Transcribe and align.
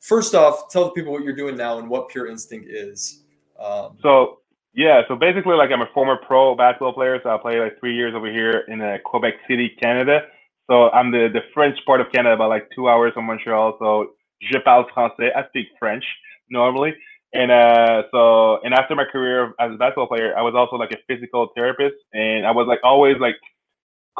first 0.00 0.34
off, 0.34 0.70
tell 0.70 0.84
the 0.84 0.90
people 0.90 1.12
what 1.12 1.22
you're 1.22 1.36
doing 1.36 1.56
now 1.56 1.78
and 1.78 1.88
what 1.88 2.10
PurInstinct 2.10 2.66
is. 2.66 3.22
Um, 3.58 3.98
so 4.02 4.38
yeah, 4.74 5.02
so 5.08 5.16
basically, 5.16 5.54
like 5.54 5.70
I'm 5.70 5.82
a 5.82 5.90
former 5.92 6.16
pro 6.16 6.54
basketball 6.54 6.92
player, 6.92 7.20
so 7.22 7.30
I 7.30 7.38
played 7.38 7.60
like 7.60 7.78
three 7.80 7.94
years 7.94 8.14
over 8.14 8.30
here 8.30 8.64
in 8.68 8.80
uh, 8.80 8.98
Quebec 9.04 9.34
City, 9.48 9.76
Canada. 9.80 10.20
So 10.70 10.90
I'm 10.90 11.10
the 11.10 11.28
the 11.32 11.40
French 11.52 11.76
part 11.86 12.00
of 12.00 12.10
Canada, 12.12 12.34
about 12.34 12.50
like 12.50 12.68
two 12.74 12.88
hours 12.88 13.12
from 13.14 13.26
Montreal. 13.26 13.76
So 13.78 14.12
je 14.40 14.58
parle 14.60 14.86
français. 14.94 15.34
I 15.36 15.46
speak 15.48 15.66
French 15.78 16.04
normally. 16.50 16.94
And 17.32 17.50
uh, 17.52 18.02
so, 18.10 18.58
and 18.64 18.74
after 18.74 18.96
my 18.96 19.04
career 19.04 19.54
as 19.60 19.72
a 19.72 19.76
basketball 19.76 20.08
player, 20.08 20.36
I 20.36 20.42
was 20.42 20.54
also 20.56 20.76
like 20.76 20.90
a 20.90 20.98
physical 21.06 21.50
therapist, 21.54 21.94
and 22.12 22.44
I 22.44 22.50
was 22.50 22.66
like 22.66 22.80
always 22.82 23.18
like 23.20 23.36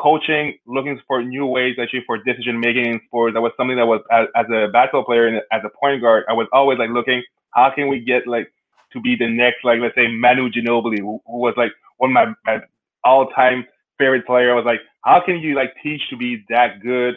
coaching, 0.00 0.58
looking 0.66 1.00
for 1.06 1.22
new 1.22 1.46
ways 1.46 1.76
actually 1.80 2.04
for 2.06 2.18
decision 2.18 2.60
making 2.60 2.86
in 2.86 3.00
sports. 3.06 3.34
That 3.34 3.42
was 3.42 3.52
something 3.56 3.76
that 3.76 3.86
was 3.86 4.00
as, 4.10 4.28
as 4.34 4.46
a 4.50 4.68
basketball 4.72 5.04
player 5.04 5.26
and 5.26 5.38
as 5.52 5.62
a 5.64 5.70
point 5.80 6.00
guard, 6.00 6.24
I 6.28 6.32
was 6.32 6.48
always 6.52 6.78
like 6.78 6.90
looking 6.90 7.22
how 7.54 7.70
can 7.74 7.88
we 7.88 8.00
get 8.00 8.26
like 8.26 8.52
to 8.92 9.00
be 9.00 9.16
the 9.16 9.28
next 9.28 9.64
like 9.64 9.80
let's 9.80 9.94
say 9.94 10.08
Manu 10.08 10.48
Ginobili, 10.50 11.00
who, 11.00 11.20
who 11.26 11.38
was 11.38 11.54
like 11.56 11.72
one 11.98 12.10
of 12.10 12.14
my, 12.14 12.26
my 12.46 12.60
all 13.04 13.28
time 13.30 13.66
favorite 13.98 14.26
player. 14.26 14.52
I 14.52 14.54
was 14.54 14.64
like, 14.64 14.80
how 15.04 15.20
can 15.24 15.38
you 15.38 15.54
like 15.54 15.74
teach 15.82 16.02
to 16.10 16.16
be 16.16 16.44
that 16.48 16.80
good 16.82 17.16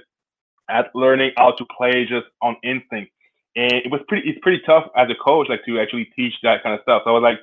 at 0.70 0.96
learning 0.96 1.32
how 1.38 1.52
to 1.52 1.66
play 1.78 2.06
just 2.06 2.28
on 2.42 2.56
instinct? 2.64 3.12
and 3.56 3.74
it 3.74 3.92
was 3.92 4.02
pretty 4.08 4.28
it's 4.30 4.40
pretty 4.42 4.62
tough 4.66 4.86
as 4.98 5.10
a 5.10 5.16
coach 5.24 5.48
like 5.50 5.64
to 5.66 5.80
actually 5.80 6.06
teach 6.16 6.34
that 6.44 6.64
kind 6.64 6.74
of 6.76 6.82
stuff 6.82 7.02
so 7.06 7.12
i 7.12 7.14
was 7.14 7.22
like 7.22 7.40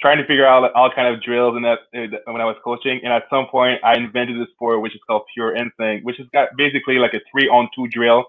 trying 0.00 0.18
to 0.18 0.26
figure 0.26 0.46
out 0.46 0.70
all 0.74 0.90
kind 0.90 1.12
of 1.12 1.22
drills 1.22 1.56
and 1.56 1.64
that 1.64 1.78
when 2.26 2.40
i 2.40 2.44
was 2.44 2.56
coaching 2.64 3.00
and 3.04 3.12
at 3.12 3.24
some 3.30 3.46
point 3.46 3.80
i 3.84 3.94
invented 3.96 4.40
a 4.40 4.46
sport 4.52 4.80
which 4.80 4.94
is 4.94 5.00
called 5.06 5.22
PurInstinct 5.36 6.04
which 6.04 6.20
is 6.20 6.26
got 6.32 6.48
basically 6.56 6.98
like 6.98 7.14
a 7.14 7.20
three 7.30 7.48
on 7.48 7.68
two 7.74 7.86
drill 7.88 8.24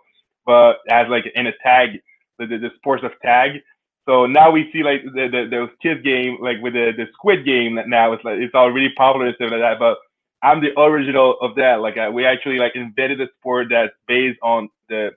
but 0.45 0.77
as 0.89 1.07
like 1.09 1.25
in 1.35 1.47
a 1.47 1.51
tag 1.63 1.99
the, 2.39 2.45
the, 2.45 2.57
the 2.57 2.70
sports 2.77 3.03
of 3.03 3.11
tag. 3.21 3.61
So 4.07 4.25
now 4.25 4.51
we 4.51 4.70
see 4.71 4.83
like 4.83 5.03
the, 5.03 5.47
the 5.49 5.67
kids 5.81 6.03
game 6.03 6.37
like 6.41 6.57
with 6.62 6.73
the 6.73 6.91
the 6.95 7.07
squid 7.13 7.43
game 7.43 7.75
that 7.75 7.90
now 7.90 8.13
it's 8.13 8.23
like 8.23 8.37
it's 8.37 8.53
all 8.53 8.70
really 8.70 8.93
popular 8.95 9.27
and 9.27 9.35
stuff 9.35 9.51
like 9.51 9.62
that 9.62 9.79
but 9.79 9.97
i'm 10.43 10.62
the 10.62 10.79
original 10.79 11.37
of 11.41 11.55
that. 11.55 11.81
Like 11.81 11.97
uh, 11.97 12.12
we 12.13 12.25
actually 12.25 12.57
like 12.57 12.75
invented 12.75 13.20
a 13.21 13.27
sport 13.40 13.68
that's 13.71 13.93
based 14.07 14.40
on 14.43 14.70
the 14.90 15.12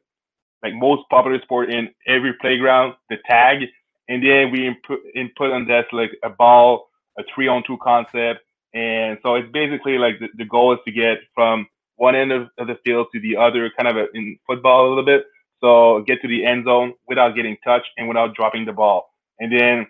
like 0.63 0.75
most 0.75 1.03
popular 1.11 1.41
sport 1.43 1.71
in 1.71 1.91
every 2.07 2.33
playground, 2.41 2.95
the 3.11 3.17
tag, 3.27 3.65
and 4.09 4.23
then 4.25 4.51
we 4.51 4.67
input 4.67 5.01
input 5.15 5.53
on 5.53 5.67
that 5.69 5.87
like 5.93 6.13
a 6.25 6.31
ball, 6.31 6.89
a 7.19 7.23
three 7.35 7.49
on 7.49 7.63
two 7.67 7.79
concept, 7.83 8.41
and 8.75 9.19
so 9.23 9.35
it's 9.37 9.51
basically 9.53 9.99
like 9.99 10.19
the, 10.21 10.29
the 10.37 10.45
goal 10.45 10.73
is 10.75 10.81
to 10.87 10.93
get 10.93 11.19
from 11.35 11.67
one 11.97 12.15
end 12.15 12.33
of, 12.33 12.49
of 12.59 12.67
the 12.69 12.77
field 12.85 13.09
to 13.13 13.21
the 13.21 13.37
other, 13.37 13.71
kind 13.79 13.89
of 13.89 13.97
a, 13.97 14.07
in 14.15 14.39
football 14.47 14.87
a 14.87 14.91
little 14.91 15.05
bit. 15.05 15.25
So 15.61 16.05
get 16.07 16.23
to 16.23 16.29
the 16.29 16.45
end 16.47 16.65
zone 16.65 16.95
without 17.09 17.35
getting 17.35 17.57
touched 17.65 17.89
and 17.97 18.09
without 18.09 18.35
dropping 18.35 18.65
the 18.67 18.73
ball. 18.73 19.11
And 19.41 19.53
then 19.53 19.87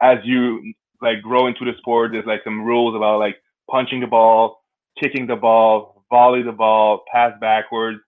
as 0.00 0.18
you 0.24 0.74
like 1.02 1.22
grow 1.22 1.46
into 1.46 1.64
the 1.64 1.72
sport, 1.78 2.12
there's 2.12 2.26
like 2.26 2.42
some 2.44 2.64
rules 2.64 2.96
about 2.96 3.18
like 3.18 3.36
punching 3.70 4.00
the 4.00 4.06
ball, 4.06 4.62
kicking 5.00 5.26
the 5.26 5.36
ball, 5.36 6.04
volley 6.10 6.42
the 6.42 6.52
ball, 6.52 7.04
pass 7.12 7.32
backwards, 7.40 8.00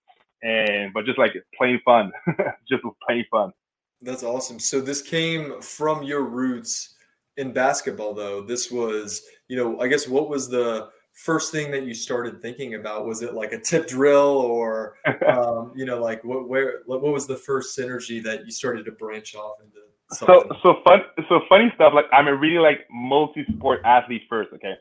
and 0.43 0.93
but 0.95 1.05
just 1.05 1.19
like 1.19 1.33
plain 1.57 1.81
fun, 1.85 2.13
just 2.71 2.83
plain 3.07 3.25
fun. 3.31 3.53
That's 4.01 4.23
awesome. 4.23 4.59
So 4.59 4.81
this 4.81 5.03
came 5.03 5.61
from 5.61 6.03
your 6.03 6.23
roots 6.23 6.95
in 7.37 7.53
basketball, 7.53 8.15
though. 8.15 8.43
This 8.43 8.71
was, 8.71 9.23
you 9.49 9.57
know, 9.57 9.81
I 9.81 9.89
guess 9.89 10.07
what 10.07 10.29
was 10.29 10.49
the 10.49 10.89
first 11.19 11.51
thing 11.51 11.71
that 11.73 11.85
you 11.85 11.95
started 11.95 12.41
thinking 12.41 12.75
about? 12.75 13.05
Was 13.07 13.23
it 13.23 13.35
like 13.35 13.53
a 13.53 13.61
tip 13.61 13.89
drill, 13.89 14.39
or 14.39 14.97
um, 15.29 15.73
you 15.75 15.85
know, 15.85 16.01
like 16.01 16.23
what 16.25 16.49
where 16.49 16.81
what 16.87 17.03
was 17.03 17.27
the 17.27 17.37
first 17.37 17.77
synergy 17.77 18.23
that 18.23 18.45
you 18.45 18.53
started 18.53 18.85
to 18.87 18.93
branch 18.93 19.35
off 19.35 19.57
into? 19.63 19.81
Something? 20.13 20.51
So 20.63 20.75
so 20.75 20.81
fun 20.85 21.01
so 21.29 21.41
funny 21.49 21.71
stuff. 21.75 21.93
Like 21.95 22.07
I'm 22.13 22.29
a 22.29 22.35
really 22.35 22.59
like 22.59 22.87
multi 22.91 23.45
sport 23.57 23.81
athlete 23.85 24.23
first. 24.29 24.51
Okay, 24.55 24.75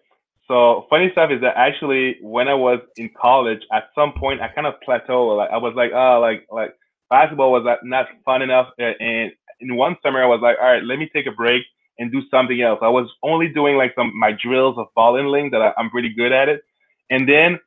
so 0.47 0.85
funny 0.89 1.09
stuff 1.11 1.31
is 1.31 1.41
that 1.41 1.57
actually 1.57 2.17
when 2.21 2.47
I 2.47 2.53
was 2.53 2.79
in 2.95 3.09
college, 3.19 3.61
at 3.73 3.89
some 3.93 4.13
point 4.13 4.41
I 4.41 4.47
kind 4.47 4.67
of 4.67 4.75
plateaued. 4.87 5.37
Like 5.37 5.49
I 5.51 5.57
was 5.57 5.73
like, 5.75 5.91
oh, 5.93 6.19
like 6.21 6.47
like 6.51 6.75
basketball 7.09 7.51
was 7.51 7.65
not 7.83 8.07
fun 8.25 8.41
enough. 8.41 8.67
Uh, 8.79 8.91
and 8.99 9.31
in 9.59 9.75
one 9.75 9.95
summer 10.03 10.23
I 10.23 10.27
was 10.27 10.39
like, 10.41 10.57
all 10.61 10.67
right, 10.67 10.83
let 10.83 10.99
me 10.99 11.09
take 11.13 11.27
a 11.27 11.31
break 11.31 11.63
and 11.99 12.11
do 12.11 12.21
something 12.29 12.61
else. 12.61 12.79
I 12.81 12.89
was 12.89 13.09
only 13.23 13.47
doing 13.49 13.75
like 13.75 13.93
some 13.95 14.11
my 14.17 14.31
drills 14.31 14.77
of 14.77 14.87
ball 14.95 15.15
handling 15.15 15.51
that 15.51 15.61
I, 15.61 15.73
I'm 15.77 15.89
pretty 15.89 16.13
good 16.13 16.31
at 16.31 16.49
it. 16.49 16.61
And 17.09 17.27
then 17.27 17.59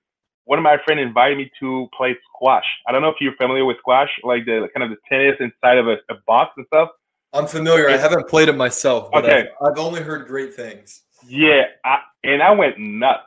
one 0.45 0.59
of 0.59 0.63
my 0.63 0.77
friends 0.85 1.01
invited 1.01 1.39
me 1.39 1.51
to 1.61 1.89
play 1.97 2.17
squash. 2.29 2.65
I 2.87 2.93
don't 2.93 3.03
know 3.03 3.09
if 3.09 3.17
you're 3.21 3.37
familiar 3.37 3.65
with 3.65 3.79
squash, 3.79 4.11
like 4.23 4.45
the 4.45 4.69
kind 4.75 4.85
of 4.85 4.91
the 4.91 4.97
tennis 5.09 5.37
inside 5.41 5.79
of 5.79 5.87
a, 5.87 5.97
a 6.11 6.17
box 6.27 6.53
and 6.57 6.67
stuff. 6.67 6.91
I'm 7.33 7.47
familiar. 7.47 7.89
I 7.89 7.97
haven't 7.97 8.29
played 8.29 8.49
it 8.49 8.57
myself, 8.57 9.11
but 9.13 9.25
okay. 9.25 9.49
I've, 9.61 9.73
I've 9.73 9.79
only 9.79 10.03
heard 10.03 10.27
great 10.27 10.53
things. 10.53 11.03
Yeah, 11.29 11.63
I, 11.85 11.99
and 12.25 12.43
I 12.43 12.51
went 12.51 12.79
nuts. 12.79 13.23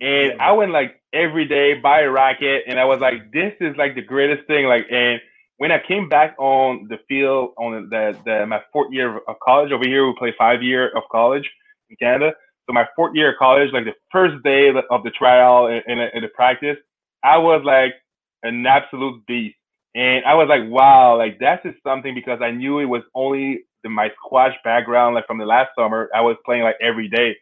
And 0.00 0.40
I 0.40 0.52
went 0.52 0.72
like 0.72 1.00
every 1.12 1.46
day 1.46 1.74
buy 1.74 2.00
a 2.00 2.10
racket, 2.10 2.64
and 2.66 2.80
I 2.80 2.84
was 2.84 3.00
like, 3.00 3.30
"This 3.32 3.52
is 3.60 3.76
like 3.76 3.94
the 3.94 4.02
greatest 4.02 4.46
thing!" 4.46 4.66
Like, 4.66 4.86
and 4.90 5.20
when 5.58 5.72
I 5.72 5.80
came 5.86 6.08
back 6.08 6.34
on 6.38 6.86
the 6.88 6.98
field 7.08 7.54
on 7.58 7.88
the, 7.90 8.18
the 8.24 8.46
my 8.46 8.60
fourth 8.72 8.92
year 8.92 9.18
of 9.28 9.36
college 9.42 9.72
over 9.72 9.84
here, 9.86 10.06
we 10.06 10.14
play 10.18 10.34
five 10.36 10.62
year 10.62 10.88
of 10.96 11.04
college 11.10 11.48
in 11.90 11.96
Canada. 11.96 12.32
So 12.66 12.72
my 12.72 12.86
fourth 12.96 13.14
year 13.14 13.32
of 13.32 13.38
college, 13.38 13.72
like 13.72 13.84
the 13.84 13.94
first 14.10 14.42
day 14.42 14.68
of 14.68 15.02
the 15.04 15.10
trial 15.10 15.66
and, 15.66 15.82
and 15.86 16.24
the 16.24 16.28
practice, 16.28 16.76
I 17.22 17.38
was 17.38 17.62
like 17.64 17.94
an 18.42 18.66
absolute 18.66 19.24
beast. 19.26 19.56
And 19.94 20.24
I 20.24 20.34
was 20.34 20.48
like, 20.48 20.68
wow, 20.68 21.16
like 21.16 21.38
that's 21.38 21.62
just 21.62 21.78
something 21.86 22.14
because 22.14 22.40
I 22.42 22.50
knew 22.50 22.80
it 22.80 22.86
was 22.86 23.02
only 23.14 23.64
the, 23.84 23.90
my 23.90 24.10
squash 24.24 24.54
background, 24.64 25.14
like 25.14 25.26
from 25.26 25.38
the 25.38 25.46
last 25.46 25.70
summer, 25.78 26.10
I 26.14 26.20
was 26.20 26.36
playing 26.44 26.64
like 26.64 26.76
every 26.80 27.08
day. 27.08 27.36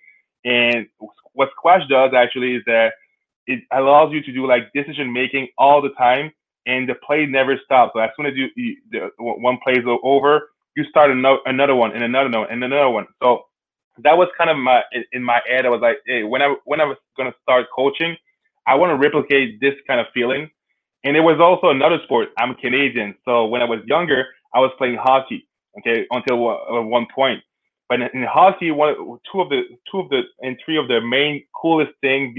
And 0.44 0.86
what 1.32 1.50
squash 1.56 1.82
does 1.88 2.12
actually 2.14 2.56
is 2.56 2.62
that 2.66 2.92
it 3.46 3.60
allows 3.72 4.12
you 4.12 4.22
to 4.22 4.32
do 4.32 4.46
like 4.46 4.72
decision 4.74 5.12
making 5.12 5.48
all 5.56 5.80
the 5.80 5.90
time, 5.90 6.32
and 6.66 6.88
the 6.88 6.94
play 7.06 7.26
never 7.26 7.58
stops. 7.64 7.92
So 7.94 8.00
as 8.00 8.10
soon 8.16 8.26
as 8.26 8.34
you, 8.36 8.48
you 8.56 8.76
the, 8.90 9.10
one 9.18 9.58
play 9.62 9.74
is 9.74 9.84
over, 10.02 10.50
you 10.76 10.84
start 10.90 11.10
another 11.10 11.38
another 11.46 11.74
one 11.74 11.92
and 11.92 12.04
another 12.04 12.30
one 12.38 12.48
and 12.50 12.64
another 12.64 12.90
one. 12.90 13.06
So 13.22 13.44
that 14.02 14.16
was 14.16 14.28
kind 14.38 14.50
of 14.50 14.56
my 14.58 14.82
in 15.12 15.22
my 15.22 15.40
head. 15.48 15.66
I 15.66 15.70
was 15.70 15.80
like, 15.80 15.98
hey, 16.06 16.24
when 16.24 16.42
I 16.42 16.54
when 16.64 16.80
I 16.80 16.84
was 16.84 16.96
gonna 17.16 17.34
start 17.42 17.66
coaching, 17.74 18.16
I 18.66 18.74
want 18.76 18.90
to 18.90 18.96
replicate 18.96 19.60
this 19.60 19.74
kind 19.86 20.00
of 20.00 20.06
feeling. 20.14 20.50
And 21.04 21.16
it 21.16 21.20
was 21.20 21.40
also 21.40 21.70
another 21.70 21.98
sport. 22.04 22.28
I'm 22.38 22.54
Canadian, 22.56 23.14
so 23.24 23.46
when 23.46 23.62
I 23.62 23.64
was 23.66 23.80
younger, 23.86 24.26
I 24.54 24.60
was 24.60 24.70
playing 24.78 24.96
hockey 24.96 25.48
okay, 25.78 26.06
until 26.10 26.38
one 26.88 27.06
point. 27.14 27.42
But 27.88 28.00
in, 28.02 28.10
hockey, 28.24 28.70
one 28.70 28.94
two 29.30 29.40
of 29.40 29.48
the 29.50 29.62
two 29.90 30.00
of 30.00 30.08
the 30.10 30.22
and 30.40 30.56
three 30.64 30.78
of 30.78 30.88
the 30.88 31.00
main 31.00 31.44
coolest 31.60 31.92
thing. 32.00 32.36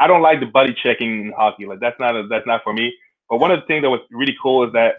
I 0.00 0.06
don't 0.06 0.22
like 0.22 0.40
the 0.40 0.46
body 0.46 0.74
checking 0.82 1.26
in 1.26 1.32
hockey. 1.36 1.66
Like 1.66 1.80
that's 1.80 1.98
not 2.00 2.16
a, 2.16 2.26
that's 2.28 2.46
not 2.46 2.62
for 2.64 2.72
me. 2.72 2.92
But 3.28 3.38
one 3.38 3.50
of 3.50 3.60
the 3.60 3.66
things 3.66 3.82
that 3.82 3.90
was 3.90 4.00
really 4.10 4.36
cool 4.42 4.66
is 4.66 4.72
that 4.72 4.96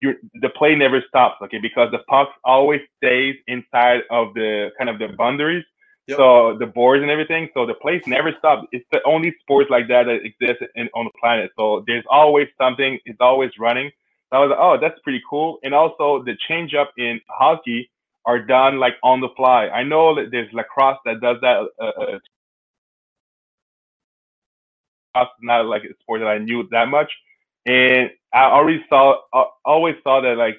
you 0.00 0.14
the 0.42 0.50
play 0.50 0.74
never 0.74 1.02
stops. 1.08 1.36
Okay, 1.42 1.58
because 1.58 1.90
the 1.90 2.00
puck 2.08 2.28
always 2.44 2.80
stays 2.98 3.36
inside 3.46 4.02
of 4.10 4.34
the 4.34 4.70
kind 4.78 4.90
of 4.90 4.98
the 4.98 5.08
boundaries. 5.16 5.64
Yep. 6.06 6.18
So 6.18 6.56
the 6.58 6.66
boards 6.66 7.02
and 7.02 7.10
everything. 7.10 7.48
So 7.54 7.64
the 7.64 7.74
plays 7.74 8.02
never 8.06 8.32
stop. 8.38 8.66
It's 8.72 8.84
the 8.92 9.00
only 9.06 9.34
sports 9.40 9.70
like 9.70 9.88
that 9.88 10.04
that 10.04 10.20
exists 10.22 10.62
in, 10.74 10.88
on 10.94 11.06
the 11.06 11.12
planet. 11.18 11.50
So 11.56 11.82
there's 11.86 12.04
always 12.10 12.48
something. 12.60 12.98
It's 13.06 13.20
always 13.20 13.50
running. 13.58 13.90
I 14.30 14.40
was 14.40 14.50
like, 14.50 14.58
oh, 14.60 14.76
that's 14.80 14.98
pretty 15.00 15.22
cool. 15.28 15.58
And 15.62 15.72
also 15.72 16.22
the 16.24 16.36
change 16.48 16.74
up 16.74 16.92
in 16.98 17.20
hockey 17.28 17.88
are 18.26 18.40
done 18.40 18.80
like 18.80 18.94
on 19.02 19.20
the 19.20 19.28
fly. 19.36 19.68
I 19.68 19.84
know 19.84 20.14
that 20.16 20.30
there's 20.30 20.52
lacrosse 20.52 20.98
that 21.04 21.20
does 21.20 21.36
that. 21.40 21.68
Uh, 21.80 22.18
uh, 25.16 25.24
not 25.40 25.66
like 25.66 25.84
a 25.84 25.94
sport 26.00 26.20
that 26.20 26.26
I 26.26 26.38
knew 26.38 26.66
that 26.72 26.88
much, 26.88 27.10
and 27.66 28.10
I 28.32 28.44
already 28.44 28.84
saw, 28.88 29.16
uh, 29.32 29.44
always 29.64 29.94
saw 30.02 30.20
that 30.20 30.36
like 30.36 30.56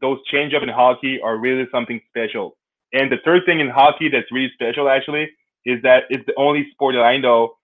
those 0.00 0.18
change 0.26 0.54
up 0.54 0.62
in 0.62 0.68
hockey 0.68 1.20
are 1.20 1.36
really 1.36 1.66
something 1.72 2.00
special. 2.08 2.56
And 2.92 3.10
the 3.10 3.18
third 3.24 3.42
thing 3.46 3.60
in 3.60 3.68
hockey 3.68 4.08
that's 4.08 4.30
really 4.30 4.50
special 4.54 4.88
actually 4.88 5.30
is 5.64 5.82
that 5.82 6.04
it's 6.10 6.24
the 6.26 6.34
only 6.36 6.68
sport 6.70 6.94
that 6.94 7.02
I 7.02 7.16
know 7.18 7.54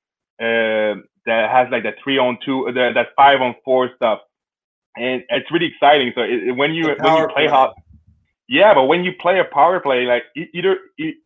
uh, 0.41 1.01
that 1.27 1.51
has 1.51 1.69
like 1.71 1.85
that 1.85 1.95
three 2.03 2.19
on 2.19 2.39
two, 2.45 2.69
uh, 2.69 2.73
that 2.73 3.09
five 3.17 3.41
on 3.41 3.55
four 3.65 3.91
stuff 3.97 4.21
and 4.97 5.23
it's 5.29 5.51
really 5.51 5.67
exciting. 5.67 6.13
So 6.15 6.23
it, 6.23 6.57
when 6.57 6.75
you 6.75 6.95
when 6.99 7.17
you 7.17 7.29
play 7.29 7.47
hockey, 7.47 7.81
yeah, 8.49 8.75
but 8.75 8.85
when 8.85 9.05
you 9.05 9.13
play 9.19 9.39
a 9.41 9.45
power 9.45 9.81
play, 9.81 10.05
like 10.05 10.25
either 10.53 10.79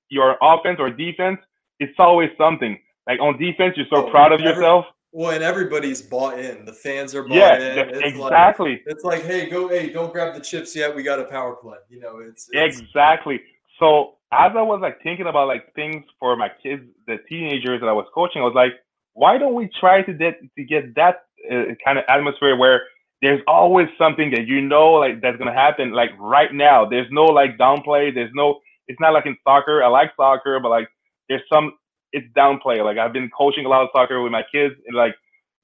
your 0.08 0.36
offense 0.40 0.78
or 0.78 0.90
defense, 0.90 1.38
it's 1.80 1.94
always 1.98 2.30
something. 2.38 2.78
Like 3.06 3.20
on 3.20 3.38
defense, 3.38 3.74
you're 3.76 3.86
so 3.90 4.06
oh, 4.06 4.10
proud 4.10 4.32
of 4.32 4.40
every, 4.40 4.52
yourself. 4.52 4.86
Well, 5.12 5.30
and 5.30 5.42
everybody's 5.42 6.02
bought 6.02 6.38
in. 6.38 6.64
The 6.64 6.72
fans 6.72 7.14
are 7.14 7.22
bought 7.22 7.36
yeah, 7.36 7.56
in. 7.56 7.88
It's 7.88 7.98
exactly. 8.02 8.70
Like, 8.72 8.82
it's 8.86 9.04
like, 9.04 9.22
hey, 9.24 9.48
go, 9.48 9.68
hey, 9.68 9.90
don't 9.90 10.12
grab 10.12 10.34
the 10.34 10.40
chips 10.40 10.76
yet. 10.76 10.94
We 10.94 11.02
got 11.02 11.18
a 11.18 11.24
power 11.24 11.56
play. 11.56 11.78
You 11.88 12.00
know, 12.00 12.18
it's, 12.18 12.48
it's 12.52 12.80
exactly. 12.80 13.40
So 13.78 14.16
as 14.32 14.52
I 14.56 14.62
was 14.62 14.80
like 14.82 15.02
thinking 15.02 15.26
about 15.26 15.48
like 15.48 15.72
things 15.74 16.04
for 16.18 16.36
my 16.36 16.50
kids, 16.62 16.82
the 17.06 17.16
teenagers 17.28 17.80
that 17.80 17.88
I 17.88 17.92
was 17.92 18.06
coaching, 18.14 18.42
I 18.42 18.44
was 18.44 18.54
like, 18.54 18.72
why 19.14 19.38
don't 19.38 19.54
we 19.54 19.70
try 19.80 20.02
to 20.02 20.12
get 20.12 20.40
to 20.56 20.64
get 20.64 20.94
that 20.96 21.24
uh, 21.50 21.74
kind 21.84 21.98
of 21.98 22.04
atmosphere 22.08 22.56
where 22.56 22.82
there's 23.22 23.40
always 23.46 23.88
something 23.98 24.30
that 24.32 24.46
you 24.46 24.60
know 24.60 24.92
like 24.92 25.22
that's 25.22 25.38
gonna 25.38 25.54
happen 25.54 25.92
like 25.92 26.10
right 26.18 26.52
now. 26.52 26.84
There's 26.84 27.08
no 27.10 27.24
like 27.24 27.56
downplay. 27.58 28.14
There's 28.14 28.32
no. 28.34 28.60
It's 28.88 29.00
not 29.00 29.12
like 29.14 29.26
in 29.26 29.36
soccer. 29.42 29.82
I 29.82 29.88
like 29.88 30.12
soccer, 30.16 30.60
but 30.60 30.68
like 30.68 30.88
there's 31.28 31.42
some. 31.50 31.72
It's 32.16 32.26
downplay. 32.34 32.82
Like 32.82 32.96
I've 32.96 33.12
been 33.12 33.30
coaching 33.36 33.66
a 33.66 33.68
lot 33.68 33.82
of 33.82 33.90
soccer 33.92 34.22
with 34.22 34.32
my 34.32 34.42
kids, 34.50 34.74
and 34.86 34.96
like 34.96 35.14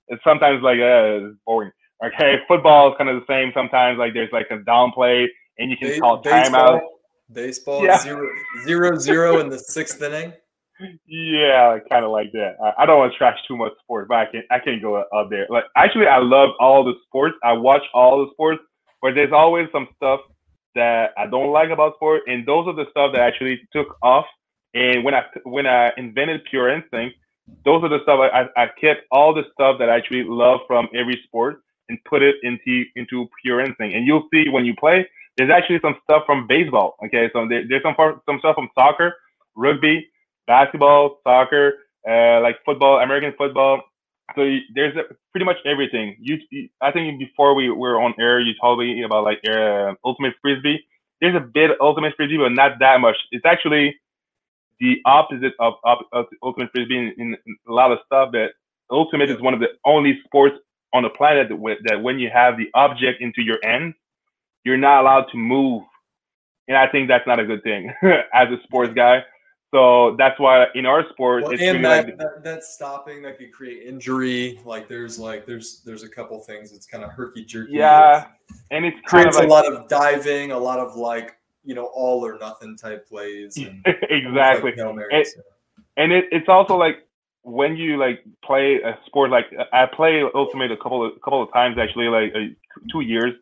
it's 0.09 0.23
sometimes 0.23 0.63
like 0.63 0.79
uh, 0.79 1.33
it's 1.33 1.37
boring. 1.47 1.73
Okay, 2.05 2.37
football 2.47 2.91
is 2.91 2.95
kind 2.99 3.09
of 3.09 3.21
the 3.21 3.27
same. 3.27 3.53
Sometimes 3.55 3.99
like 3.99 4.13
there's 4.13 4.33
like 4.33 4.49
a 4.51 4.59
downplay, 4.59 5.27
and 5.59 5.71
you 5.71 5.77
can 5.77 5.89
Base- 5.89 6.01
call 6.01 6.23
timeout. 6.23 6.81
Baseball, 7.33 7.83
yeah. 7.83 7.97
zero, 7.99 8.29
zero, 8.67 8.99
zero 8.99 9.41
in 9.41 9.49
the 9.49 9.59
sixth 9.59 10.03
inning. 10.03 10.35
Yeah, 11.07 11.79
kind 11.91 12.05
of 12.05 12.11
like 12.11 12.33
that. 12.33 12.57
I, 12.63 12.83
I, 12.83 12.87
don't 12.87 12.99
want 12.99 13.13
to 13.13 13.19
trash 13.19 13.39
too 13.47 13.57
much 13.57 13.73
sports, 13.83 14.09
but 14.09 14.17
I 14.17 14.27
can 14.27 14.43
I 14.51 14.59
can't 14.59 14.83
go 14.83 14.97
up 14.97 15.31
there. 15.31 15.47
Like 15.49 15.65
actually, 15.77 16.07
I 16.07 16.19
love 16.19 16.51
all 16.61 16.85
the 16.85 16.95
sports. 17.07 17.37
I 17.43 17.53
watch 17.53 17.83
all 17.95 18.25
the 18.25 18.31
sports, 18.33 18.61
but 19.01 19.15
there's 19.15 19.33
always 19.33 19.69
some 19.73 19.89
stuff 19.97 20.21
that 20.75 21.11
I 21.17 21.27
don't 21.27 21.53
like 21.53 21.71
about 21.71 21.95
sport, 21.97 22.23
and 22.27 22.47
those 22.47 22.67
are 22.67 22.75
the 22.75 22.87
stuff 22.91 23.13
that 23.15 23.21
actually 23.21 23.61
took 23.73 23.97
off. 24.03 24.27
And 24.75 25.05
when 25.05 25.15
I 25.15 25.23
when 25.45 25.67
I 25.67 25.93
invented 25.97 26.43
PurInstinct, 26.53 27.13
those 27.65 27.83
are 27.83 27.89
the 27.89 28.01
stuff 28.03 28.21
I, 28.21 28.49
I 28.57 28.69
kept 28.81 29.03
all 29.11 29.35
the 29.35 29.45
stuff 29.53 29.79
that 29.79 29.91
I 29.91 29.97
actually 29.97 30.25
love 30.25 30.61
from 30.67 30.89
every 30.95 31.21
sport 31.25 31.63
and 31.89 31.99
put 32.05 32.23
it 32.23 32.37
into 32.43 32.85
into 32.97 33.29
PurInstinct. 33.45 33.95
And 33.97 34.07
you'll 34.07 34.29
see 34.33 34.49
when 34.49 34.65
you 34.65 34.75
play, 34.77 35.07
there's 35.37 35.51
actually 35.51 35.81
some 35.81 35.97
stuff 36.05 36.23
from 36.27 36.47
baseball. 36.47 36.97
Okay, 37.05 37.31
so 37.33 37.47
there, 37.49 37.65
there's 37.69 37.83
some 37.83 37.95
some 38.27 38.39
stuff 38.39 38.55
from 38.55 38.69
soccer, 38.75 39.15
rugby 39.57 40.09
basketball, 40.47 41.21
soccer, 41.25 41.75
uh, 42.09 42.41
like 42.41 42.57
football, 42.65 42.99
American 43.01 43.35
football. 43.37 43.83
So 44.35 44.43
there's 44.75 44.95
pretty 45.31 45.45
much 45.45 45.57
everything. 45.67 46.17
You, 46.21 46.39
you, 46.51 46.69
I 46.81 46.91
think 46.91 47.19
before 47.19 47.55
we 47.55 47.71
were 47.71 48.01
on 48.01 48.15
air, 48.19 48.41
you 48.41 48.55
told 48.61 48.79
me 48.79 49.03
about 49.03 49.25
like 49.25 49.41
uh, 49.49 49.95
ultimate 50.05 50.35
frisbee. 50.41 50.85
There's 51.21 51.37
a 51.37 51.41
bit 51.41 51.71
ultimate 51.81 52.15
frisbee, 52.17 52.39
but 52.39 52.53
not 52.53 52.79
that 52.81 53.01
much. 53.01 53.17
It's 53.31 53.45
actually 53.45 53.95
the 54.83 55.01
opposite 55.07 55.53
of, 55.61 55.75
of, 55.85 55.99
of 56.13 56.27
ultimate 56.43 56.71
frisbee 56.73 56.99
in, 56.99 57.15
in, 57.17 57.37
a 57.69 57.73
lot 57.73 57.93
of 57.93 57.99
stuff. 58.05 58.33
That 58.33 58.49
ultimate 58.91 59.31
is 59.31 59.41
one 59.41 59.55
of 59.55 59.61
the 59.61 59.69
only 59.87 60.19
sports 60.25 60.57
on 60.93 61.05
the 61.05 61.11
planet 61.11 61.49
that, 61.49 61.77
that 61.85 62.03
when 62.03 62.19
you 62.19 62.29
have 62.33 62.57
the 62.57 62.67
object 62.75 63.23
into 63.23 63.43
your 63.43 63.59
end, 63.65 63.95
you're 64.65 64.77
not 64.77 65.01
allowed 65.01 65.27
to 65.31 65.39
move. 65.39 65.85
And 66.67 66.77
I 66.77 66.89
think 66.89 67.09
that's 67.09 67.27
not 67.27 67.39
a 67.39 67.45
good 67.45 67.63
thing 67.63 67.93
as 68.03 68.49
a 68.49 68.57
sports 68.65 68.93
guy. 68.95 69.23
So 69.73 70.17
that's 70.19 70.39
why 70.39 70.67
in 70.75 70.85
our 70.85 71.09
sport, 71.11 71.45
well, 71.45 71.53
it's 71.53 71.63
and 71.63 71.83
that, 71.85 72.07
like, 72.07 72.19
that, 72.19 72.45
that 72.45 72.65
stopping 72.65 73.23
that 73.23 73.39
could 73.39 73.53
create 73.53 73.87
injury. 73.87 74.61
Like 74.67 74.87
there's 74.87 75.19
like 75.19 75.47
there's 75.47 75.81
there's 75.81 76.03
a 76.03 76.09
couple 76.11 76.39
things. 76.41 76.73
It's 76.73 76.85
kind 76.85 77.03
of 77.03 77.11
herky 77.11 77.43
jerky. 77.47 77.73
Yeah, 77.73 78.27
and 78.71 78.85
it 78.85 79.03
creates 79.05 79.39
like, 79.39 79.47
a 79.47 79.51
lot 79.51 79.65
of 79.65 79.89
diving, 79.89 80.53
a 80.53 80.59
lot 80.59 80.79
of 80.79 80.97
like 80.97 81.39
you 81.65 81.75
know 81.75 81.87
all 81.87 82.25
or 82.25 82.39
nothing 82.39 82.77
type 82.77 83.09
plays. 83.09 83.57
And 83.57 83.85
exactly. 84.11 84.73
Like 84.77 85.07
and, 85.11 85.27
and 85.97 86.13
it, 86.13 86.25
it's 86.33 86.49
also 86.49 86.77
like 86.77 86.97
when 87.43 87.77
you 87.77 87.99
like 87.99 88.25
play 88.45 88.81
a 88.85 88.99
sport 89.07 89.31
like 89.31 89.47
I 89.73 89.87
play 89.87 90.23
Ultimate 90.35 90.71
a 90.71 90.77
couple 90.77 91.05
of 91.07 91.13
a 91.17 91.21
couple 91.21 91.43
of 91.43 91.53
times 91.53 91.77
actually 91.79 92.07
like 92.07 92.33
uh, 92.35 92.53
two 92.91 93.01
years. 93.01 93.33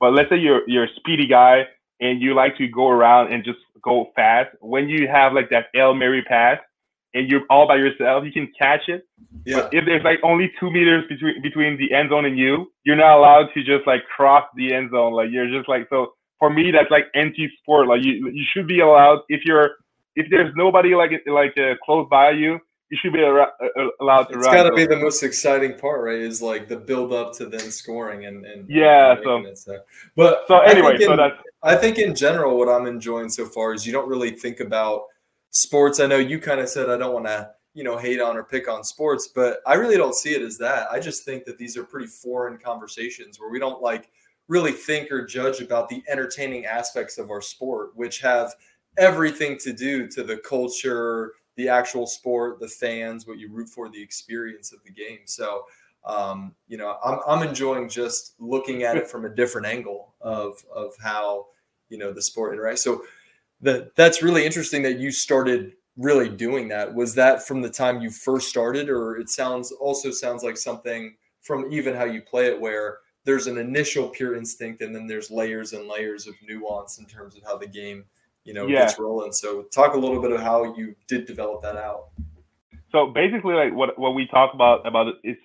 But 0.00 0.12
let's 0.12 0.28
say 0.30 0.36
you're 0.36 0.68
you're 0.68 0.84
a 0.84 0.94
speedy 0.96 1.26
guy 1.26 1.64
and 2.00 2.22
you 2.22 2.34
like 2.34 2.56
to 2.58 2.68
go 2.68 2.88
around 2.88 3.32
and 3.32 3.44
just 3.44 3.58
go 3.82 4.10
fast, 4.14 4.50
when 4.60 4.88
you 4.88 5.08
have 5.08 5.32
like 5.32 5.50
that 5.50 5.66
Hail 5.72 5.94
Mary 5.94 6.22
pass 6.22 6.58
and 7.14 7.28
you're 7.28 7.42
all 7.50 7.66
by 7.66 7.76
yourself, 7.76 8.24
you 8.24 8.32
can 8.32 8.52
catch 8.58 8.82
it. 8.88 9.06
Yeah. 9.44 9.62
But 9.62 9.74
if 9.74 9.84
there's 9.86 10.04
like 10.04 10.18
only 10.22 10.52
two 10.60 10.70
meters 10.70 11.04
between 11.08 11.42
between 11.42 11.78
the 11.78 11.94
end 11.94 12.10
zone 12.10 12.24
and 12.24 12.38
you, 12.38 12.70
you're 12.84 12.96
not 12.96 13.18
allowed 13.18 13.48
to 13.54 13.60
just 13.64 13.86
like 13.86 14.02
cross 14.14 14.44
the 14.56 14.74
end 14.74 14.90
zone. 14.90 15.12
Like 15.12 15.28
you're 15.30 15.50
just 15.50 15.68
like 15.68 15.88
so. 15.90 16.14
For 16.38 16.50
me, 16.50 16.70
that's 16.70 16.90
like 16.90 17.06
anti 17.14 17.48
sport. 17.60 17.88
Like 17.88 18.02
you, 18.02 18.30
you 18.30 18.44
should 18.52 18.66
be 18.66 18.80
allowed 18.80 19.20
if 19.28 19.44
you're 19.44 19.76
if 20.14 20.26
there's 20.30 20.52
nobody 20.56 20.94
like 20.94 21.10
like 21.26 21.56
uh, 21.58 21.74
close 21.84 22.06
by 22.10 22.30
you, 22.30 22.58
you 22.90 22.98
should 23.00 23.12
be 23.12 23.22
uh, 23.22 23.46
allowed 24.00 24.24
to 24.24 24.34
it's 24.34 24.46
run. 24.46 24.54
It's 24.56 24.62
got 24.62 24.70
to 24.70 24.74
be 24.74 24.86
the 24.86 24.96
most 24.96 25.22
exciting 25.22 25.78
part, 25.78 26.02
right? 26.02 26.18
Is 26.18 26.40
like 26.40 26.68
the 26.68 26.76
build 26.76 27.12
up 27.12 27.34
to 27.34 27.46
then 27.46 27.70
scoring 27.70 28.26
and, 28.26 28.44
and 28.46 28.68
yeah. 28.68 29.14
So, 29.22 29.36
it, 29.38 29.58
so, 29.58 29.78
but 30.16 30.44
so 30.48 30.58
anyway, 30.60 30.94
in, 30.94 31.02
so 31.02 31.16
that's 31.16 31.36
I 31.62 31.76
think 31.76 31.98
in 31.98 32.14
general, 32.14 32.56
what 32.56 32.68
I'm 32.68 32.86
enjoying 32.86 33.28
so 33.28 33.46
far 33.46 33.74
is 33.74 33.86
you 33.86 33.92
don't 33.92 34.08
really 34.08 34.30
think 34.30 34.60
about 34.60 35.02
sports. 35.50 36.00
I 36.00 36.06
know 36.06 36.18
you 36.18 36.38
kind 36.38 36.60
of 36.60 36.68
said 36.68 36.88
I 36.88 36.96
don't 36.96 37.12
want 37.12 37.26
to 37.26 37.50
you 37.74 37.84
know 37.84 37.98
hate 37.98 38.20
on 38.20 38.36
or 38.36 38.44
pick 38.44 38.68
on 38.68 38.82
sports, 38.82 39.28
but 39.34 39.60
I 39.66 39.74
really 39.74 39.96
don't 39.96 40.14
see 40.14 40.34
it 40.34 40.42
as 40.42 40.56
that. 40.58 40.90
I 40.90 40.98
just 40.98 41.24
think 41.24 41.44
that 41.44 41.58
these 41.58 41.76
are 41.76 41.84
pretty 41.84 42.08
foreign 42.08 42.58
conversations 42.58 43.38
where 43.38 43.50
we 43.50 43.58
don't 43.58 43.82
like 43.82 44.10
really 44.48 44.72
think 44.72 45.12
or 45.12 45.24
judge 45.24 45.60
about 45.60 45.88
the 45.88 46.02
entertaining 46.08 46.66
aspects 46.66 47.18
of 47.18 47.30
our 47.30 47.42
sport, 47.42 47.90
which 47.94 48.20
have 48.20 48.54
everything 48.96 49.56
to 49.58 49.72
do 49.72 50.08
to 50.08 50.22
the 50.22 50.38
culture 50.38 51.32
the 51.58 51.68
actual 51.68 52.06
sport, 52.06 52.60
the 52.60 52.68
fans, 52.68 53.26
what 53.26 53.36
you 53.36 53.50
root 53.50 53.68
for, 53.68 53.88
the 53.88 54.00
experience 54.00 54.72
of 54.72 54.78
the 54.84 54.92
game. 54.92 55.18
So, 55.24 55.64
um, 56.04 56.54
you 56.68 56.78
know, 56.78 56.96
I'm, 57.04 57.18
I'm 57.26 57.46
enjoying 57.46 57.88
just 57.88 58.36
looking 58.38 58.84
at 58.84 58.96
it 58.96 59.10
from 59.10 59.24
a 59.24 59.28
different 59.28 59.66
angle 59.66 60.14
of, 60.20 60.64
of 60.72 60.94
how, 61.02 61.46
you 61.88 61.98
know, 61.98 62.12
the 62.12 62.22
sport 62.22 62.56
interacts. 62.56 62.78
So 62.78 63.02
that 63.60 63.96
that's 63.96 64.22
really 64.22 64.46
interesting 64.46 64.82
that 64.82 65.00
you 65.00 65.10
started 65.10 65.72
really 65.96 66.28
doing 66.28 66.68
that. 66.68 66.94
Was 66.94 67.12
that 67.16 67.44
from 67.44 67.60
the 67.60 67.70
time 67.70 68.00
you 68.00 68.10
first 68.10 68.48
started, 68.48 68.88
or 68.88 69.16
it 69.16 69.28
sounds 69.28 69.72
also 69.72 70.12
sounds 70.12 70.44
like 70.44 70.56
something 70.56 71.16
from 71.40 71.72
even 71.72 71.92
how 71.92 72.04
you 72.04 72.22
play 72.22 72.46
it 72.46 72.60
where 72.60 72.98
there's 73.24 73.46
an 73.46 73.58
initial 73.58 74.08
pure 74.08 74.34
instinct 74.36 74.82
and 74.82 74.94
then 74.94 75.06
there's 75.06 75.30
layers 75.30 75.72
and 75.72 75.86
layers 75.86 76.26
of 76.26 76.34
nuance 76.46 76.98
in 76.98 77.04
terms 77.04 77.36
of 77.36 77.42
how 77.44 77.56
the 77.56 77.66
game 77.66 78.04
you 78.44 78.54
know 78.54 78.66
yeah. 78.66 78.80
gets 78.80 78.98
rolling. 78.98 79.32
So 79.32 79.62
talk 79.64 79.94
a 79.94 79.98
little 79.98 80.20
bit 80.20 80.32
of 80.32 80.40
how 80.40 80.74
you 80.74 80.94
did 81.06 81.26
develop 81.26 81.62
that 81.62 81.76
out. 81.76 82.08
So 82.90 83.08
basically, 83.08 83.54
like 83.54 83.74
what 83.74 83.98
what 83.98 84.14
we 84.14 84.26
talk 84.26 84.54
about 84.54 84.86
about 84.86 85.14
is 85.22 85.36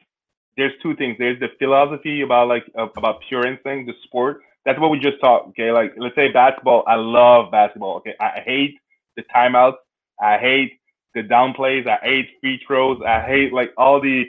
there's 0.55 0.71
two 0.81 0.95
things. 0.95 1.17
There's 1.19 1.39
the 1.39 1.49
philosophy 1.59 2.21
about 2.21 2.47
like 2.47 2.65
about 2.77 3.21
PurInstinct, 3.29 3.87
the 3.87 3.93
sport. 4.03 4.41
That's 4.65 4.79
what 4.79 4.91
we 4.91 4.99
just 4.99 5.19
talked. 5.19 5.49
Okay, 5.49 5.71
like 5.71 5.93
let's 5.97 6.15
say 6.15 6.31
basketball. 6.31 6.83
I 6.87 6.95
love 6.95 7.51
basketball. 7.51 7.97
Okay, 7.97 8.15
I 8.19 8.41
hate 8.45 8.77
the 9.17 9.23
timeouts. 9.35 9.75
I 10.21 10.37
hate 10.37 10.79
the 11.13 11.23
downplays. 11.23 11.85
I 11.87 11.97
hate 12.01 12.29
free 12.39 12.61
throws. 12.65 13.01
I 13.05 13.19
hate 13.21 13.51
like 13.51 13.73
all 13.77 13.99
the 13.99 14.25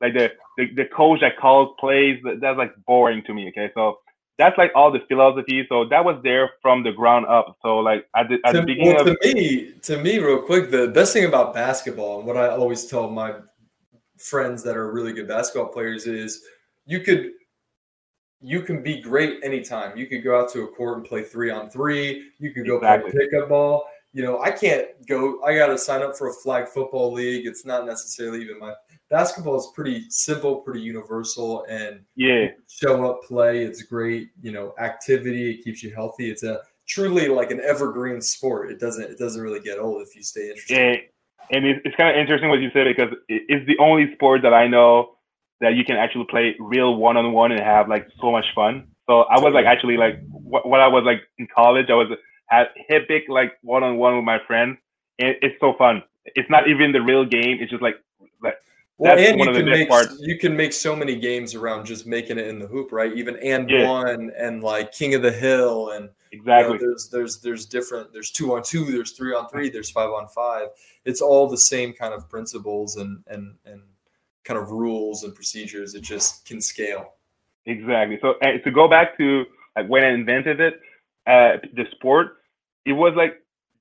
like 0.00 0.14
the 0.14 0.32
the, 0.56 0.66
the 0.74 0.84
coach 0.86 1.20
that 1.20 1.38
calls 1.38 1.74
plays. 1.78 2.20
That's 2.40 2.58
like 2.58 2.72
boring 2.86 3.22
to 3.26 3.34
me. 3.34 3.48
Okay, 3.48 3.70
so 3.74 3.98
that's 4.38 4.56
like 4.58 4.70
all 4.74 4.92
the 4.92 5.00
philosophy. 5.08 5.66
So 5.68 5.86
that 5.88 6.04
was 6.04 6.20
there 6.22 6.50
from 6.60 6.82
the 6.82 6.92
ground 6.92 7.26
up. 7.26 7.56
So 7.62 7.78
like 7.78 8.06
at 8.14 8.28
the, 8.28 8.38
at 8.44 8.52
to, 8.52 8.60
the 8.60 8.66
beginning 8.66 8.94
well, 8.94 9.08
of- 9.08 9.20
to 9.20 9.34
me, 9.34 9.72
to 9.82 9.98
me, 9.98 10.18
real 10.18 10.42
quick, 10.42 10.70
the 10.70 10.88
best 10.88 11.12
thing 11.12 11.24
about 11.24 11.54
basketball 11.54 12.18
and 12.18 12.26
what 12.26 12.36
I 12.36 12.48
always 12.48 12.86
tell 12.86 13.08
my 13.10 13.34
friends 14.18 14.62
that 14.62 14.76
are 14.76 14.90
really 14.92 15.12
good 15.12 15.28
basketball 15.28 15.68
players 15.70 16.06
is 16.06 16.42
you 16.86 17.00
could 17.00 17.32
you 18.40 18.60
can 18.60 18.82
be 18.82 19.00
great 19.00 19.40
anytime. 19.42 19.96
You 19.96 20.06
could 20.06 20.22
go 20.22 20.38
out 20.38 20.52
to 20.52 20.62
a 20.62 20.68
court 20.68 20.98
and 20.98 21.06
play 21.06 21.22
three 21.22 21.50
on 21.50 21.70
three. 21.70 22.30
You 22.38 22.52
could 22.52 22.66
go 22.66 22.76
exactly. 22.76 23.10
play 23.10 23.28
pickup 23.30 23.48
ball. 23.48 23.86
You 24.12 24.22
know, 24.22 24.40
I 24.40 24.50
can't 24.50 24.88
go. 25.06 25.42
I 25.42 25.54
got 25.56 25.66
to 25.66 25.78
sign 25.78 26.02
up 26.02 26.16
for 26.16 26.28
a 26.28 26.32
flag 26.32 26.68
football 26.68 27.12
league. 27.12 27.46
It's 27.46 27.66
not 27.66 27.86
necessarily 27.86 28.42
even 28.42 28.58
my 28.58 28.72
basketball 29.10 29.56
is 29.56 29.68
pretty 29.74 30.06
simple, 30.08 30.56
pretty 30.56 30.80
universal, 30.80 31.64
and 31.68 32.00
yeah, 32.14 32.46
show 32.68 33.08
up, 33.10 33.22
play. 33.24 33.64
It's 33.64 33.82
great, 33.82 34.30
you 34.40 34.52
know, 34.52 34.74
activity. 34.78 35.50
It 35.50 35.64
keeps 35.64 35.82
you 35.82 35.94
healthy. 35.94 36.30
It's 36.30 36.42
a 36.42 36.60
truly 36.88 37.28
like 37.28 37.50
an 37.50 37.60
evergreen 37.60 38.20
sport. 38.20 38.70
It 38.70 38.80
doesn't 38.80 39.04
it 39.04 39.18
doesn't 39.18 39.42
really 39.42 39.60
get 39.60 39.78
old 39.78 40.02
if 40.02 40.14
you 40.16 40.22
stay 40.22 40.48
interested. 40.48 40.76
Yeah, 40.78 41.56
and 41.56 41.66
it's 41.66 41.96
kind 41.96 42.10
of 42.10 42.20
interesting 42.20 42.48
what 42.48 42.60
you 42.60 42.70
said 42.72 42.84
because 42.84 43.14
it's 43.28 43.66
the 43.66 43.78
only 43.78 44.12
sport 44.14 44.42
that 44.42 44.54
I 44.54 44.66
know 44.66 45.16
that 45.60 45.74
you 45.74 45.84
can 45.84 45.96
actually 45.96 46.26
play 46.28 46.54
real 46.58 46.96
one 46.96 47.16
on 47.16 47.32
one 47.32 47.52
and 47.52 47.60
have 47.60 47.88
like 47.88 48.06
so 48.20 48.30
much 48.30 48.46
fun. 48.54 48.88
So 49.06 49.20
I 49.22 49.38
was 49.40 49.52
like 49.54 49.66
actually 49.66 49.96
like 49.96 50.20
when 50.30 50.80
I 50.80 50.88
was 50.88 51.04
like 51.04 51.22
in 51.38 51.46
college, 51.54 51.86
I 51.90 51.94
was 51.94 52.08
had 52.46 52.68
epic 52.88 53.24
like 53.28 53.58
one 53.62 53.82
on 53.82 53.96
one 53.96 54.16
with 54.16 54.24
my 54.24 54.38
friends. 54.46 54.78
And 55.18 55.36
it's 55.42 55.58
so 55.60 55.74
fun. 55.78 56.02
It's 56.24 56.50
not 56.50 56.68
even 56.68 56.92
the 56.92 57.00
real 57.00 57.24
game. 57.24 57.58
It's 57.60 57.70
just 57.70 57.82
like 57.82 57.96
like 58.42 58.56
well, 58.98 59.18
and 59.18 59.38
you 59.38 59.52
can 59.52 59.66
make 59.66 59.88
parts. 59.88 60.16
you 60.20 60.38
can 60.38 60.56
make 60.56 60.72
so 60.72 60.96
many 60.96 61.16
games 61.16 61.54
around 61.54 61.84
just 61.84 62.06
making 62.06 62.38
it 62.38 62.46
in 62.46 62.58
the 62.58 62.66
hoop, 62.66 62.92
right? 62.92 63.12
Even 63.14 63.36
and 63.42 63.68
yeah. 63.68 63.86
one 63.86 64.32
and 64.38 64.62
like 64.62 64.92
King 64.92 65.14
of 65.14 65.22
the 65.22 65.32
Hill 65.32 65.90
and 65.90 66.08
exactly. 66.32 66.74
You 66.74 66.80
know, 66.80 66.86
there's 66.86 67.08
there's 67.10 67.40
there's 67.40 67.66
different. 67.66 68.12
There's 68.12 68.30
two 68.30 68.54
on 68.54 68.62
two. 68.62 68.86
There's 68.86 69.12
three 69.12 69.34
on 69.34 69.48
three. 69.48 69.68
There's 69.68 69.90
five 69.90 70.10
on 70.10 70.28
five. 70.28 70.68
It's 71.04 71.20
all 71.20 71.48
the 71.48 71.58
same 71.58 71.92
kind 71.92 72.14
of 72.14 72.28
principles 72.28 72.96
and 72.96 73.22
and 73.26 73.54
and 73.66 73.82
kind 74.44 74.58
of 74.58 74.70
rules 74.70 75.24
and 75.24 75.34
procedures. 75.34 75.94
It 75.94 76.02
just 76.02 76.46
can 76.46 76.60
scale. 76.62 77.14
Exactly. 77.66 78.18
So 78.22 78.34
to 78.42 78.70
go 78.70 78.88
back 78.88 79.18
to 79.18 79.44
like 79.76 79.88
when 79.88 80.04
I 80.04 80.10
invented 80.10 80.60
it, 80.60 80.80
uh, 81.26 81.58
the 81.74 81.84
sport, 81.92 82.38
it 82.84 82.92
was 82.92 83.14
like 83.16 83.34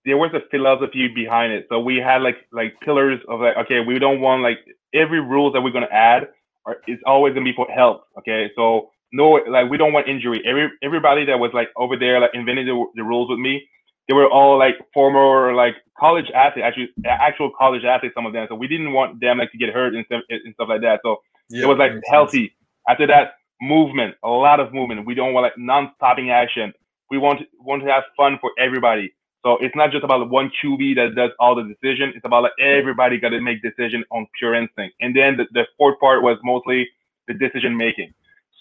there 0.06 0.18
was 0.18 0.32
a 0.34 0.42
philosophy 0.50 1.08
behind 1.08 1.54
it. 1.54 1.66
So 1.70 1.80
we 1.80 1.98
had 1.98 2.22
like 2.22 2.38
like 2.52 2.80
pillars 2.82 3.20
of 3.28 3.42
like 3.42 3.58
okay, 3.58 3.80
we 3.80 4.00
don't 4.00 4.22
want 4.22 4.44
like 4.44 4.60
every 4.94 5.20
rule 5.20 5.52
that 5.52 5.62
we're 5.62 5.72
going 5.72 5.88
to 5.88 5.94
add 5.94 6.28
are, 6.66 6.78
is 6.88 7.00
always 7.06 7.34
going 7.34 7.46
to 7.46 7.52
be 7.52 7.56
for 7.56 7.68
health. 7.72 8.02
Okay, 8.20 8.52
so 8.56 8.90
no, 9.12 9.40
like 9.50 9.70
we 9.70 9.78
don't 9.78 9.94
want 9.94 10.08
injury. 10.08 10.42
Every 10.46 10.70
everybody 10.84 11.26
that 11.26 11.40
was 11.40 11.52
like 11.54 11.70
over 11.76 11.98
there, 11.98 12.20
like 12.20 12.32
invented 12.34 12.68
the, 12.68 12.86
the 12.96 13.04
rules 13.04 13.30
with 13.30 13.40
me, 13.40 13.68
they 14.08 14.14
were 14.14 14.30
all 14.30 14.58
like 14.58 14.76
former 14.94 15.54
like 15.54 15.76
college 15.98 16.30
athletes, 16.36 16.66
actually 16.66 16.90
actual 17.06 17.52
college 17.58 17.84
athletes, 17.84 18.14
some 18.16 18.26
of 18.26 18.34
them. 18.34 18.46
So 18.50 18.56
we 18.56 18.68
didn't 18.68 18.94
want 18.94 19.20
them 19.22 19.38
like 19.40 19.52
to 19.52 19.58
get 19.58 19.74
hurt 19.74 19.96
and 19.96 20.06
stuff 20.06 20.22
and 20.30 20.54
stuff 20.54 20.70
like 20.70 20.82
that. 20.82 21.00
So 21.04 21.18
yeah, 21.50 21.64
it 21.64 21.68
was 21.68 21.78
like 21.78 21.94
healthy. 22.10 22.48
Sense. 22.48 22.52
After 22.88 23.08
that, 23.08 23.34
movement, 23.62 24.16
a 24.24 24.30
lot 24.30 24.60
of 24.60 24.74
movement. 24.74 25.06
We 25.06 25.16
don't 25.16 25.34
want 25.34 25.46
like 25.46 25.58
non-stopping 25.58 26.30
action. 26.30 26.74
We 27.10 27.18
want 27.18 27.42
want 27.60 27.84
to 27.84 27.90
have 27.90 28.04
fun 28.18 28.38
for 28.42 28.52
everybody. 28.60 29.14
So 29.46 29.58
it's 29.58 29.76
not 29.76 29.92
just 29.92 30.04
about 30.04 30.28
one 30.30 30.52
QB 30.64 30.96
that 30.96 31.14
does 31.16 31.30
all 31.40 31.54
the 31.54 31.64
decision. 31.64 32.14
It's 32.16 32.26
about 32.26 32.44
like 32.44 32.54
everybody 32.60 33.20
got 33.20 33.30
to 33.30 33.40
make 33.40 33.62
decision 33.62 34.04
on 34.10 34.26
pure 34.40 34.56
instinct. 34.56 34.96
And 35.02 35.16
then 35.16 35.38
the, 35.38 35.46
the 35.52 35.68
fourth 35.78 36.00
part 36.00 36.24
was 36.24 36.40
mostly 36.44 36.90
the 37.28 37.36
decision 37.36 37.78
making. 37.78 38.12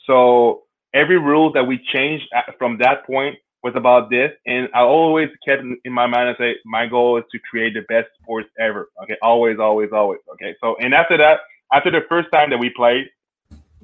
So 0.07 0.65
every 0.93 1.19
rule 1.19 1.51
that 1.53 1.67
we 1.67 1.79
changed 1.79 2.27
uh, 2.37 2.53
from 2.59 2.77
that 2.79 3.07
point 3.07 3.39
was 3.63 3.73
about 3.77 4.11
this. 4.11 4.31
And 4.47 4.69
I 4.75 4.81
always 4.81 5.31
kept 5.47 5.63
in 5.63 5.93
my 5.93 6.07
mind 6.07 6.29
and 6.29 6.37
say, 6.39 6.57
my 6.67 6.87
goal 6.87 7.17
is 7.17 7.25
to 7.33 7.39
create 7.39 7.73
the 7.73 7.81
best 7.89 8.09
sports 8.23 8.51
ever. 8.61 8.91
Okay. 9.03 9.17
Always, 9.23 9.59
always, 9.59 9.89
always. 9.91 10.21
Okay. 10.35 10.55
So, 10.61 10.77
and 10.81 10.93
after 10.93 11.17
that, 11.17 11.41
after 11.73 11.91
the 11.91 12.03
first 12.11 12.29
time 12.31 12.51
that 12.51 12.59
we 12.59 12.69
played, 12.69 13.07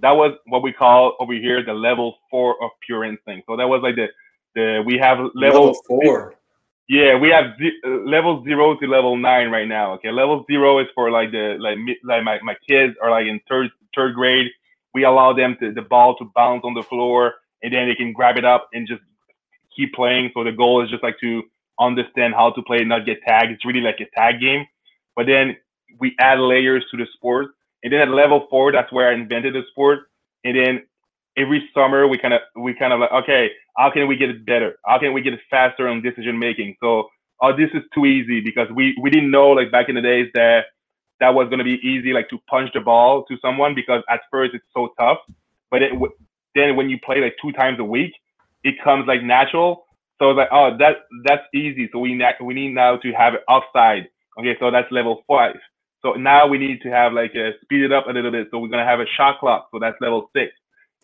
that 0.02 0.12
was 0.12 0.32
what 0.46 0.62
we 0.62 0.72
call 0.72 1.16
over 1.18 1.32
here 1.32 1.64
the 1.64 1.72
level 1.72 2.18
four 2.30 2.62
of 2.62 2.70
PurInstinct. 2.88 3.44
So 3.46 3.56
that 3.56 3.68
was 3.68 3.80
like 3.82 3.96
the, 3.96 4.08
the 4.54 4.82
we 4.86 4.98
have 4.98 5.18
level, 5.34 5.66
level 5.66 5.74
four. 5.86 6.34
Yeah, 6.88 7.16
we 7.16 7.30
have 7.30 7.56
z- 7.58 7.78
uh, 7.86 7.88
level 8.04 8.42
zero 8.44 8.76
to 8.78 8.86
level 8.86 9.16
nine 9.16 9.50
right 9.50 9.68
now. 9.68 9.94
Okay, 9.94 10.10
level 10.10 10.44
zero 10.50 10.80
is 10.80 10.88
for 10.94 11.10
like 11.10 11.30
the 11.30 11.56
like 11.58 11.78
like 12.04 12.24
my, 12.24 12.38
my 12.42 12.56
kids 12.68 12.94
are 13.02 13.10
like 13.10 13.26
in 13.26 13.40
third 13.48 13.70
third 13.94 14.14
grade. 14.14 14.48
We 14.92 15.04
allow 15.04 15.32
them 15.32 15.56
to 15.60 15.72
the 15.72 15.82
ball 15.82 16.16
to 16.16 16.30
bounce 16.34 16.62
on 16.64 16.74
the 16.74 16.82
floor, 16.82 17.34
and 17.62 17.72
then 17.72 17.88
they 17.88 17.94
can 17.94 18.12
grab 18.12 18.36
it 18.38 18.44
up 18.44 18.68
and 18.72 18.88
just 18.88 19.02
keep 19.76 19.94
playing. 19.94 20.30
So 20.34 20.44
the 20.44 20.52
goal 20.52 20.82
is 20.82 20.90
just 20.90 21.02
like 21.02 21.18
to 21.20 21.42
understand 21.78 22.34
how 22.34 22.50
to 22.52 22.62
play, 22.62 22.84
not 22.84 23.06
get 23.06 23.22
tagged. 23.22 23.52
It's 23.52 23.64
really 23.64 23.80
like 23.80 24.00
a 24.00 24.10
tag 24.18 24.40
game. 24.40 24.66
But 25.16 25.26
then 25.26 25.56
we 25.98 26.14
add 26.18 26.38
layers 26.40 26.84
to 26.90 26.96
the 26.96 27.06
sport, 27.14 27.48
and 27.82 27.92
then 27.92 28.00
at 28.00 28.08
level 28.08 28.46
four, 28.50 28.72
that's 28.72 28.92
where 28.92 29.10
I 29.10 29.14
invented 29.14 29.54
the 29.54 29.62
sport. 29.70 30.00
And 30.44 30.56
then 30.56 30.82
every 31.36 31.68
summer 31.74 32.06
we 32.08 32.18
kind 32.18 32.34
of 32.34 32.40
we 32.56 32.74
kind 32.74 32.92
of 32.92 33.00
like 33.00 33.12
okay 33.12 33.50
how 33.76 33.90
can 33.90 34.08
we 34.08 34.16
get 34.16 34.30
it 34.30 34.44
better? 34.46 34.76
How 34.86 34.98
can 34.98 35.12
we 35.12 35.22
get 35.22 35.34
it 35.34 35.40
faster 35.50 35.88
on 35.88 36.02
decision 36.02 36.38
making? 36.38 36.76
So 36.80 37.08
oh 37.42 37.56
this 37.56 37.70
is 37.74 37.82
too 37.94 38.06
easy 38.06 38.40
because 38.40 38.68
we 38.74 38.96
we 39.02 39.10
didn't 39.10 39.30
know 39.30 39.50
like 39.50 39.72
back 39.72 39.88
in 39.88 39.94
the 39.96 40.02
days 40.02 40.28
that 40.34 40.66
that 41.20 41.34
was 41.34 41.48
going 41.48 41.58
to 41.58 41.64
be 41.64 41.78
easy 41.86 42.12
like 42.12 42.28
to 42.30 42.38
punch 42.50 42.70
the 42.74 42.80
ball 42.80 43.24
to 43.26 43.36
someone 43.42 43.74
because 43.74 44.02
at 44.10 44.20
first 44.30 44.54
it's 44.54 44.64
so 44.74 44.90
tough 44.98 45.18
but 45.70 45.82
it, 45.82 45.92
then 46.54 46.76
when 46.76 46.90
you 46.90 46.98
play 47.04 47.20
like 47.20 47.36
two 47.42 47.52
times 47.52 47.78
a 47.80 47.84
week 47.84 48.12
it 48.64 48.76
comes 48.84 49.06
like 49.08 49.22
natural. 49.22 49.84
So 50.18 50.30
it's 50.30 50.38
like 50.38 50.50
oh 50.52 50.76
that 50.78 50.96
that's 51.26 51.44
easy. 51.54 51.88
So 51.92 51.98
we 52.00 52.20
we 52.42 52.54
need 52.54 52.74
now 52.74 52.96
to 52.98 53.12
have 53.12 53.34
it 53.34 53.42
offside 53.48 54.08
okay 54.38 54.56
so 54.60 54.70
that's 54.70 54.90
level 54.92 55.22
five. 55.28 55.56
So 56.02 56.14
now 56.14 56.46
we 56.46 56.58
need 56.58 56.80
to 56.82 56.90
have 56.90 57.12
like 57.12 57.34
a 57.34 57.52
speed 57.62 57.82
it 57.82 57.92
up 57.92 58.06
a 58.08 58.12
little 58.12 58.30
bit. 58.30 58.48
So 58.50 58.58
we're 58.58 58.68
going 58.68 58.84
to 58.84 58.90
have 58.90 59.00
a 59.00 59.06
shot 59.16 59.40
clock. 59.40 59.68
So 59.72 59.78
that's 59.80 59.96
level 60.00 60.30
six 60.34 60.52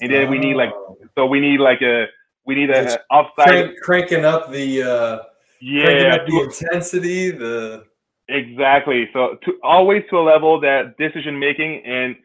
and 0.00 0.12
then 0.12 0.26
oh. 0.26 0.30
we 0.30 0.38
need 0.38 0.54
like 0.54 0.70
oh. 0.74 0.96
so 1.16 1.26
we 1.26 1.40
need 1.40 1.60
like 1.60 1.82
a 1.82 2.06
we 2.44 2.54
need 2.54 2.70
a, 2.70 2.98
offside 3.10 3.46
crank, 3.46 3.80
cranking 3.82 4.24
up 4.24 4.50
the 4.50 4.82
uh 4.82 5.18
yeah 5.60 6.14
up 6.14 6.26
the 6.26 6.40
intensity 6.42 7.30
the 7.30 7.84
exactly. 8.28 9.08
So 9.12 9.38
to 9.44 9.58
always 9.62 10.02
to 10.10 10.18
a 10.18 10.24
level 10.24 10.60
that 10.60 10.96
decision 10.98 11.38
making 11.38 11.82
and 11.84 12.16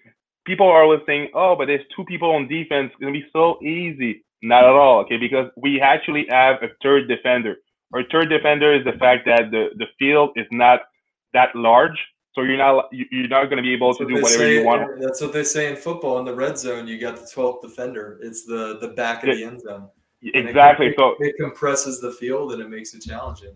people 0.45 0.67
are 0.67 0.83
always 0.83 1.01
saying 1.05 1.29
oh 1.33 1.55
but 1.55 1.67
there's 1.67 1.85
two 1.95 2.05
people 2.05 2.31
on 2.31 2.47
defense. 2.47 2.91
It's 2.91 2.99
gonna 2.99 3.11
be 3.11 3.25
so 3.33 3.61
easy. 3.61 4.23
Not 4.43 4.63
at 4.63 4.71
all 4.71 5.01
okay? 5.01 5.17
Because 5.17 5.49
we 5.55 5.79
actually 5.79 6.25
have 6.29 6.57
a 6.63 6.69
third 6.81 7.07
defender. 7.07 7.55
Our 7.93 8.03
third 8.11 8.29
defender 8.29 8.73
is 8.73 8.83
the 8.85 8.97
fact 8.97 9.25
that 9.25 9.51
the 9.51 9.69
the 9.77 9.87
field 9.99 10.31
is 10.35 10.47
not 10.51 10.81
that 11.33 11.55
large 11.55 11.97
so 12.33 12.43
you're 12.43 12.57
not 12.57 12.89
you're 12.91 13.27
not 13.27 13.45
going 13.45 13.57
to 13.57 13.63
be 13.63 13.73
able 13.73 13.89
that's 13.89 13.99
to 13.99 14.05
do 14.05 14.13
whatever 14.15 14.29
say, 14.29 14.59
you 14.59 14.65
want. 14.65 15.01
That's 15.01 15.21
what 15.21 15.33
they 15.33 15.43
say 15.43 15.69
in 15.69 15.75
football. 15.75 16.19
In 16.19 16.25
the 16.25 16.33
red 16.33 16.57
zone, 16.57 16.87
you 16.87 16.97
got 16.97 17.17
the 17.17 17.23
12th 17.23 17.61
defender. 17.61 18.19
It's 18.21 18.45
the 18.45 18.77
the 18.79 18.89
back 18.89 19.23
of 19.23 19.29
it, 19.29 19.35
the 19.37 19.43
end 19.43 19.61
zone. 19.61 19.89
Exactly. 20.23 20.87
It, 20.87 20.95
so 20.97 21.15
it 21.19 21.35
compresses 21.37 21.99
the 21.99 22.11
field 22.11 22.53
and 22.53 22.61
it 22.61 22.69
makes 22.69 22.93
it 22.93 23.01
challenging. 23.01 23.53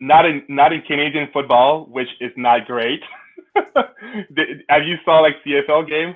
Not 0.00 0.24
in 0.24 0.42
not 0.48 0.72
in 0.72 0.80
Canadian 0.82 1.28
football, 1.32 1.86
which 1.86 2.08
is 2.20 2.32
not 2.36 2.66
great. 2.66 3.00
have 3.54 4.84
you 4.84 4.96
saw 5.04 5.20
like 5.20 5.34
CFL 5.46 5.88
game? 5.88 6.14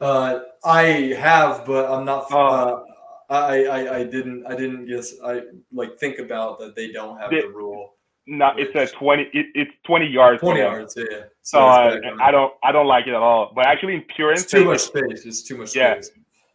Uh, 0.00 0.40
I 0.64 1.14
have, 1.18 1.64
but 1.64 1.90
I'm 1.90 2.04
not. 2.04 2.26
Oh. 2.30 2.38
Uh, 2.38 2.84
I, 3.30 3.64
I 3.64 3.96
I 3.98 4.04
didn't 4.04 4.44
I 4.46 4.54
didn't 4.54 4.86
guess 4.86 5.14
I 5.24 5.42
like 5.72 5.98
think 5.98 6.18
about 6.18 6.58
that 6.58 6.74
they 6.76 6.92
don't 6.92 7.18
have 7.18 7.30
the, 7.30 7.42
the 7.42 7.48
rule 7.48 7.94
no, 8.26 8.52
it's 8.56 8.74
a 8.74 8.94
twenty. 8.96 9.24
It, 9.32 9.46
it's 9.54 9.72
twenty 9.84 10.06
yards. 10.06 10.40
Twenty 10.40 10.60
yards, 10.60 10.94
yeah. 10.96 11.24
So, 11.42 11.58
uh, 11.58 11.98
I 12.20 12.30
don't, 12.30 12.52
I 12.62 12.70
don't 12.70 12.86
like 12.86 13.06
it 13.06 13.10
at 13.10 13.16
all. 13.16 13.52
But 13.54 13.66
actually, 13.66 13.94
in 13.94 14.02
pure 14.02 14.32
it's 14.32 14.44
too 14.44 14.64
much 14.64 14.80
space. 14.80 15.26
It's 15.26 15.42
too 15.42 15.56
much 15.56 15.74
yeah, 15.74 15.94
space. 15.94 16.10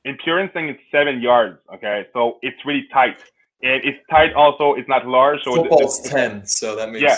In 0.05 0.17
PurInstinct, 0.17 0.69
it's 0.69 0.81
seven 0.91 1.21
yards. 1.21 1.59
Okay, 1.74 2.07
so 2.13 2.38
it's 2.41 2.57
really 2.65 2.88
tight, 2.93 3.21
and 3.63 3.83
it's 3.83 4.00
tight. 4.09 4.33
Also, 4.33 4.75
it's 4.75 4.88
not 4.88 5.05
large. 5.05 5.43
So 5.43 5.55
football's 5.55 6.00
it's, 6.00 6.09
ten, 6.09 6.45
so 6.45 6.75
that 6.77 6.89
means 6.89 7.01
yeah. 7.01 7.17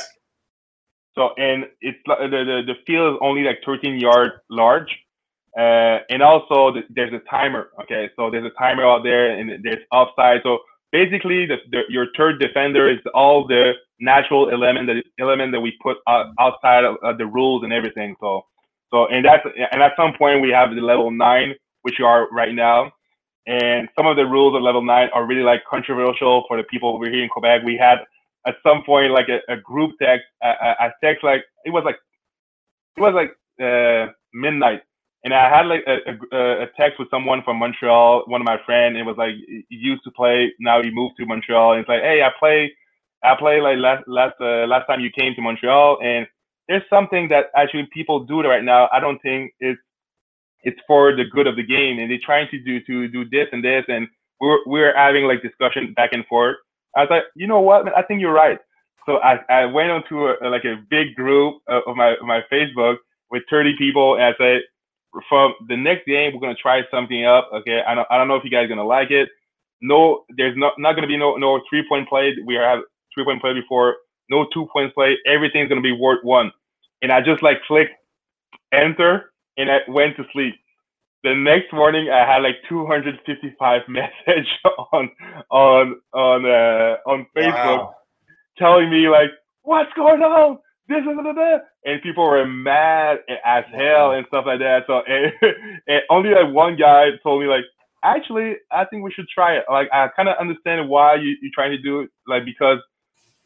So 1.16 1.34
and 1.38 1.66
it's 1.82 2.00
the 2.06 2.16
the, 2.28 2.64
the 2.66 2.76
field 2.88 3.16
is 3.16 3.20
only 3.22 3.44
like 3.44 3.60
thirteen 3.64 4.00
yard 4.00 4.32
large, 4.50 4.90
uh, 5.58 6.00
and 6.10 6.24
also 6.24 6.72
the, 6.74 6.82
there's 6.90 7.14
a 7.14 7.20
timer. 7.30 7.70
Okay, 7.84 8.10
so 8.16 8.32
there's 8.32 8.46
a 8.46 8.58
timer 8.58 8.84
out 8.84 9.04
there, 9.04 9.30
and 9.38 9.64
there's 9.64 9.84
offside. 9.92 10.42
So 10.44 10.60
basically, 10.92 11.46
the, 11.46 11.58
the 11.70 11.82
your 11.90 12.08
third 12.18 12.40
defender 12.40 12.90
is 12.90 13.00
all 13.14 13.46
the 13.46 13.74
natural 14.00 14.50
element 14.52 14.88
that 14.88 15.04
element 15.20 15.52
that 15.52 15.60
we 15.60 15.78
put 15.82 15.98
outside 16.08 16.84
of, 16.86 16.96
of 17.04 17.18
the 17.18 17.26
rules 17.26 17.64
and 17.64 17.74
everything. 17.74 18.16
So 18.20 18.46
so 18.92 19.08
and 19.08 19.26
that's 19.26 19.46
and 19.72 19.82
at 19.82 19.94
some 19.96 20.14
point 20.18 20.42
we 20.42 20.50
have 20.50 20.74
the 20.76 20.82
level 20.82 21.12
nine, 21.12 21.56
which 21.84 22.00
you 22.00 22.06
are 22.06 22.30
right 22.32 22.54
now. 22.54 22.92
And 23.48 23.90
some 23.98 24.06
of 24.06 24.16
the 24.16 24.26
rules 24.26 24.56
of 24.56 24.62
level 24.62 24.84
nine 24.84 25.10
are 25.14 25.26
really 25.26 25.42
like 25.42 25.64
controversial 25.70 26.44
for 26.48 26.58
the 26.58 26.64
people 26.64 26.90
over 26.90 27.10
here 27.10 27.24
in 27.24 27.30
Quebec. 27.30 27.62
We 27.64 27.78
had 27.78 28.00
at 28.46 28.56
some 28.64 28.84
point 28.84 29.12
like 29.12 29.28
a, 29.30 29.40
a 29.52 29.58
group 29.58 29.92
text, 30.02 30.26
a, 30.44 30.50
a, 30.50 30.94
text 31.04 31.24
like 31.24 31.44
it 31.66 31.72
was 31.72 31.84
like 31.84 31.98
it 32.98 33.02
was 33.02 33.14
like 33.14 33.32
uh, 33.62 34.12
midnight, 34.34 34.82
and 35.24 35.34
I 35.34 35.50
had 35.50 35.68
like 35.68 35.84
a, 35.86 36.36
a, 36.36 36.64
a, 36.64 36.68
text 36.78 36.98
with 36.98 37.10
someone 37.10 37.42
from 37.44 37.58
Montreal, 37.58 38.24
one 38.28 38.40
of 38.40 38.46
my 38.46 38.58
friends. 38.66 38.98
It 38.98 39.06
was 39.06 39.18
like 39.18 39.36
he 39.48 39.66
used 39.70 40.04
to 40.06 40.12
play, 40.12 40.54
now 40.60 40.82
he 40.82 40.92
moved 40.92 41.16
to 41.18 41.26
Montreal. 41.26 41.74
And 41.74 41.82
it's 41.82 41.90
like, 41.90 42.02
hey, 42.02 42.22
I 42.24 42.30
play 42.40 42.72
I 43.24 43.36
played 43.38 43.62
like 43.62 43.78
last 43.78 44.04
last 44.08 44.36
uh, 44.40 44.66
last 44.68 44.88
time 44.88 45.02
you 45.02 45.10
came 45.12 45.36
to 45.36 45.42
Montreal, 45.42 46.00
and 46.02 46.28
there's 46.68 46.84
something 46.90 47.28
that 47.30 47.48
actually 47.56 47.88
people 47.94 48.22
do 48.22 48.42
right 48.42 48.64
now. 48.64 48.88
I 48.94 49.00
don't 49.00 49.20
think 49.22 49.54
it's 49.60 49.80
it's 50.64 50.80
for 50.88 51.16
the 51.16 51.26
good 51.26 51.48
of 51.48 51.56
the 51.56 51.64
game, 51.64 52.00
and 52.00 52.10
they're 52.10 52.20
trying 52.24 52.48
to 52.52 52.60
do 52.60 52.80
to 52.82 53.08
do 53.08 53.26
this 53.30 53.48
and 53.52 53.64
this, 53.64 53.84
and 53.88 54.08
we're 54.40 54.60
we're 54.66 54.96
having 54.96 55.26
like 55.26 55.42
discussion 55.42 55.94
back 55.96 56.12
and 56.14 56.26
forth. 56.28 56.58
I 56.96 57.02
was 57.02 57.10
like, 57.10 57.24
you 57.36 57.48
know 57.48 57.62
what, 57.62 57.86
man, 57.86 57.94
I 57.96 58.04
think 58.04 58.22
you're 58.22 58.34
right. 58.34 58.60
So 59.06 59.18
I, 59.18 59.40
I 59.50 59.66
went 59.66 59.92
onto 59.92 60.28
a, 60.28 60.50
like 60.50 60.66
a 60.66 60.84
big 60.90 61.16
group 61.16 61.62
of 61.68 61.96
my 61.96 62.16
my 62.22 62.42
Facebook 62.52 62.98
with 63.32 63.44
30 63.50 63.76
people, 63.78 64.16
and 64.16 64.24
I 64.24 64.34
said, 64.38 64.62
from 65.28 65.54
the 65.68 65.78
next 65.78 66.06
game, 66.06 66.34
we're 66.34 66.40
gonna 66.40 66.56
try 66.56 66.82
something 66.92 67.26
up. 67.26 67.50
Okay, 67.54 67.82
I 67.88 67.96
don't 67.96 68.08
I 68.12 68.18
don't 68.18 68.28
know 68.28 68.36
if 68.36 68.44
you 68.44 68.52
guys 68.52 68.66
are 68.66 68.68
gonna 68.68 68.84
like 68.84 69.12
it. 69.12 69.30
No, 69.82 70.26
there's 70.38 70.56
not 70.58 70.74
not 70.78 70.94
gonna 70.94 71.08
be 71.08 71.18
no 71.18 71.36
no 71.36 71.62
three 71.70 71.84
point 71.88 72.08
play. 72.08 72.36
We 72.46 72.56
have 72.56 72.80
three 73.20 73.26
point 73.26 73.42
play 73.42 73.54
before, 73.54 73.98
no 74.30 74.48
two 74.54 74.68
point 74.72 74.94
play. 74.94 75.18
Everything's 75.26 75.70
gonna 75.70 75.82
be 75.82 75.92
word 75.92 76.20
one. 76.24 76.52
And 77.02 77.12
I 77.12 77.22
just 77.22 77.44
like 77.44 77.62
clicked 77.64 77.94
enter 78.74 79.32
and 79.58 79.70
I 79.72 79.80
went 79.88 80.16
to 80.18 80.24
sleep. 80.32 80.56
The 81.24 81.36
next 81.36 81.74
morning 81.74 82.10
I 82.10 82.26
had 82.26 82.42
like 82.44 82.56
255 82.70 83.82
message 83.88 84.48
on 84.94 85.10
on 85.50 86.02
on 86.14 86.46
uh, 86.46 86.98
on 87.06 87.26
Facebook 87.36 87.54
wow. 87.54 87.96
telling 88.58 88.90
me 88.90 89.10
like 89.10 89.30
what's 89.64 89.92
going 89.96 90.22
on. 90.22 90.60
This 90.88 91.02
is 91.02 91.06
the 91.06 91.60
and 91.86 92.02
people 92.02 92.26
were 92.26 92.48
mad 92.48 93.20
as 93.46 93.64
hell 93.72 94.14
and 94.14 94.26
stuff 94.28 94.46
like 94.48 94.60
that. 94.60 94.86
So 94.88 95.02
and, 95.06 95.32
and 95.88 96.02
only 96.10 96.32
like 96.32 96.52
one 96.54 96.78
guy 96.78 97.10
told 97.22 97.42
me 97.42 97.48
like 97.48 97.66
actually 98.04 98.56
I 98.72 98.86
think 98.86 99.04
we 99.04 99.12
should 99.12 99.28
try 99.28 99.58
it. 99.58 99.66
Like 99.70 99.90
I 99.94 100.08
kind 100.16 100.30
of 100.30 100.38
understand 100.40 100.90
why 100.90 101.16
you, 101.16 101.36
you're 101.42 101.52
trying 101.54 101.72
to 101.72 101.82
do 101.82 102.02
it, 102.02 102.10
like 102.28 102.46
because 102.46 102.80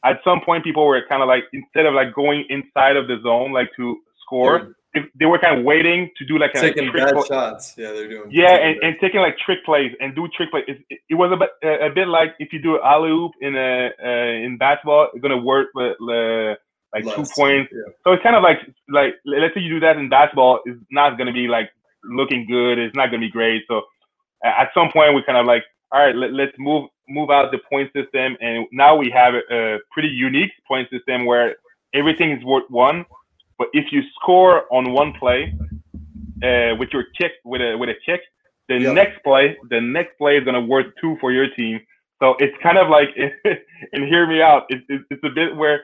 at 0.03 0.19
some 0.23 0.41
point 0.41 0.63
people 0.63 0.85
were 0.85 1.01
kind 1.07 1.21
of 1.21 1.27
like 1.27 1.43
instead 1.53 1.85
of 1.85 1.93
like 1.93 2.13
going 2.13 2.45
inside 2.49 2.95
of 2.95 3.07
the 3.07 3.17
zone 3.23 3.51
like 3.51 3.69
to 3.75 3.97
score 4.21 4.75
they, 4.93 5.01
they 5.19 5.25
were 5.25 5.39
kind 5.39 5.57
of 5.57 5.65
waiting 5.65 6.09
to 6.17 6.25
do 6.25 6.37
like 6.37 6.53
taking 6.53 6.91
bad 6.91 7.13
play. 7.13 7.27
shots. 7.27 7.73
Yeah 7.77 7.91
they're 7.91 8.07
doing 8.07 8.29
yeah 8.31 8.55
and, 8.55 8.77
and 8.83 8.95
taking 9.01 9.21
like 9.21 9.37
trick 9.37 9.63
plays 9.65 9.91
and 9.99 10.15
do 10.15 10.27
trick 10.35 10.51
plays 10.51 10.65
it, 10.67 10.99
it 11.09 11.15
was 11.15 11.31
a 11.31 11.37
bit 11.37 11.49
a 11.63 11.89
bit 11.93 12.07
like 12.07 12.35
if 12.39 12.53
you 12.53 12.61
do 12.61 12.79
alley 12.81 13.09
oop 13.09 13.31
in 13.41 13.55
a 13.55 13.89
uh, 14.03 14.45
in 14.45 14.57
basketball 14.57 15.09
it's 15.13 15.21
gonna 15.21 15.37
work 15.37 15.67
with 15.73 15.95
uh, 16.01 16.55
like 16.93 17.05
Less, 17.05 17.15
two 17.15 17.25
points. 17.35 17.71
Yeah. 17.73 17.91
so 18.03 18.13
it's 18.13 18.23
kind 18.23 18.35
of 18.35 18.43
like 18.43 18.59
like 18.89 19.15
let's 19.25 19.53
say 19.55 19.61
you 19.61 19.69
do 19.69 19.79
that 19.79 19.97
in 19.97 20.09
basketball 20.09 20.59
it's 20.65 20.79
not 20.91 21.17
gonna 21.17 21.33
be 21.33 21.47
like 21.47 21.69
looking 22.03 22.45
good 22.45 22.77
it's 22.77 22.95
not 22.95 23.07
gonna 23.07 23.19
be 23.19 23.31
great. 23.31 23.63
So 23.67 23.81
at 24.43 24.69
some 24.73 24.91
point 24.91 25.15
we 25.15 25.23
kind 25.23 25.37
of 25.37 25.45
like, 25.45 25.63
all 25.91 26.05
right, 26.05 26.15
let, 26.15 26.33
let's 26.33 26.53
move 26.57 26.89
move 27.07 27.29
out 27.29 27.51
the 27.51 27.59
point 27.69 27.91
system, 27.93 28.37
and 28.41 28.65
now 28.71 28.95
we 28.95 29.09
have 29.09 29.33
a, 29.33 29.79
pretty 29.91 30.09
unique 30.09 30.51
point 30.67 30.89
system 30.89 31.25
where 31.25 31.55
everything 31.93 32.31
is 32.31 32.43
worth 32.43 32.69
one. 32.69 33.05
But 33.57 33.67
if 33.73 33.91
you 33.91 34.01
score 34.15 34.63
on 34.71 34.93
one 34.93 35.13
play 35.19 35.53
uh, 36.43 36.75
with 36.77 36.89
your 36.91 37.05
kick 37.17 37.33
with 37.45 37.61
a 37.61 37.77
with 37.77 37.89
a 37.89 37.95
kick, 38.05 38.21
the 38.67 38.79
yep. 38.79 38.93
next 38.95 39.23
play 39.23 39.57
the 39.69 39.79
next 39.79 40.17
play 40.17 40.37
is 40.37 40.43
gonna 40.43 40.61
worth 40.61 40.87
two 40.99 41.17
for 41.21 41.31
your 41.31 41.47
team. 41.55 41.79
So 42.21 42.35
it's 42.39 42.55
kind 42.63 42.77
of 42.77 42.89
like, 42.89 43.09
and 43.93 44.05
hear 44.05 44.25
me 44.25 44.41
out. 44.41 44.63
It's, 44.69 45.03
it's 45.09 45.23
a 45.23 45.29
bit 45.29 45.55
where 45.55 45.83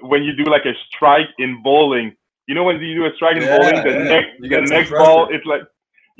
when 0.00 0.22
you 0.22 0.34
do 0.36 0.44
like 0.44 0.64
a 0.64 0.74
strike 0.86 1.28
in 1.38 1.62
bowling, 1.62 2.14
you 2.46 2.54
know 2.54 2.64
when 2.64 2.80
you 2.80 2.94
do 2.94 3.06
a 3.06 3.14
strike 3.16 3.36
in 3.36 3.42
yeah, 3.42 3.56
bowling, 3.56 3.84
the 3.84 3.90
yeah. 3.90 4.08
next 4.08 4.30
the 4.40 4.74
next 4.74 4.90
ball 4.90 5.28
it's 5.30 5.44
like 5.46 5.62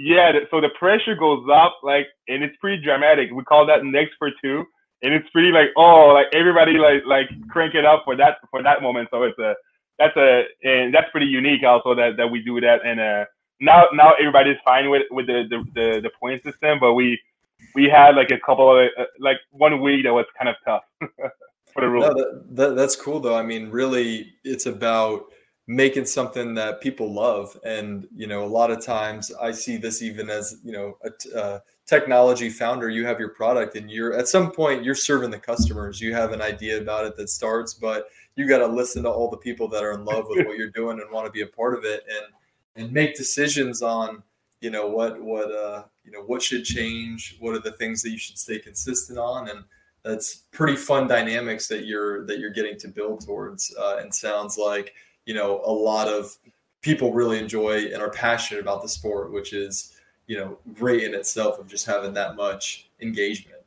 yeah, 0.02 0.32
so 0.50 0.62
the 0.62 0.70
pressure 0.78 1.14
goes 1.14 1.44
up, 1.52 1.76
like, 1.82 2.06
and 2.26 2.42
it's 2.42 2.56
pretty 2.58 2.82
dramatic. 2.82 3.28
We 3.34 3.44
call 3.44 3.66
that 3.66 3.84
next 3.84 4.12
for 4.18 4.30
two, 4.42 4.64
and 5.02 5.12
it's 5.12 5.28
pretty 5.28 5.52
like, 5.52 5.68
oh, 5.76 6.12
like 6.14 6.28
everybody 6.32 6.78
like 6.78 7.02
like 7.06 7.28
crank 7.50 7.74
it 7.74 7.84
up 7.84 8.04
for 8.06 8.16
that 8.16 8.38
for 8.50 8.62
that 8.62 8.80
moment. 8.80 9.08
So 9.10 9.24
it's 9.24 9.38
a 9.38 9.54
that's 9.98 10.16
a 10.16 10.44
and 10.62 10.94
that's 10.94 11.10
pretty 11.10 11.26
unique 11.26 11.64
also 11.66 11.94
that 11.94 12.16
that 12.16 12.28
we 12.28 12.42
do 12.42 12.62
that. 12.62 12.78
And 12.82 12.98
uh, 12.98 13.26
now 13.60 13.88
now 13.92 14.14
everybody's 14.18 14.56
fine 14.64 14.88
with 14.88 15.02
with 15.10 15.26
the 15.26 15.44
the 15.50 15.64
the, 15.74 16.00
the 16.00 16.10
point 16.18 16.42
system, 16.44 16.78
but 16.80 16.94
we 16.94 17.20
we 17.74 17.84
had 17.84 18.16
like 18.16 18.30
a 18.30 18.40
couple 18.40 18.70
of 18.70 18.88
uh, 18.98 19.04
like 19.18 19.36
one 19.50 19.82
week 19.82 20.04
that 20.04 20.14
was 20.14 20.24
kind 20.38 20.48
of 20.48 20.56
tough 20.64 20.82
for 21.74 21.82
the 21.82 21.88
rules. 21.90 22.06
No, 22.06 22.14
that, 22.14 22.56
that, 22.56 22.74
that's 22.74 22.96
cool 22.96 23.20
though. 23.20 23.36
I 23.36 23.42
mean, 23.42 23.70
really, 23.70 24.32
it's 24.44 24.64
about 24.64 25.26
making 25.70 26.04
something 26.04 26.52
that 26.52 26.80
people 26.80 27.12
love. 27.12 27.56
And 27.64 28.08
you 28.14 28.26
know 28.26 28.44
a 28.44 28.52
lot 28.58 28.72
of 28.72 28.84
times 28.84 29.30
i 29.40 29.52
see 29.52 29.76
this 29.76 30.02
even 30.02 30.28
as 30.28 30.56
you 30.64 30.72
know 30.72 30.98
a, 31.04 31.38
a 31.38 31.62
technology 31.86 32.50
founder. 32.50 32.88
You 32.90 33.06
have 33.06 33.20
your 33.20 33.28
product 33.28 33.76
and 33.76 33.88
you're 33.88 34.14
at 34.14 34.26
some 34.26 34.50
point 34.50 34.84
you're 34.84 34.96
serving 34.96 35.30
the 35.30 35.38
customers. 35.38 36.00
You 36.00 36.12
have 36.12 36.32
an 36.32 36.42
idea 36.42 36.80
about 36.80 37.06
it 37.06 37.16
that 37.16 37.28
starts 37.28 37.72
but 37.72 38.08
you 38.34 38.48
got 38.48 38.58
to 38.58 38.66
listen 38.66 39.04
to 39.04 39.10
all 39.10 39.30
the 39.30 39.36
people 39.36 39.68
that 39.68 39.84
are 39.84 39.92
in 39.92 40.04
love 40.04 40.24
with 40.28 40.44
what 40.44 40.56
you're 40.56 40.70
doing 40.70 41.00
and 41.00 41.10
want 41.12 41.26
to 41.26 41.32
be 41.32 41.42
a 41.42 41.46
part 41.46 41.78
of 41.78 41.84
it 41.84 42.04
and 42.08 42.26
and 42.74 42.92
make 42.92 43.16
decisions 43.16 43.80
on 43.80 44.24
you 44.60 44.70
know 44.70 44.88
what 44.88 45.22
what 45.22 45.52
uh 45.52 45.84
you 46.04 46.10
know 46.10 46.22
what 46.22 46.42
should 46.42 46.64
change 46.64 47.36
what 47.38 47.54
are 47.54 47.60
the 47.60 47.72
things 47.72 48.02
that 48.02 48.10
you 48.10 48.18
should 48.18 48.38
stay 48.38 48.58
consistent 48.58 49.20
on. 49.20 49.48
And 49.48 49.62
that's 50.02 50.34
pretty 50.50 50.76
fun 50.76 51.06
dynamics 51.06 51.68
that 51.68 51.84
you're 51.84 52.26
that 52.26 52.40
you're 52.40 52.50
getting 52.58 52.76
to 52.78 52.88
build 52.88 53.24
towards 53.24 53.72
uh, 53.78 53.98
and 54.00 54.12
sounds 54.12 54.58
like 54.58 54.94
you 55.26 55.34
know 55.34 55.62
a 55.64 55.72
lot 55.72 56.08
of 56.08 56.36
people 56.82 57.12
really 57.12 57.38
enjoy 57.38 57.86
and 57.92 58.02
are 58.02 58.10
passionate 58.10 58.60
about 58.60 58.82
the 58.82 58.88
sport, 58.88 59.32
which 59.32 59.52
is 59.52 59.96
you 60.26 60.36
know 60.36 60.58
great 60.74 61.02
in 61.02 61.14
itself 61.14 61.58
of 61.58 61.66
just 61.66 61.86
having 61.86 62.14
that 62.14 62.36
much 62.36 62.88
engagement. 63.00 63.60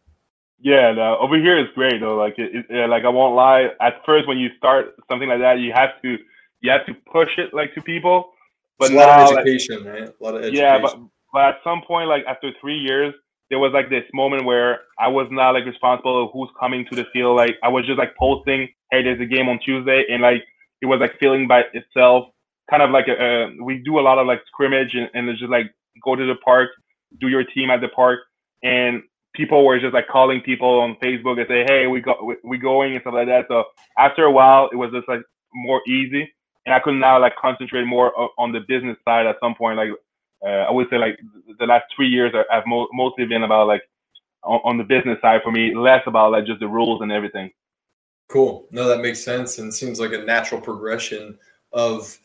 Yeah, 0.60 0.94
no, 0.94 1.18
over 1.20 1.36
here 1.38 1.60
is 1.60 1.68
great 1.76 2.00
though. 2.00 2.16
Like 2.16 2.36
it, 2.38 2.66
it, 2.70 2.90
like 2.90 3.04
I 3.04 3.10
won't 3.10 3.36
lie. 3.36 3.70
At 3.82 4.04
first, 4.06 4.28
when 4.28 4.38
you 4.38 4.50
start 4.58 4.96
something 5.10 5.28
like 5.28 5.40
that, 5.40 5.60
you 5.60 5.74
have 5.74 6.02
to 6.02 6.18
you 6.62 6.72
have 6.72 6.86
to 6.86 6.94
push 7.12 7.30
it 7.38 7.54
like 7.54 7.74
to 7.76 7.82
people. 7.82 8.32
But 8.80 8.92
it's 8.92 8.94
a 8.94 8.98
lot 8.98 9.32
of 9.32 9.38
education, 9.38 9.84
like, 9.84 9.94
right? 9.94 10.14
A 10.20 10.24
lot 10.24 10.36
of 10.36 10.42
education. 10.42 10.64
Yeah, 10.64 10.80
but 10.80 10.98
but 11.34 11.42
at 11.42 11.56
some 11.64 11.82
point, 11.86 12.08
like 12.08 12.24
after 12.26 12.52
three 12.62 12.78
years, 12.78 13.14
there 13.50 13.60
was 13.60 13.74
like 13.74 13.90
this 13.90 14.06
moment 14.14 14.46
where 14.46 14.82
I 14.98 15.10
was 15.10 15.28
not 15.32 15.52
like 15.52 15.66
responsible 15.66 16.24
of 16.24 16.32
who's 16.32 16.50
coming 16.58 16.86
to 16.90 16.96
the 16.96 17.06
field. 17.12 17.36
Like 17.36 17.58
I 17.62 17.68
was 17.68 17.86
just 17.86 18.00
like 18.00 18.16
posting, 18.16 18.70
hey, 18.90 19.04
there's 19.04 19.20
a 19.20 19.26
game 19.26 19.50
on 19.50 19.60
Tuesday, 19.60 20.06
and 20.10 20.22
like 20.22 20.44
it 20.84 20.88
was 20.88 21.00
like 21.02 21.18
feeling 21.20 21.48
by 21.48 21.64
itself, 21.74 22.28
kind 22.70 22.84
of 22.84 22.92
like 22.92 23.08
a, 23.08 23.16
a 23.16 23.64
we 23.64 23.80
do 23.80 24.00
a 24.00 24.06
lot 24.10 24.20
of 24.20 24.28
like 24.28 24.42
scrimmage 24.48 24.96
and, 24.96 25.10
and 25.16 25.38
just 25.40 25.52
like 25.52 25.68
go 26.06 26.16
to 26.18 26.28
the 26.28 26.36
park, 26.46 26.72
do 27.22 27.30
your 27.30 27.46
team 27.46 27.72
at 27.72 27.82
the 27.82 27.90
park, 27.90 28.20
and 28.64 29.04
people 29.34 29.66
were 29.66 29.80
just 29.80 29.96
like 29.96 30.10
calling 30.10 30.42
people 30.42 30.82
on 30.82 30.98
Facebook 31.04 31.40
and 31.40 31.48
say, 31.50 31.66
hey, 31.68 31.88
we 31.88 32.02
go 32.02 32.36
we 32.44 32.60
going 32.60 32.94
and 32.94 33.02
stuff 33.02 33.16
like 33.16 33.28
that. 33.30 33.46
So 33.50 33.66
after 33.98 34.26
a 34.26 34.32
while, 34.32 34.70
it 34.74 34.78
was 34.78 34.92
just 34.94 35.10
like 35.10 35.22
more 35.56 35.82
easy, 35.88 36.30
and 36.68 36.76
I 36.76 36.82
could 36.82 36.96
now 36.96 37.22
like 37.22 37.38
concentrate 37.42 37.86
more 37.86 38.12
on 38.38 38.52
the 38.52 38.62
business 38.68 38.98
side. 39.08 39.26
At 39.26 39.38
some 39.42 39.56
point, 39.56 39.78
like 39.78 39.92
uh, 40.46 40.68
I 40.68 40.72
would 40.72 40.90
say, 40.92 40.98
like 40.98 41.20
the 41.60 41.66
last 41.66 41.86
three 41.96 42.10
years 42.10 42.34
have 42.52 42.64
mo- 42.68 42.90
mostly 42.94 43.26
been 43.26 43.44
about 43.44 43.68
like 43.68 43.84
on, 44.44 44.60
on 44.66 44.78
the 44.80 44.86
business 44.86 45.20
side 45.22 45.42
for 45.44 45.52
me, 45.52 45.76
less 45.76 46.04
about 46.08 46.34
like 46.34 46.46
just 46.46 46.60
the 46.60 46.68
rules 46.68 47.02
and 47.02 47.12
everything. 47.12 47.52
Cool. 48.28 48.68
No, 48.72 48.88
that 48.88 49.02
makes 49.02 49.24
sense 49.24 49.60
and 49.60 49.74
seems 49.74 50.00
like 50.00 50.14
a 50.14 50.24
natural 50.24 50.60
progression 50.60 51.38
of 51.72 52.18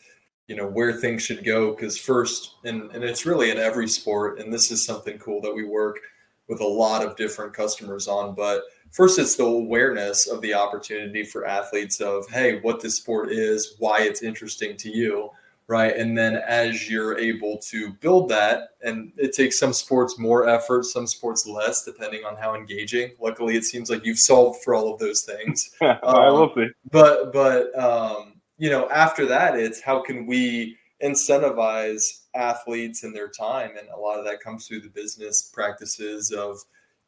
you 0.49 0.57
know 0.57 0.67
where 0.67 0.93
things 0.95 1.23
should 1.23 1.45
go 1.45 1.71
because 1.71 1.99
first 1.99 2.57
and 2.65 2.91
and 2.93 3.05
it's 3.05 3.27
really 3.27 3.51
in 3.51 3.59
every 3.59 3.87
sport 3.87 4.41
and 4.41 4.53
this 4.53 4.71
is 4.71 4.85
something 4.85 5.19
cool 5.19 5.41
that 5.43 5.55
we 5.55 5.65
work 5.65 6.01
with 6.49 6.61
a 6.61 6.67
lot 6.67 7.05
of 7.05 7.17
different 7.17 7.53
customers 7.53 8.09
on 8.09 8.35
but 8.35 8.63
first 8.91 9.19
it's 9.19 9.37
the 9.37 9.45
awareness 9.45 10.27
of 10.27 10.41
the 10.41 10.55
opportunity 10.55 11.23
for 11.23 11.47
athletes 11.47 12.01
of 12.01 12.27
hey 12.31 12.61
what 12.61 12.81
this 12.81 12.97
sport 12.97 13.31
is 13.31 13.75
why 13.79 14.01
it's 14.01 14.23
interesting 14.23 14.77
to 14.77 14.91
you 14.91 15.31
right? 15.69 15.95
And 15.95 16.17
then 16.17 16.37
as 16.37 16.91
you're 16.91 17.19
able 17.19 17.59
to 17.59 17.93
build 17.93 18.31
that, 18.31 18.71
and 18.83 19.13
it 19.19 19.35
takes 19.35 19.59
some 19.59 19.75
sports 19.75 20.19
more 20.19 20.49
effort, 20.49 20.87
some 20.87 21.07
sports 21.07 21.47
less, 21.47 21.85
depending 21.85 22.25
on 22.25 22.37
how 22.37 22.55
engaging. 22.55 23.13
Luckily, 23.21 23.55
it 23.57 23.65
seems 23.65 23.91
like 23.91 24.05
you've 24.05 24.19
solved 24.19 24.63
for 24.65 24.75
all 24.75 24.93
of 24.93 24.99
those 24.99 25.23
things. 25.23 25.71
I 25.83 26.31
will 26.31 26.45
um, 26.45 26.51
see. 26.55 26.69
But 26.91 27.33
but 27.33 27.79
um, 27.79 28.41
you 28.57 28.71
know, 28.71 28.89
after 28.89 29.27
that, 29.27 29.57
it's 29.57 29.81
how 29.81 30.03
can 30.03 30.27
we 30.27 30.79
incentivize 31.05 32.23
athletes 32.35 33.05
and 33.05 33.15
their 33.15 33.29
time, 33.29 33.77
and 33.79 33.89
a 33.91 34.01
lot 34.01 34.19
of 34.19 34.25
that 34.25 34.41
comes 34.41 34.67
through 34.67 34.81
the 34.81 34.89
business 34.89 35.51
practices 35.53 36.31
of 36.33 36.59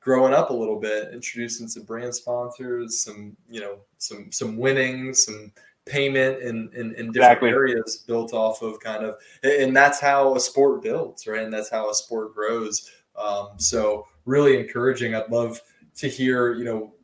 growing 0.01 0.35
up 0.35 0.51
a 0.51 0.55
little 0.55 0.79
bit, 0.79 1.15
introducing 1.15 1.67
some 1.67 1.85
brand 1.85 2.15
sponsors, 2.15 3.03
some 3.03 3.35
you 3.49 3.61
know 3.61 3.79
some 3.97 4.31
some 4.31 4.59
winning, 4.59 5.15
some 5.15 5.51
payment 5.91 6.43
in, 6.43 6.71
in, 6.75 6.95
in 6.95 7.13
different 7.13 7.17
exactly. 7.17 7.49
areas 7.49 8.05
built 8.07 8.33
off 8.33 8.63
of 8.63 8.79
kind 8.81 9.05
of 9.05 9.17
and 9.43 9.77
that's 9.77 10.01
how 10.01 10.37
a 10.37 10.41
sport 10.41 10.83
builds 10.83 11.27
right? 11.27 11.43
And 11.43 11.53
that's 11.53 11.71
how 11.71 11.91
a 11.91 11.95
sport 11.95 12.35
grows. 12.35 12.91
Um, 13.17 13.51
so 13.57 14.07
really 14.25 14.59
encouraging. 14.59 15.15
I'd 15.15 15.31
love 15.31 15.61
to 15.97 16.09
hear 16.09 16.55
you 16.55 16.65
know 16.65 16.95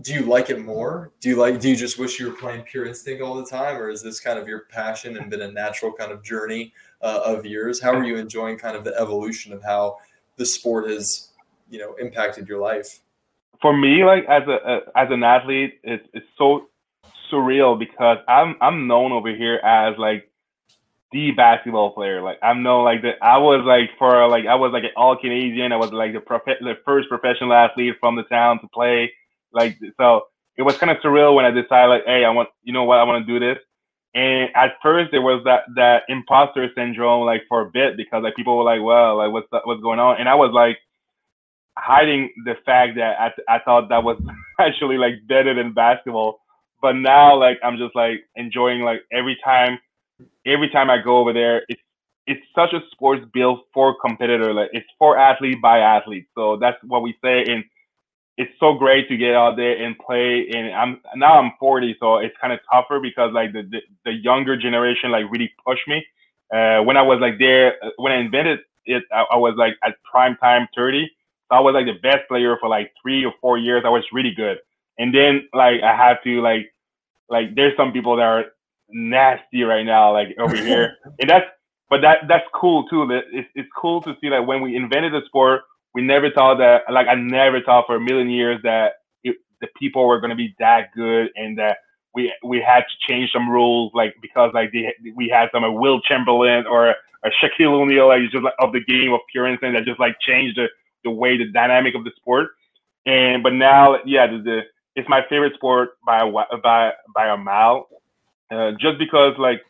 do 0.00 0.12
you 0.12 0.22
like 0.22 0.50
it 0.50 0.64
more? 0.64 1.12
Do 1.20 1.28
you 1.28 1.36
like 1.36 1.60
do 1.60 1.68
you 1.68 1.76
just 1.76 1.98
wish 1.98 2.18
you 2.18 2.28
were 2.28 2.36
playing 2.36 2.64
PurInstinct 2.64 3.20
all 3.20 3.34
the 3.34 3.46
time 3.46 3.76
or 3.76 3.88
is 3.88 4.02
this 4.02 4.20
kind 4.20 4.38
of 4.38 4.48
your 4.48 4.64
passion 4.70 5.16
and 5.16 5.30
been 5.30 5.42
a 5.42 5.52
natural 5.52 5.92
kind 5.92 6.10
of 6.10 6.22
journey 6.22 6.72
uh, 7.00 7.20
of 7.24 7.46
yours? 7.46 7.80
How 7.80 7.92
are 7.92 8.04
you 8.04 8.16
enjoying 8.16 8.58
kind 8.58 8.76
of 8.76 8.84
the 8.84 8.94
evolution 8.98 9.52
of 9.52 9.62
how 9.62 9.98
the 10.36 10.46
sport 10.46 10.88
has 10.88 11.28
you 11.70 11.78
know 11.78 11.94
impacted 11.94 12.48
your 12.48 12.60
life? 12.60 13.00
For 13.62 13.76
me 13.76 14.04
like 14.04 14.24
as 14.28 14.42
a, 14.48 14.52
a 14.52 14.78
as 14.96 15.08
an 15.10 15.22
athlete 15.22 15.80
it's, 15.84 16.06
it's 16.12 16.26
so 16.36 16.66
surreal 17.34 17.78
because 17.78 18.18
I'm 18.28 18.56
I'm 18.62 18.86
known 18.86 19.12
over 19.12 19.34
here 19.34 19.56
as 19.56 19.98
like 19.98 20.30
the 21.12 21.32
basketball 21.32 21.92
player. 21.94 22.22
Like 22.22 22.38
I'm 22.42 22.62
known 22.62 22.84
like 22.84 23.02
that. 23.02 23.16
I 23.22 23.38
was 23.38 23.64
like 23.64 23.90
for 23.98 24.28
like 24.28 24.46
I 24.46 24.56
was 24.56 24.72
like 24.72 24.84
an 24.84 24.90
all 24.96 25.16
Canadian. 25.16 25.72
I 25.72 25.76
was 25.76 25.92
like 25.92 26.12
the 26.12 26.20
prof- 26.20 26.60
the 26.60 26.74
first 26.84 27.08
professional 27.08 27.54
athlete 27.54 27.96
from 28.00 28.16
the 28.16 28.24
town 28.24 28.60
to 28.60 28.68
play. 28.68 29.12
Like 29.52 29.78
so, 30.00 30.22
it 30.56 30.62
was 30.62 30.76
kind 30.78 30.90
of 30.90 30.98
surreal 30.98 31.34
when 31.34 31.44
I 31.46 31.50
decided 31.52 31.88
like, 31.88 32.04
hey, 32.06 32.24
I 32.24 32.30
want 32.30 32.50
you 32.64 32.72
know 32.72 32.84
what 32.84 32.98
I 32.98 33.04
want 33.04 33.26
to 33.26 33.32
do 33.32 33.44
this. 33.44 33.62
And 34.14 34.50
at 34.56 34.76
first 34.82 35.10
there 35.12 35.22
was 35.22 35.42
that 35.44 35.62
that 35.76 36.04
imposter 36.08 36.68
syndrome 36.76 37.26
like 37.26 37.42
for 37.48 37.62
a 37.62 37.70
bit 37.70 37.96
because 37.96 38.22
like 38.24 38.36
people 38.36 38.58
were 38.58 38.64
like, 38.64 38.82
well, 38.82 39.18
like 39.18 39.32
what's 39.32 39.48
what's 39.64 39.82
going 39.82 40.00
on? 40.00 40.20
And 40.20 40.28
I 40.28 40.34
was 40.34 40.52
like 40.52 40.78
hiding 41.78 42.30
the 42.44 42.54
fact 42.66 42.96
that 42.96 43.18
I, 43.18 43.56
I 43.56 43.58
thought 43.60 43.88
that 43.88 44.04
was 44.04 44.20
actually 44.60 44.98
like 44.98 45.14
better 45.28 45.54
than 45.54 45.74
basketball 45.74 46.40
but 46.84 46.96
now 46.96 47.34
like 47.34 47.58
I'm 47.64 47.78
just 47.78 47.96
like 47.96 48.24
enjoying 48.36 48.82
like 48.82 49.00
every 49.10 49.38
time 49.42 49.78
every 50.44 50.68
time 50.68 50.90
I 50.90 50.98
go 50.98 51.16
over 51.16 51.32
there 51.32 51.62
it's 51.70 51.80
it's 52.26 52.44
such 52.54 52.74
a 52.74 52.80
sports 52.92 53.24
built 53.32 53.60
for 53.72 53.96
competitor 54.06 54.52
like 54.52 54.68
it's 54.74 54.86
for 54.98 55.16
athlete 55.16 55.62
by 55.62 55.78
athlete. 55.78 56.26
So 56.34 56.58
that's 56.60 56.76
what 56.84 57.00
we 57.00 57.14
say 57.24 57.44
and 57.46 57.64
it's 58.36 58.52
so 58.60 58.74
great 58.74 59.08
to 59.08 59.16
get 59.16 59.34
out 59.34 59.56
there 59.56 59.82
and 59.82 59.98
play 59.98 60.46
and 60.54 60.74
I'm 60.74 61.00
now 61.16 61.40
I'm 61.40 61.52
40 61.58 61.96
so 62.00 62.18
it's 62.18 62.36
kind 62.38 62.52
of 62.52 62.60
tougher 62.70 63.00
because 63.00 63.32
like 63.32 63.54
the, 63.54 63.62
the, 63.62 63.80
the 64.04 64.12
younger 64.12 64.54
generation 64.54 65.10
like 65.10 65.24
really 65.30 65.50
pushed 65.66 65.88
me. 65.88 66.04
Uh, 66.54 66.82
when 66.82 66.98
I 66.98 67.02
was 67.02 67.18
like 67.18 67.38
there 67.38 67.82
uh, 67.82 67.92
when 67.96 68.12
I 68.12 68.16
invented 68.16 68.58
it 68.84 69.04
I, 69.10 69.24
I 69.32 69.36
was 69.36 69.54
like 69.56 69.74
at 69.82 69.94
prime 70.04 70.36
time 70.36 70.68
30 70.76 71.10
so 71.50 71.56
I 71.56 71.60
was 71.60 71.72
like 71.72 71.86
the 71.86 71.98
best 72.02 72.28
player 72.28 72.58
for 72.60 72.68
like 72.68 72.92
three 73.00 73.24
or 73.24 73.32
four 73.40 73.56
years. 73.56 73.84
I 73.86 73.88
was 73.90 74.04
really 74.12 74.34
good. 74.34 74.58
And 74.98 75.14
then 75.14 75.48
like 75.54 75.82
I 75.82 75.96
had 75.96 76.18
to 76.24 76.42
like 76.42 76.73
like 77.28 77.54
there's 77.54 77.76
some 77.76 77.92
people 77.92 78.16
that 78.16 78.22
are 78.22 78.44
nasty 78.90 79.62
right 79.62 79.84
now, 79.84 80.12
like 80.12 80.28
over 80.38 80.56
here, 80.56 80.96
and 81.18 81.28
that's 81.28 81.46
but 81.90 82.00
that 82.02 82.18
that's 82.28 82.44
cool 82.54 82.86
too. 82.88 83.06
That 83.06 83.22
it's 83.32 83.48
it's 83.54 83.68
cool 83.76 84.02
to 84.02 84.14
see 84.20 84.28
that 84.30 84.46
when 84.46 84.62
we 84.62 84.76
invented 84.76 85.12
the 85.12 85.22
sport, 85.26 85.62
we 85.94 86.02
never 86.02 86.30
thought 86.30 86.58
that 86.58 86.82
like 86.92 87.08
I 87.08 87.14
never 87.14 87.60
thought 87.62 87.86
for 87.86 87.96
a 87.96 88.00
million 88.00 88.30
years 88.30 88.60
that 88.62 88.94
it, 89.22 89.36
the 89.60 89.68
people 89.78 90.06
were 90.06 90.20
going 90.20 90.30
to 90.30 90.36
be 90.36 90.54
that 90.58 90.92
good 90.94 91.28
and 91.36 91.58
that 91.58 91.78
we 92.14 92.32
we 92.44 92.60
had 92.60 92.80
to 92.80 93.12
change 93.12 93.30
some 93.32 93.50
rules 93.50 93.92
like 93.94 94.14
because 94.22 94.50
like 94.54 94.72
they, 94.72 94.94
we 95.14 95.28
had 95.28 95.48
some 95.52 95.64
a 95.64 95.72
Wilt 95.72 96.04
Chamberlain 96.04 96.66
or 96.66 96.90
a 96.90 97.30
Shaquille 97.42 97.72
O'Neal 97.72 98.08
like 98.08 98.22
just 98.30 98.44
like 98.44 98.54
of 98.58 98.72
the 98.72 98.84
game 98.84 99.12
of 99.12 99.20
PurInstinct 99.34 99.74
that 99.74 99.84
just 99.84 100.00
like 100.00 100.16
changed 100.20 100.56
the 100.56 100.68
the 101.04 101.10
way 101.10 101.36
the 101.36 101.46
dynamic 101.52 101.94
of 101.94 102.04
the 102.04 102.10
sport. 102.16 102.50
And 103.06 103.42
but 103.42 103.52
now, 103.52 103.98
yeah, 104.04 104.26
the, 104.26 104.38
the 104.38 104.60
it's 104.96 105.08
my 105.08 105.22
favorite 105.28 105.54
sport 105.54 105.90
by 106.06 106.20
a 106.20 106.58
by 106.58 106.92
by 107.14 107.28
a 107.28 107.36
mile, 107.36 107.88
uh, 108.50 108.72
just 108.72 108.98
because 108.98 109.34
like 109.38 109.62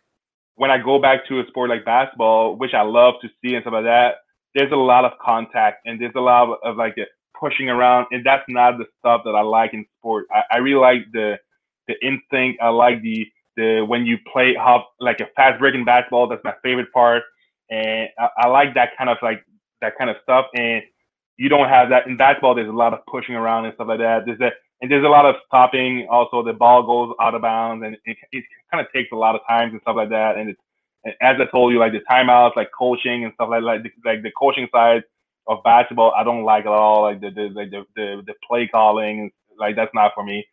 when 0.56 0.70
I 0.70 0.78
go 0.78 1.00
back 1.00 1.26
to 1.28 1.40
a 1.40 1.46
sport 1.48 1.70
like 1.70 1.84
basketball, 1.84 2.56
which 2.56 2.74
I 2.74 2.82
love 2.82 3.14
to 3.22 3.28
see 3.42 3.54
and 3.54 3.62
stuff 3.62 3.74
like 3.74 3.84
that, 3.84 4.16
there's 4.54 4.72
a 4.72 4.76
lot 4.76 5.04
of 5.04 5.12
contact 5.24 5.87
and 5.87 6.00
there's 6.00 6.12
a 6.16 6.20
lot 6.20 6.48
of, 6.48 6.58
of 6.64 6.76
like 6.76 6.96
pushing 7.38 7.68
around, 7.68 8.06
and 8.10 8.24
that's 8.24 8.44
not 8.48 8.78
the 8.78 8.84
stuff 8.98 9.22
that 9.24 9.32
I 9.34 9.42
like 9.42 9.74
in 9.74 9.84
sport. 9.98 10.26
I, 10.32 10.42
I 10.52 10.56
really 10.58 10.80
like 10.80 11.00
the 11.12 11.38
the 11.88 11.94
instinct. 12.06 12.60
I 12.62 12.68
like 12.68 13.02
the 13.02 13.26
the 13.56 13.84
when 13.87 14.06
you 14.06 14.18
play 14.32 14.54
how 14.54 14.87
like 15.00 15.20
a 15.20 15.26
fast 15.37 15.58
breaking 15.58 15.84
basketball. 15.84 16.28
That's 16.28 16.44
my 16.44 16.54
favorite 16.62 16.92
part, 16.92 17.22
and 17.70 18.08
I, 18.18 18.28
I 18.38 18.46
like 18.48 18.74
that 18.74 18.90
kind 18.96 19.10
of 19.10 19.18
like 19.22 19.44
that 19.80 19.96
kind 19.98 20.10
of 20.10 20.16
stuff. 20.22 20.46
And 20.54 20.82
you 21.37 21.48
don't 21.48 21.68
have 21.68 21.88
that 21.90 22.06
in 22.06 22.16
basketball. 22.16 22.54
There's 22.54 22.68
a 22.68 22.72
lot 22.72 22.94
of 22.94 23.00
pushing 23.06 23.34
around 23.34 23.66
and 23.66 23.74
stuff 23.74 23.88
like 23.88 23.98
that. 23.98 24.26
There's 24.26 24.40
a 24.40 24.50
and 24.80 24.90
there's 24.90 25.04
a 25.04 25.08
lot 25.08 25.26
of 25.26 25.37
stopping. 25.46 26.06
Also, 26.10 26.42
the 26.42 26.52
ball 26.52 26.82
goes 26.82 27.14
out 27.20 27.34
of 27.34 27.42
bounds, 27.42 27.84
and 27.84 27.96
it, 28.04 28.16
it 28.32 28.44
kind 28.70 28.84
of 28.84 28.92
takes 28.92 29.10
a 29.12 29.16
lot 29.16 29.34
of 29.34 29.40
times 29.48 29.72
and 29.72 29.80
stuff 29.82 29.96
like 29.96 30.10
that. 30.10 30.37
And 30.37 30.50
it's 30.50 30.60
as 31.20 31.37
I 31.40 31.46
told 31.50 31.72
you, 31.72 31.78
like 31.78 31.92
the 31.92 32.00
timeouts, 32.10 32.56
like 32.56 32.70
coaching 32.76 33.24
and 33.24 33.32
stuff 33.34 33.48
like 33.50 33.62
like 33.62 33.82
the, 33.82 33.90
like 34.04 34.22
the 34.22 34.32
coaching 34.38 34.68
side 34.72 35.02
of 35.46 35.62
basketball, 35.62 36.12
I 36.16 36.24
don't 36.24 36.44
like 36.44 36.64
at 36.64 36.68
all. 36.72 37.02
Like 37.02 37.20
the 37.20 37.30
the 37.30 37.48
the, 37.54 37.84
the, 37.96 38.22
the 38.26 38.34
play 38.46 38.68
calling, 38.68 39.30
like 39.58 39.76
that's 39.76 39.94
not 39.94 40.12
for 40.14 40.24
me. 40.24 40.46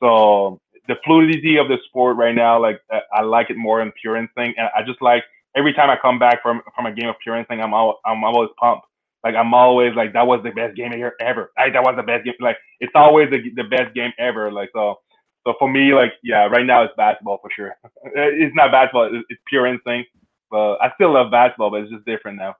So 0.00 0.60
the 0.86 0.96
fluidity 1.04 1.56
of 1.58 1.68
the 1.68 1.78
sport 1.86 2.16
right 2.16 2.34
now, 2.34 2.60
like 2.60 2.80
I 3.12 3.22
like 3.22 3.50
it 3.50 3.56
more 3.56 3.82
in 3.82 3.92
PurInstinct, 4.04 4.54
and 4.56 4.68
I 4.76 4.82
just 4.86 5.02
like 5.02 5.24
every 5.56 5.74
time 5.74 5.90
I 5.90 5.96
come 6.00 6.18
back 6.18 6.42
from 6.42 6.62
from 6.74 6.86
a 6.86 6.92
game 6.92 7.08
of 7.08 7.16
PurInstinct, 7.26 7.62
I'm 7.62 7.74
all, 7.74 8.00
I'm 8.06 8.24
always 8.24 8.50
pumped. 8.58 8.87
Like 9.24 9.34
I'm 9.34 9.52
always 9.54 9.94
like 9.94 10.12
that 10.12 10.26
was 10.26 10.40
the 10.44 10.50
best 10.50 10.76
game 10.76 10.92
here 10.92 11.14
ever. 11.20 11.50
Like 11.58 11.72
that 11.72 11.82
was 11.82 11.94
the 11.96 12.02
best 12.02 12.24
game. 12.24 12.34
Like 12.40 12.56
it's 12.80 12.92
always 12.94 13.30
the 13.30 13.40
the 13.56 13.64
best 13.68 13.94
game 13.94 14.12
ever. 14.18 14.50
Like 14.50 14.70
so. 14.74 14.96
So 15.46 15.54
for 15.58 15.70
me, 15.70 15.94
like 15.94 16.12
yeah, 16.22 16.46
right 16.46 16.66
now 16.66 16.82
it's 16.82 16.92
basketball 16.96 17.38
for 17.40 17.50
sure. 17.54 17.74
it's 18.14 18.54
not 18.54 18.70
basketball; 18.70 19.08
it's 19.30 19.40
PurInstinct. 19.50 20.04
But 20.50 20.76
I 20.76 20.92
still 20.94 21.12
love 21.14 21.30
basketball, 21.30 21.70
but 21.70 21.82
it's 21.82 21.92
just 21.92 22.04
different 22.04 22.38
now. 22.38 22.54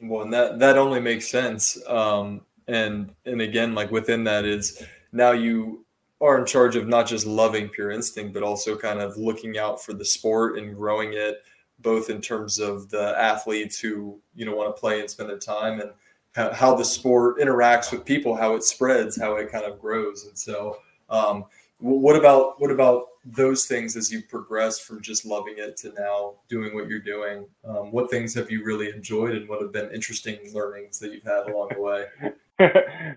Well, 0.00 0.22
and 0.22 0.32
that 0.32 0.58
that 0.58 0.76
only 0.76 1.00
makes 1.00 1.28
sense. 1.28 1.78
Um, 1.86 2.42
and 2.66 3.14
and 3.24 3.40
again, 3.40 3.74
like 3.74 3.90
within 3.90 4.24
that 4.24 4.44
is 4.44 4.82
now 5.12 5.32
you 5.32 5.84
are 6.20 6.38
in 6.38 6.46
charge 6.46 6.76
of 6.76 6.88
not 6.88 7.06
just 7.06 7.26
loving 7.26 7.68
PurInstinct, 7.68 8.32
but 8.32 8.42
also 8.42 8.76
kind 8.76 9.00
of 9.00 9.16
looking 9.16 9.58
out 9.58 9.82
for 9.82 9.92
the 9.92 10.04
sport 10.04 10.58
and 10.58 10.74
growing 10.74 11.12
it, 11.12 11.42
both 11.80 12.10
in 12.10 12.20
terms 12.20 12.58
of 12.58 12.90
the 12.90 13.14
athletes 13.18 13.78
who 13.78 14.20
you 14.34 14.44
know 14.44 14.54
want 14.54 14.74
to 14.74 14.80
play 14.80 15.00
and 15.00 15.10
spend 15.10 15.28
their 15.28 15.38
time, 15.38 15.80
and 15.80 15.90
how, 16.34 16.74
the 16.74 16.84
sport 16.84 17.38
interacts 17.38 17.90
with 17.90 18.04
people, 18.04 18.36
how 18.36 18.54
it 18.54 18.62
spreads, 18.62 19.20
how 19.20 19.36
it 19.36 19.50
kind 19.50 19.64
of 19.64 19.80
grows. 19.80 20.26
And 20.26 20.38
so, 20.38 20.78
um, 21.10 21.44
what 21.80 22.16
about 22.16 22.60
what 22.60 22.72
about 22.72 23.04
those 23.24 23.66
things 23.66 23.96
as 23.96 24.10
you 24.10 24.22
progress 24.22 24.80
from 24.80 25.00
just 25.00 25.24
loving 25.24 25.54
it 25.58 25.76
to 25.78 25.92
now 25.96 26.34
doing 26.48 26.74
what 26.74 26.88
you're 26.88 26.98
doing? 26.98 27.46
Um, 27.64 27.92
what 27.92 28.10
things 28.10 28.34
have 28.34 28.50
you 28.50 28.64
really 28.64 28.90
enjoyed, 28.90 29.36
and 29.36 29.48
what 29.48 29.62
have 29.62 29.72
been 29.72 29.90
interesting 29.92 30.38
learnings 30.52 30.98
that 30.98 31.12
you've 31.12 31.22
had 31.22 31.48
along 31.48 31.70
the 31.74 31.80
way? 31.80 32.04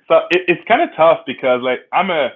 so 0.07 0.19
it, 0.29 0.43
it's 0.47 0.61
kind 0.67 0.81
of 0.81 0.89
tough 0.95 1.21
because 1.25 1.61
like 1.63 1.79
I'm 1.91 2.11
a 2.11 2.29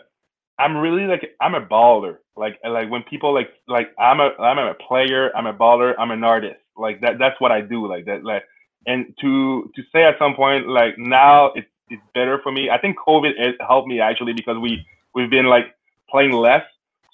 I'm 0.60 0.78
really 0.78 1.04
like 1.06 1.36
I'm 1.41 1.56
a 1.56 1.65
baller. 1.65 2.18
Like 2.36 2.60
like 2.68 2.89
when 2.89 3.04
people 3.04 3.34
like 3.34 3.50
like 3.68 3.89
I'm 4.00 4.20
a 4.20 4.32
I'm 4.39 4.58
a 4.60 4.74
player. 4.76 5.36
I'm 5.36 5.48
a 5.48 5.54
baller. 5.54 5.94
I'm 6.00 6.12
an 6.12 6.24
artist. 6.24 6.60
Like 6.78 7.02
that. 7.02 7.20
That's 7.20 7.39
what 7.39 7.52
I 7.52 7.62
do. 7.62 7.88
Like 7.88 8.06
that. 8.06 8.24
Like 8.24 8.44
and 8.88 9.13
to 9.22 9.72
to 9.76 9.84
say 9.94 10.04
at 10.04 10.15
some 10.20 10.36
point 10.36 10.68
like 10.68 10.98
now 10.98 11.52
it's 11.56 11.68
it's 11.89 12.02
better 12.13 12.39
for 12.44 12.52
me. 12.52 12.70
I 12.70 12.80
think 12.80 12.98
COVID 13.06 13.32
helped 13.68 13.88
me 13.88 14.00
actually 14.00 14.34
because 14.34 14.58
we 14.58 14.86
we've 15.13 15.30
been 15.30 15.46
like 15.48 15.76
playing 16.10 16.32
less 16.32 16.63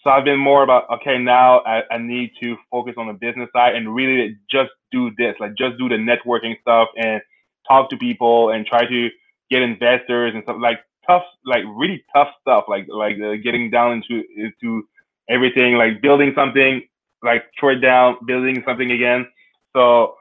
so 0.03 0.09
I've 0.09 0.25
been 0.25 0.39
more 0.39 0.63
about 0.63 0.89
okay 0.89 1.17
now 1.17 1.59
I, 1.59 1.83
I 1.91 1.97
need 1.97 2.31
to 2.41 2.57
focus 2.71 2.95
on 2.97 3.07
the 3.07 3.13
business 3.13 3.49
side 3.53 3.75
and 3.75 3.93
really 3.93 4.37
just 4.49 4.71
do 4.91 5.11
this, 5.17 5.35
like 5.39 5.55
just 5.55 5.77
do 5.77 5.89
the 5.89 5.95
networking 5.95 6.59
stuff 6.61 6.89
and 6.97 7.21
talk 7.67 7.89
to 7.91 7.97
people 7.97 8.49
and 8.49 8.65
try 8.65 8.85
to 8.85 9.09
get 9.49 9.61
investors 9.61 10.33
and 10.33 10.43
stuff 10.43 10.57
like 10.59 10.79
tough, 11.07 11.23
like 11.45 11.63
really 11.75 12.03
tough 12.15 12.29
stuff, 12.41 12.65
like 12.67 12.87
like 12.89 13.17
uh, 13.23 13.35
getting 13.43 13.69
down 13.71 13.93
into 13.93 14.23
into 14.37 14.87
everything, 15.29 15.75
like 15.75 16.01
building 16.01 16.33
something, 16.35 16.81
like 17.23 17.43
tore 17.59 17.75
down, 17.75 18.17
building 18.25 18.63
something 18.67 18.91
again. 18.91 19.27
So 19.75 20.15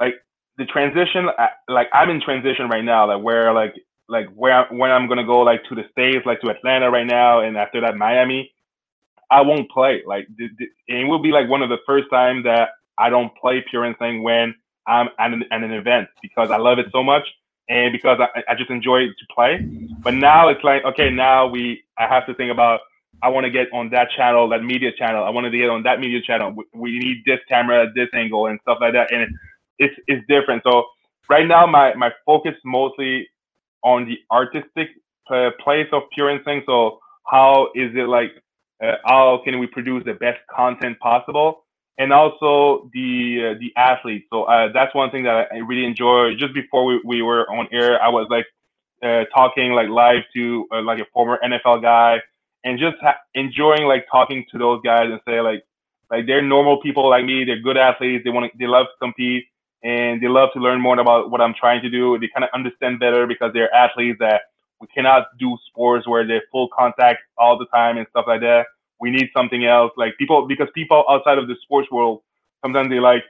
like 0.00 0.14
the 0.58 0.66
transition, 0.66 1.28
like 1.68 1.88
I'm 1.92 2.10
in 2.10 2.20
transition 2.20 2.68
right 2.68 2.84
now, 2.84 3.08
like 3.08 3.22
where 3.24 3.52
like 3.52 3.74
like 4.08 4.28
where 4.34 4.66
when 4.70 4.90
I'm 4.90 5.08
gonna 5.08 5.26
go 5.26 5.40
like 5.40 5.64
to 5.70 5.74
the 5.74 5.84
states, 5.92 6.26
like 6.26 6.40
to 6.42 6.50
Atlanta 6.50 6.90
right 6.90 7.06
now, 7.06 7.40
and 7.40 7.56
after 7.56 7.80
that 7.82 7.96
Miami 7.96 8.50
I 9.30 9.42
won't 9.42 9.70
play. 9.70 10.02
Like 10.06 10.28
it 10.88 11.08
will 11.08 11.20
be 11.22 11.32
like 11.32 11.48
one 11.48 11.62
of 11.62 11.68
the 11.68 11.78
first 11.86 12.06
times 12.10 12.44
that 12.44 12.70
I 12.98 13.10
don't 13.10 13.34
play 13.36 13.64
PurInstinct 13.72 14.22
when 14.22 14.54
I'm 14.86 15.08
at 15.18 15.32
an, 15.32 15.44
at 15.50 15.62
an 15.62 15.72
event 15.72 16.08
because 16.22 16.50
I 16.50 16.58
love 16.58 16.78
it 16.78 16.86
so 16.92 17.02
much 17.02 17.24
and 17.68 17.92
because 17.92 18.20
I, 18.20 18.42
I 18.52 18.54
just 18.56 18.70
enjoy 18.70 19.00
to 19.06 19.26
play. 19.34 19.58
But 20.02 20.14
now 20.14 20.48
it's 20.48 20.64
like 20.64 20.84
okay, 20.84 21.10
now 21.10 21.46
we 21.48 21.84
I 21.98 22.06
have 22.08 22.26
to 22.26 22.34
think 22.34 22.52
about 22.52 22.80
I 23.22 23.28
want 23.28 23.44
to 23.44 23.50
get 23.50 23.68
on 23.72 23.90
that 23.90 24.08
channel, 24.16 24.48
that 24.50 24.62
media 24.64 24.90
channel. 24.98 25.24
I 25.24 25.30
want 25.30 25.46
to 25.46 25.50
get 25.56 25.70
on 25.70 25.82
that 25.84 26.00
media 26.00 26.20
channel. 26.22 26.52
We, 26.54 26.64
we 26.74 26.98
need 26.98 27.22
this 27.26 27.40
camera, 27.48 27.86
this 27.94 28.08
angle, 28.14 28.46
and 28.46 28.58
stuff 28.62 28.78
like 28.80 28.92
that. 28.94 29.12
And 29.12 29.22
it, 29.22 29.28
it's 29.78 29.94
it's 30.08 30.26
different. 30.28 30.62
So 30.64 30.84
right 31.30 31.46
now, 31.46 31.66
my 31.66 31.94
my 31.94 32.10
focus 32.26 32.54
mostly 32.64 33.28
on 33.82 34.06
the 34.08 34.18
artistic 34.30 34.88
uh, 35.30 35.50
place 35.62 35.88
of 35.92 36.02
PurInstinct. 36.18 36.66
So 36.66 36.98
how 37.26 37.68
is 37.74 37.90
it 37.94 38.08
like 38.08 38.32
uh, 38.84 38.96
how 39.06 39.40
can 39.44 39.58
we 39.58 39.66
produce 39.66 40.04
the 40.04 40.14
best 40.14 40.40
content 40.54 40.98
possible 41.00 41.63
and 41.98 42.12
also 42.12 42.90
the 42.94 43.52
uh, 43.54 43.58
the 43.60 43.72
athletes 43.76 44.26
so 44.30 44.44
uh, 44.44 44.68
that's 44.72 44.94
one 44.94 45.10
thing 45.10 45.24
that 45.24 45.48
i 45.52 45.58
really 45.58 45.84
enjoy. 45.84 46.34
Just 46.36 46.54
before 46.54 46.84
we, 46.84 47.00
we 47.04 47.22
were 47.22 47.48
on 47.50 47.68
air 47.72 48.02
i 48.02 48.08
was 48.08 48.26
like 48.30 48.46
uh, 49.02 49.24
talking 49.34 49.72
like 49.72 49.88
live 49.88 50.22
to 50.34 50.66
uh, 50.72 50.82
like 50.82 50.98
a 51.00 51.06
former 51.12 51.38
nfl 51.44 51.80
guy 51.82 52.20
and 52.64 52.78
just 52.78 52.96
ha- 53.02 53.18
enjoying 53.34 53.84
like 53.86 54.06
talking 54.10 54.44
to 54.50 54.58
those 54.58 54.80
guys 54.84 55.10
and 55.10 55.20
say 55.26 55.40
like 55.40 55.64
like 56.10 56.26
they're 56.26 56.42
normal 56.42 56.80
people 56.82 57.08
like 57.10 57.24
me. 57.24 57.44
They're 57.44 57.60
good 57.60 57.76
athletes. 57.76 58.24
They 58.24 58.30
want 58.30 58.52
they 58.58 58.66
love 58.66 58.86
to 58.86 58.98
compete 59.00 59.44
and 59.82 60.22
they 60.22 60.28
love 60.28 60.50
to 60.54 60.60
learn 60.60 60.80
more 60.80 60.98
about 60.98 61.30
what 61.30 61.40
i'm 61.40 61.54
trying 61.54 61.82
to 61.82 61.90
do. 61.90 62.18
They 62.18 62.28
kind 62.28 62.44
of 62.44 62.50
understand 62.54 63.00
better 63.00 63.26
because 63.26 63.52
they're 63.54 63.72
athletes 63.74 64.18
that 64.20 64.42
we 64.80 64.86
cannot 64.88 65.26
do 65.38 65.56
sports 65.68 66.06
where 66.08 66.26
they're 66.26 66.42
full 66.52 66.68
contact 66.76 67.20
all 67.38 67.58
the 67.58 67.66
time 67.66 67.98
and 67.98 68.06
stuff 68.10 68.24
like 68.28 68.40
that. 68.40 68.66
We 69.04 69.10
need 69.10 69.28
something 69.36 69.62
else. 69.76 69.92
Like 70.02 70.12
people, 70.16 70.46
because 70.52 70.68
people 70.74 71.04
outside 71.10 71.38
of 71.42 71.46
the 71.46 71.56
sports 71.62 71.90
world, 71.90 72.22
sometimes 72.62 72.88
they 72.88 73.00
like, 73.00 73.24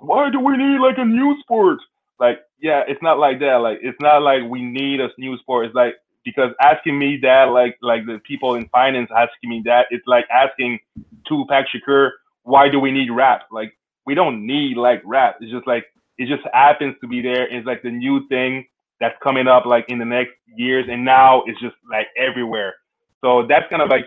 why 0.00 0.28
do 0.30 0.40
we 0.40 0.56
need 0.56 0.80
like 0.80 0.98
a 0.98 1.04
new 1.04 1.30
sport? 1.40 1.78
Like, 2.18 2.38
yeah, 2.60 2.82
it's 2.88 3.02
not 3.02 3.18
like 3.18 3.38
that. 3.40 3.56
Like, 3.66 3.78
it's 3.82 4.00
not 4.00 4.22
like 4.22 4.42
we 4.54 4.60
need 4.62 4.98
a 5.00 5.08
new 5.18 5.38
sport. 5.38 5.66
It's 5.66 5.74
like 5.74 5.94
because 6.24 6.50
asking 6.60 6.98
me 6.98 7.18
that, 7.22 7.44
like, 7.58 7.76
like 7.80 8.06
the 8.06 8.18
people 8.30 8.54
in 8.54 8.66
finance 8.68 9.10
asking 9.16 9.50
me 9.50 9.62
that, 9.66 9.86
it's 9.90 10.06
like 10.06 10.26
asking 10.30 10.80
Tupac 11.28 11.66
Shakur, 11.72 12.10
why 12.42 12.68
do 12.68 12.80
we 12.80 12.90
need 12.90 13.10
rap? 13.10 13.42
Like, 13.52 13.72
we 14.06 14.14
don't 14.14 14.46
need 14.46 14.76
like 14.76 15.00
rap. 15.04 15.36
It's 15.40 15.52
just 15.52 15.66
like 15.66 15.84
it 16.18 16.26
just 16.28 16.42
happens 16.52 16.94
to 17.02 17.06
be 17.06 17.20
there. 17.22 17.46
It's 17.54 17.66
like 17.66 17.82
the 17.82 17.90
new 17.90 18.26
thing 18.28 18.66
that's 19.00 19.16
coming 19.22 19.46
up 19.46 19.64
like 19.66 19.86
in 19.88 19.98
the 19.98 20.04
next 20.04 20.32
years, 20.56 20.86
and 20.90 21.04
now 21.04 21.42
it's 21.46 21.60
just 21.60 21.76
like 21.90 22.08
everywhere. 22.16 22.74
So 23.22 23.46
that's 23.48 23.68
kind 23.70 23.82
of 23.82 23.88
like 23.88 24.06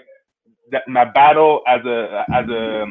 that, 0.71 0.87
my 0.87 1.05
battle 1.05 1.61
as 1.67 1.85
a 1.85 2.25
as 2.33 2.49
a 2.49 2.85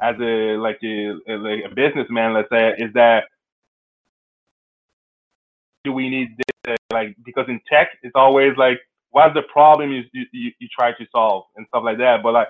as 0.00 0.16
a 0.20 0.56
like 0.56 0.78
a, 0.82 1.12
like 1.28 1.64
a 1.64 1.74
businessman, 1.74 2.34
let's 2.34 2.48
say, 2.50 2.74
is 2.78 2.92
that 2.94 3.24
do 5.84 5.92
we 5.92 6.08
need 6.10 6.36
this? 6.36 6.44
Uh, 6.68 6.76
like 6.92 7.16
because 7.24 7.46
in 7.48 7.60
tech, 7.70 7.88
it's 8.02 8.16
always 8.16 8.56
like 8.56 8.78
what's 9.10 9.34
the 9.34 9.42
problem 9.42 9.92
you, 9.92 10.02
you 10.12 10.52
you 10.58 10.68
try 10.76 10.92
to 10.92 11.06
solve 11.12 11.44
and 11.56 11.66
stuff 11.68 11.82
like 11.84 11.98
that. 11.98 12.22
But 12.22 12.32
like 12.32 12.48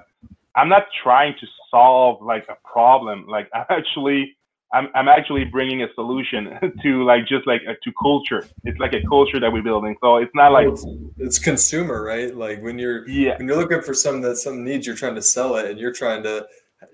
I'm 0.54 0.68
not 0.68 0.86
trying 1.02 1.34
to 1.40 1.46
solve 1.70 2.22
like 2.22 2.46
a 2.48 2.56
problem. 2.66 3.26
Like 3.28 3.48
I 3.54 3.64
actually 3.70 4.35
I'm 4.72 4.88
I'm 4.94 5.08
actually 5.08 5.44
bringing 5.44 5.82
a 5.82 5.92
solution 5.94 6.58
to 6.82 7.04
like 7.04 7.26
just 7.26 7.46
like 7.46 7.62
a, 7.62 7.74
to 7.74 7.92
culture. 8.00 8.46
It's 8.64 8.78
like 8.78 8.92
a 8.92 9.02
culture 9.06 9.38
that 9.40 9.52
we're 9.52 9.62
building. 9.62 9.96
So 10.00 10.16
it's 10.16 10.34
not 10.34 10.52
like 10.52 10.68
it's, 10.68 10.86
it's, 11.18 11.38
consumer, 11.38 12.02
right? 12.02 12.34
Like 12.34 12.62
when 12.62 12.78
you're 12.78 13.08
yeah 13.08 13.36
when 13.38 13.46
you're 13.48 13.56
looking 13.56 13.82
for 13.82 13.94
something 13.94 14.22
that 14.22 14.36
some 14.36 14.64
needs, 14.64 14.86
you're 14.86 14.96
trying 14.96 15.14
to 15.14 15.22
sell 15.22 15.56
it, 15.56 15.70
and 15.70 15.78
you're 15.78 15.92
trying 15.92 16.22
to 16.24 16.46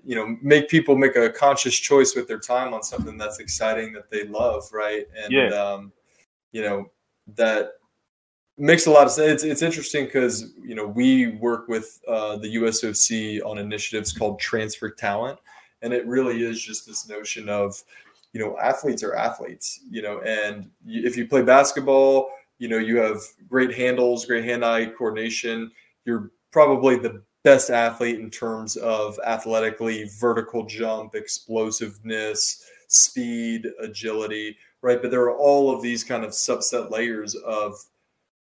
you 0.03 0.15
know 0.15 0.37
make 0.41 0.69
people 0.69 0.95
make 0.95 1.15
a 1.15 1.29
conscious 1.29 1.75
choice 1.75 2.15
with 2.15 2.27
their 2.27 2.39
time 2.39 2.73
on 2.73 2.83
something 2.83 3.17
that's 3.17 3.39
exciting 3.39 3.93
that 3.93 4.09
they 4.09 4.25
love, 4.25 4.63
right? 4.71 5.05
And 5.17 5.31
yeah. 5.33 5.49
um, 5.49 5.91
you 6.51 6.61
know 6.61 6.91
that 7.35 7.71
Makes 8.55 8.85
a 8.85 8.91
lot 8.91 9.07
of 9.07 9.11
sense. 9.11 9.41
It's, 9.41 9.43
it's 9.43 9.61
interesting 9.63 10.05
because 10.05 10.53
you 10.63 10.75
know 10.75 10.85
we 10.85 11.27
work 11.37 11.67
with 11.67 11.99
uh, 12.07 12.35
the 12.35 12.55
USOC 12.57 13.43
on 13.43 13.57
initiatives 13.57 14.13
called 14.13 14.39
Transfer 14.39 14.91
Talent, 14.91 15.39
and 15.83 15.93
it 15.93 16.07
really 16.07 16.43
is 16.43 16.61
just 16.61 16.87
this 16.87 17.07
notion 17.07 17.49
of 17.49 17.83
you 18.31 18.39
know 18.39 18.57
athletes 18.59 19.03
are 19.03 19.15
athletes, 19.15 19.81
you 19.89 20.01
know, 20.01 20.19
and 20.21 20.69
if 20.87 21.15
you 21.15 21.27
play 21.27 21.43
basketball, 21.43 22.29
you 22.57 22.67
know 22.67 22.77
you 22.79 22.97
have 22.97 23.21
great 23.47 23.73
handles, 23.73 24.25
great 24.25 24.45
hand-eye 24.45 24.87
coordination. 24.97 25.69
You're 26.05 26.31
probably 26.51 26.97
the 26.97 27.21
best 27.43 27.69
athlete 27.69 28.19
in 28.19 28.29
terms 28.29 28.77
of 28.77 29.19
athletically 29.25 30.09
vertical 30.19 30.65
jump, 30.65 31.13
explosiveness, 31.13 32.65
speed, 32.87 33.67
agility, 33.79 34.57
right? 34.81 35.01
But 35.01 35.11
there 35.11 35.23
are 35.23 35.37
all 35.37 35.75
of 35.75 35.81
these 35.81 36.03
kind 36.03 36.23
of 36.23 36.31
subset 36.31 36.89
layers 36.89 37.35
of 37.35 37.75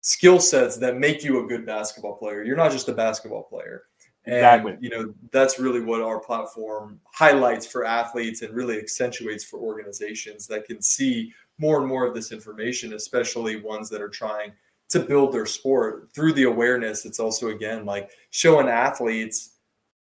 skill 0.01 0.39
sets 0.39 0.77
that 0.77 0.97
make 0.97 1.23
you 1.23 1.43
a 1.43 1.47
good 1.47 1.65
basketball 1.65 2.15
player. 2.15 2.43
You're 2.43 2.57
not 2.57 2.71
just 2.71 2.89
a 2.89 2.93
basketball 2.93 3.43
player. 3.43 3.83
And, 4.25 4.35
exactly. 4.35 4.77
you 4.81 4.89
know, 4.89 5.13
that's 5.31 5.59
really 5.59 5.81
what 5.81 6.01
our 6.01 6.19
platform 6.19 6.99
highlights 7.13 7.65
for 7.65 7.85
athletes 7.85 8.41
and 8.41 8.53
really 8.53 8.77
accentuates 8.77 9.43
for 9.43 9.59
organizations 9.59 10.45
that 10.47 10.65
can 10.65 10.81
see 10.81 11.33
more 11.57 11.79
and 11.79 11.87
more 11.87 12.05
of 12.05 12.13
this 12.13 12.31
information, 12.31 12.93
especially 12.93 13.61
ones 13.61 13.89
that 13.89 14.01
are 14.01 14.09
trying 14.09 14.51
to 14.89 14.99
build 14.99 15.33
their 15.33 15.45
sport 15.45 16.09
through 16.13 16.33
the 16.33 16.43
awareness. 16.43 17.05
It's 17.05 17.19
also, 17.19 17.49
again, 17.49 17.85
like 17.85 18.09
showing 18.29 18.67
athletes, 18.67 19.51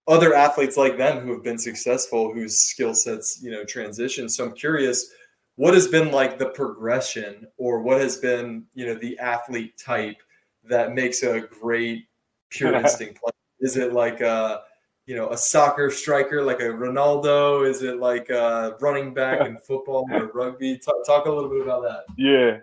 other 0.07 0.33
athletes 0.33 0.77
like 0.77 0.97
them 0.97 1.21
who 1.21 1.33
have 1.33 1.43
been 1.43 1.59
successful, 1.59 2.33
whose 2.33 2.61
skill 2.61 2.93
sets, 2.93 3.39
you 3.41 3.51
know, 3.51 3.63
transition. 3.63 4.29
So 4.29 4.45
I'm 4.45 4.53
curious 4.53 5.09
what 5.55 5.73
has 5.73 5.87
been 5.87 6.11
like 6.11 6.39
the 6.39 6.49
progression 6.49 7.47
or 7.57 7.81
what 7.81 8.01
has 8.01 8.17
been 8.17 8.65
you 8.73 8.85
know 8.85 8.95
the 8.95 9.17
athlete 9.19 9.77
type 9.77 10.17
that 10.63 10.93
makes 10.93 11.23
a 11.23 11.41
great 11.41 12.05
pure 12.49 12.73
instinct 12.75 13.19
player 13.21 13.31
is 13.63 13.77
it 13.77 13.93
like 13.93 14.21
a 14.21 14.61
you 15.05 15.15
know 15.15 15.29
a 15.29 15.37
soccer 15.37 15.89
striker 15.89 16.43
like 16.43 16.59
a 16.59 16.65
ronaldo? 16.65 17.67
Is 17.67 17.81
it 17.81 17.97
like 17.97 18.29
a 18.29 18.75
running 18.81 19.13
back 19.13 19.47
in 19.47 19.57
football 19.67 20.05
or 20.11 20.27
rugby? 20.27 20.77
Talk, 20.77 21.05
talk 21.05 21.25
a 21.25 21.31
little 21.31 21.49
bit 21.49 21.61
about 21.61 21.81
that. 21.83 22.03
Yeah. 22.17 22.57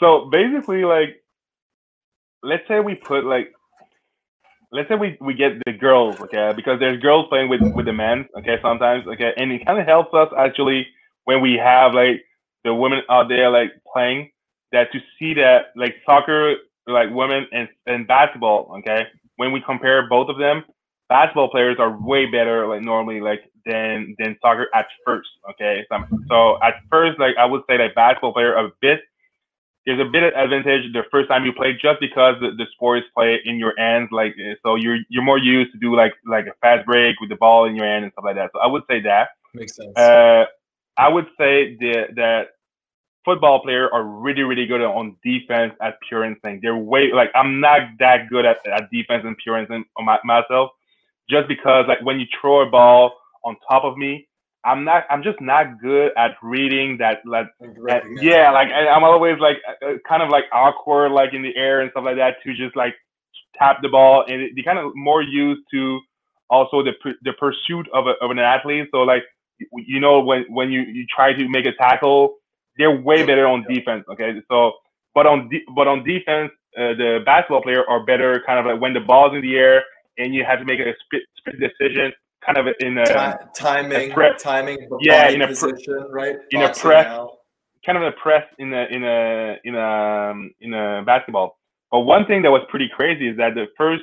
So 0.00 0.28
basically 0.30 0.84
like 0.84 1.22
let's 2.42 2.66
say 2.68 2.80
we 2.80 2.94
put 2.94 3.24
like 3.24 3.52
let's 4.72 4.88
say 4.88 4.94
we, 4.94 5.16
we 5.20 5.34
get 5.34 5.52
the 5.64 5.72
girls 5.72 6.18
okay? 6.20 6.52
Because 6.56 6.80
there's 6.80 7.00
girls 7.00 7.26
playing 7.28 7.48
with 7.48 7.60
with 7.74 7.86
the 7.86 7.92
men 7.92 8.28
okay 8.38 8.58
sometimes 8.62 9.06
okay? 9.06 9.32
And 9.36 9.52
it 9.52 9.64
kind 9.64 9.78
of 9.78 9.86
helps 9.86 10.12
us 10.14 10.28
actually 10.38 10.86
when 11.24 11.40
we 11.40 11.54
have 11.54 11.92
like 11.92 12.24
the 12.64 12.74
women 12.74 13.02
out 13.10 13.28
there 13.28 13.50
like 13.50 13.72
playing 13.92 14.30
that 14.72 14.90
to 14.92 14.98
see 15.18 15.34
that 15.34 15.66
like 15.76 15.96
soccer 16.04 16.56
like 16.86 17.10
women 17.10 17.46
and, 17.52 17.68
and 17.86 18.06
basketball 18.06 18.74
okay 18.78 19.06
when 19.36 19.52
we 19.52 19.60
compare 19.60 20.08
both 20.08 20.28
of 20.28 20.38
them 20.38 20.64
basketball 21.08 21.50
players 21.50 21.76
are 21.78 21.96
way 22.00 22.26
better 22.26 22.66
like 22.66 22.82
normally 22.82 23.20
like 23.20 23.50
than 23.64 24.14
than 24.18 24.36
soccer 24.40 24.68
at 24.74 24.86
first 25.04 25.28
okay? 25.50 25.84
So, 25.90 26.04
so 26.28 26.62
at 26.62 26.74
first 26.90 27.18
like 27.18 27.36
i 27.36 27.44
would 27.44 27.62
say 27.68 27.76
that 27.76 27.94
basketball 27.94 28.32
player 28.32 28.54
a 28.54 28.70
bit 28.80 29.00
there's 29.86 30.00
a 30.00 30.10
bit 30.10 30.24
of 30.24 30.32
advantage 30.34 30.92
the 30.92 31.04
first 31.10 31.28
time 31.28 31.44
you 31.44 31.52
play 31.52 31.72
just 31.72 32.00
because 32.00 32.34
the, 32.40 32.50
the 32.50 32.66
sport 32.72 32.98
is 32.98 33.04
played 33.14 33.40
in 33.44 33.56
your 33.56 33.72
hands 33.78 34.08
like 34.10 34.34
so 34.62 34.74
you're 34.74 34.98
you're 35.08 35.22
more 35.22 35.38
used 35.38 35.72
to 35.72 35.78
do 35.78 35.94
like 35.94 36.12
like 36.26 36.46
a 36.46 36.54
fast 36.60 36.84
break 36.84 37.20
with 37.20 37.30
the 37.30 37.36
ball 37.36 37.64
in 37.64 37.76
your 37.76 37.86
hand 37.86 38.04
and 38.04 38.12
stuff 38.12 38.24
like 38.24 38.34
that. 38.34 38.50
So 38.52 38.58
i 38.60 38.66
would 38.66 38.82
say 38.90 39.00
that. 39.02 39.28
Makes 39.54 39.76
sense. 39.76 39.96
Uh, 39.96 40.44
i 40.98 41.08
would 41.08 41.26
say 41.38 41.76
that 41.76 42.06
that 42.16 42.48
football 43.26 43.60
players 43.60 43.90
are 43.92 44.04
really, 44.04 44.42
really 44.42 44.66
good 44.66 44.80
on 44.80 45.16
defense 45.22 45.74
at 45.82 45.98
PurInstinct. 46.10 46.62
They're 46.62 46.76
way 46.76 47.10
like 47.12 47.30
I'm 47.34 47.60
not 47.60 47.80
that 47.98 48.30
good 48.30 48.46
at, 48.46 48.58
at 48.66 48.90
defense 48.90 49.24
and 49.26 49.36
PurInstinct 49.46 49.84
on 49.98 50.06
my, 50.06 50.18
myself, 50.24 50.70
just 51.28 51.48
because 51.48 51.84
like 51.88 52.00
when 52.02 52.18
you 52.20 52.26
throw 52.40 52.66
a 52.66 52.70
ball 52.70 53.12
on 53.44 53.56
top 53.68 53.84
of 53.84 53.98
me, 53.98 54.26
I'm 54.64 54.84
not. 54.84 55.04
I'm 55.10 55.22
just 55.22 55.40
not 55.40 55.80
good 55.82 56.12
at 56.16 56.32
reading 56.42 56.98
that. 56.98 57.18
Like, 57.24 57.46
at, 57.90 58.02
yeah, 58.20 58.50
like 58.50 58.68
I'm 58.68 59.04
always 59.04 59.38
like 59.38 59.58
uh, 59.68 59.86
uh, 59.86 59.92
kind 60.08 60.22
of 60.22 60.30
like 60.30 60.44
awkward, 60.52 61.12
like 61.12 61.34
in 61.34 61.42
the 61.42 61.54
air 61.56 61.80
and 61.80 61.90
stuff 61.90 62.04
like 62.04 62.16
that, 62.16 62.36
to 62.44 62.54
just 62.54 62.76
like 62.76 62.94
tap 63.58 63.78
the 63.82 63.88
ball, 63.88 64.24
and 64.26 64.40
it, 64.40 64.52
they 64.56 64.62
kind 64.62 64.78
of 64.78 64.92
more 64.94 65.22
used 65.22 65.62
to 65.72 66.00
also 66.48 66.82
the 66.82 66.92
the 67.22 67.32
pursuit 67.34 67.86
of 67.92 68.06
a, 68.06 68.14
of 68.24 68.30
an 68.30 68.38
athlete. 68.38 68.88
So 68.92 68.98
like 68.98 69.22
you 69.72 70.00
know 70.00 70.20
when 70.20 70.44
when 70.48 70.70
you 70.72 70.80
you 70.80 71.06
try 71.14 71.32
to 71.32 71.48
make 71.48 71.66
a 71.66 71.72
tackle 71.72 72.36
they're 72.78 72.96
way 73.00 73.24
better 73.24 73.46
on 73.46 73.64
defense. 73.68 74.04
Okay, 74.12 74.40
so 74.50 74.72
but 75.14 75.26
on 75.26 75.48
de- 75.48 75.64
but 75.74 75.88
on 75.88 76.04
defense, 76.04 76.50
uh, 76.76 76.94
the 76.94 77.20
basketball 77.24 77.62
player 77.62 77.84
are 77.88 78.04
better 78.04 78.42
kind 78.46 78.58
of 78.58 78.66
like 78.66 78.80
when 78.80 78.92
the 78.92 79.00
ball's 79.00 79.34
in 79.34 79.40
the 79.42 79.56
air 79.56 79.82
and 80.18 80.34
you 80.34 80.44
have 80.44 80.58
to 80.58 80.64
make 80.64 80.80
a 80.80 80.92
split, 81.04 81.22
split 81.36 81.56
decision, 81.60 82.12
kind 82.44 82.58
of 82.58 82.66
in 82.80 82.98
a 82.98 83.04
T- 83.04 83.46
timing, 83.54 84.12
a 84.12 84.34
timing, 84.38 84.88
yeah, 85.00 85.28
in 85.28 85.42
a 85.42 85.48
position, 85.48 86.06
right, 86.10 86.36
in 86.50 86.62
a 86.62 86.72
press, 86.72 87.06
out. 87.06 87.38
kind 87.84 87.98
of 87.98 88.04
a 88.04 88.12
press 88.12 88.44
in 88.58 88.72
a 88.72 88.86
in 88.90 89.04
a 89.04 89.56
in 89.64 89.74
a 89.74 90.30
um, 90.30 90.50
in 90.60 90.74
a 90.74 91.02
basketball. 91.04 91.58
But 91.90 92.00
one 92.00 92.26
thing 92.26 92.42
that 92.42 92.50
was 92.50 92.62
pretty 92.68 92.88
crazy 92.94 93.28
is 93.28 93.36
that 93.36 93.54
the 93.54 93.66
first 93.76 94.02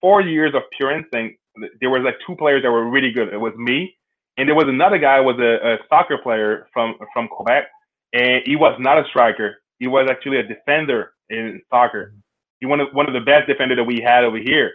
four 0.00 0.20
years 0.20 0.54
of 0.54 0.62
PurInstinct, 0.80 1.36
there 1.80 1.90
was 1.90 2.02
like 2.02 2.16
two 2.26 2.36
players 2.36 2.62
that 2.62 2.70
were 2.70 2.88
really 2.88 3.12
good. 3.12 3.32
It 3.32 3.38
was 3.38 3.52
me 3.56 3.94
and 4.36 4.48
there 4.48 4.54
was 4.54 4.66
another 4.68 4.98
guy 4.98 5.20
was 5.20 5.38
a, 5.38 5.74
a 5.74 5.78
soccer 5.88 6.18
player 6.18 6.68
from 6.72 6.94
from 7.12 7.28
Quebec, 7.28 7.64
and 8.12 8.42
he 8.46 8.56
was 8.56 8.76
not 8.80 8.98
a 8.98 9.04
striker. 9.08 9.62
He 9.78 9.86
was 9.86 10.08
actually 10.10 10.38
a 10.38 10.42
defender 10.42 11.12
in 11.28 11.60
soccer. 11.70 12.14
He 12.60 12.66
one 12.66 12.80
of 12.80 12.88
one 12.92 13.06
of 13.08 13.14
the 13.14 13.20
best 13.20 13.46
defenders 13.46 13.76
that 13.76 13.84
we 13.84 14.00
had 14.00 14.24
over 14.24 14.38
here. 14.38 14.72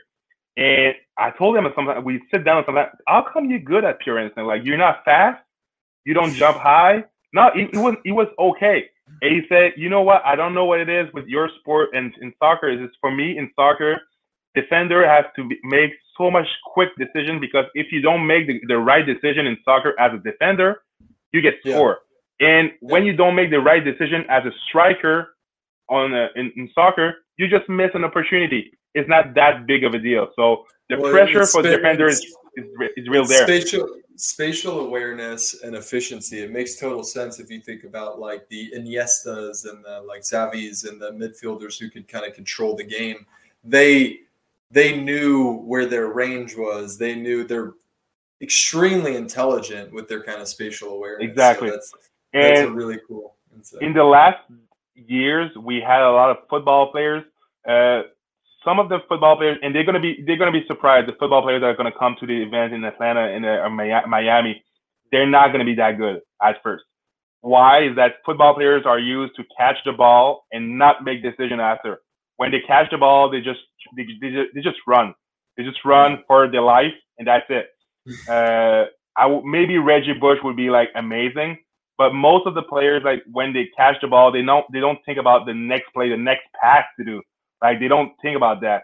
And 0.57 0.95
I 1.17 1.31
told 1.31 1.55
him 1.55 1.67
sometimes 1.75 2.03
we 2.03 2.21
sit 2.33 2.43
down 2.43 2.57
and 2.57 2.65
sometimes, 2.65 2.89
how 3.07 3.25
come 3.31 3.49
you're 3.49 3.59
good 3.59 3.85
at 3.85 4.01
PurInstinct? 4.01 4.47
Like 4.47 4.61
you're 4.65 4.77
not 4.77 5.05
fast, 5.05 5.41
you 6.03 6.13
don't 6.13 6.33
jump 6.33 6.57
high. 6.57 7.03
No, 7.33 7.51
he, 7.53 7.67
he 7.71 7.77
was 7.77 7.95
he 8.03 8.11
was 8.11 8.27
okay. 8.39 8.85
And 9.21 9.33
he 9.33 9.41
said, 9.47 9.73
you 9.77 9.89
know 9.89 10.01
what? 10.01 10.21
I 10.25 10.35
don't 10.35 10.53
know 10.53 10.65
what 10.65 10.79
it 10.79 10.89
is 10.89 11.07
with 11.13 11.25
your 11.27 11.49
sport 11.59 11.89
and 11.93 12.13
in 12.21 12.33
soccer. 12.39 12.69
Is 12.69 12.89
for 12.99 13.11
me 13.11 13.37
in 13.37 13.49
soccer, 13.55 14.01
defender 14.55 15.07
has 15.07 15.25
to 15.35 15.47
be, 15.47 15.57
make 15.63 15.91
so 16.17 16.29
much 16.31 16.47
quick 16.65 16.89
decision 16.97 17.39
because 17.39 17.65
if 17.73 17.91
you 17.91 18.01
don't 18.01 18.25
make 18.25 18.47
the, 18.47 18.59
the 18.67 18.77
right 18.77 19.05
decision 19.05 19.47
in 19.47 19.57
soccer 19.63 19.93
as 19.99 20.11
a 20.13 20.17
defender, 20.17 20.81
you 21.31 21.41
get 21.41 21.55
scored. 21.65 21.97
Yeah. 22.39 22.47
And 22.47 22.71
when 22.81 23.05
you 23.05 23.15
don't 23.15 23.35
make 23.35 23.49
the 23.49 23.59
right 23.59 23.83
decision 23.83 24.25
as 24.29 24.45
a 24.45 24.51
striker 24.67 25.35
on 25.89 26.13
a, 26.13 26.27
in, 26.35 26.51
in, 26.55 26.69
soccer, 26.73 27.15
you 27.37 27.47
just 27.47 27.67
miss 27.69 27.91
an 27.93 28.03
opportunity. 28.03 28.71
It's 28.93 29.09
not 29.09 29.33
that 29.35 29.65
big 29.65 29.83
of 29.83 29.93
a 29.93 29.99
deal. 29.99 30.27
So 30.35 30.65
the 30.89 30.99
well, 30.99 31.11
pressure 31.11 31.45
for 31.45 31.61
the 31.61 31.69
defender 31.69 32.07
is, 32.07 32.19
is, 32.55 32.65
is 32.95 33.09
real 33.09 33.25
there. 33.25 33.43
Spatial, 33.43 33.87
spatial 34.15 34.79
awareness 34.81 35.61
and 35.63 35.75
efficiency. 35.75 36.39
It 36.39 36.51
makes 36.51 36.79
total 36.79 37.03
sense 37.03 37.39
if 37.39 37.49
you 37.49 37.61
think 37.61 37.83
about 37.83 38.19
like 38.19 38.47
the 38.49 38.71
Iniestas 38.75 39.69
and 39.69 39.83
the 39.83 40.03
like 40.07 40.21
Xavis 40.21 40.87
and 40.87 41.01
the 41.01 41.11
midfielders 41.11 41.79
who 41.79 41.89
could 41.89 42.07
kind 42.07 42.25
of 42.25 42.33
control 42.33 42.75
the 42.75 42.83
game. 42.83 43.25
They 43.63 44.21
they 44.71 44.99
knew 44.99 45.53
where 45.59 45.85
their 45.85 46.07
range 46.07 46.55
was. 46.55 46.97
They 46.97 47.15
knew 47.15 47.43
they're 47.45 47.73
extremely 48.41 49.15
intelligent 49.15 49.93
with 49.93 50.07
their 50.07 50.23
kind 50.23 50.41
of 50.41 50.47
spatial 50.47 50.89
awareness. 50.89 51.29
Exactly. 51.29 51.69
So 51.69 51.75
that's, 51.75 51.93
that's 52.33 52.59
a 52.61 52.71
really 52.71 52.99
cool 53.07 53.35
insight. 53.55 53.81
In 53.81 53.93
the 53.93 54.03
last 54.03 54.39
years, 54.95 55.51
we 55.57 55.81
had 55.81 56.01
a 56.01 56.11
lot 56.11 56.29
of 56.31 56.37
football 56.49 56.91
players. 56.91 57.23
Uh, 57.67 58.03
some 58.63 58.79
of 58.79 58.89
the 58.89 58.99
football 59.07 59.37
players, 59.37 59.57
and 59.61 59.73
they're 59.73 59.85
gonna 59.85 59.99
be 59.99 60.23
they're 60.25 60.37
gonna 60.37 60.51
be 60.51 60.65
surprised. 60.67 61.07
The 61.07 61.13
football 61.13 61.41
players 61.41 61.61
that 61.61 61.67
are 61.67 61.75
gonna 61.75 61.91
come 61.97 62.15
to 62.19 62.27
the 62.27 62.43
event 62.43 62.73
in 62.73 62.83
Atlanta 62.83 63.21
and 63.21 63.45
uh, 63.45 63.69
Miami, 63.69 64.63
they're 65.11 65.29
not 65.29 65.51
gonna 65.51 65.65
be 65.65 65.75
that 65.75 65.97
good 65.97 66.21
at 66.41 66.61
first. 66.61 66.83
Why 67.41 67.83
is 67.85 67.95
that 67.95 68.15
football 68.25 68.55
players 68.55 68.83
are 68.85 68.99
used 68.99 69.35
to 69.37 69.43
catch 69.57 69.77
the 69.85 69.93
ball 69.93 70.45
and 70.51 70.77
not 70.77 71.03
make 71.03 71.23
decision 71.23 71.59
after 71.59 72.01
when 72.37 72.51
they 72.51 72.61
catch 72.61 72.89
the 72.91 72.97
ball, 72.97 73.29
they 73.29 73.41
just 73.41 73.59
they, 73.95 74.05
they, 74.21 74.29
just, 74.31 74.53
they 74.55 74.61
just 74.61 74.77
run. 74.87 75.13
They 75.57 75.63
just 75.63 75.83
run 75.83 76.23
for 76.27 76.49
their 76.49 76.61
life, 76.61 76.93
and 77.17 77.27
that's 77.27 77.45
it. 77.49 77.67
Uh, 78.29 78.85
I 79.17 79.23
w- 79.23 79.43
maybe 79.45 79.77
Reggie 79.77 80.13
Bush 80.13 80.37
would 80.43 80.55
be 80.55 80.69
like 80.69 80.89
amazing, 80.95 81.57
but 81.97 82.13
most 82.13 82.47
of 82.47 82.53
the 82.55 82.61
players 82.61 83.01
like 83.03 83.23
when 83.31 83.51
they 83.51 83.69
catch 83.75 83.95
the 84.01 84.07
ball, 84.07 84.31
they 84.31 84.41
don't 84.41 84.65
they 84.71 84.79
don't 84.79 84.99
think 85.05 85.17
about 85.17 85.45
the 85.45 85.53
next 85.53 85.93
play, 85.93 86.09
the 86.09 86.17
next 86.17 86.43
pass 86.61 86.83
to 86.97 87.05
do. 87.05 87.21
Like 87.61 87.79
they 87.79 87.87
don't 87.87 88.13
think 88.21 88.37
about 88.37 88.61
that. 88.61 88.83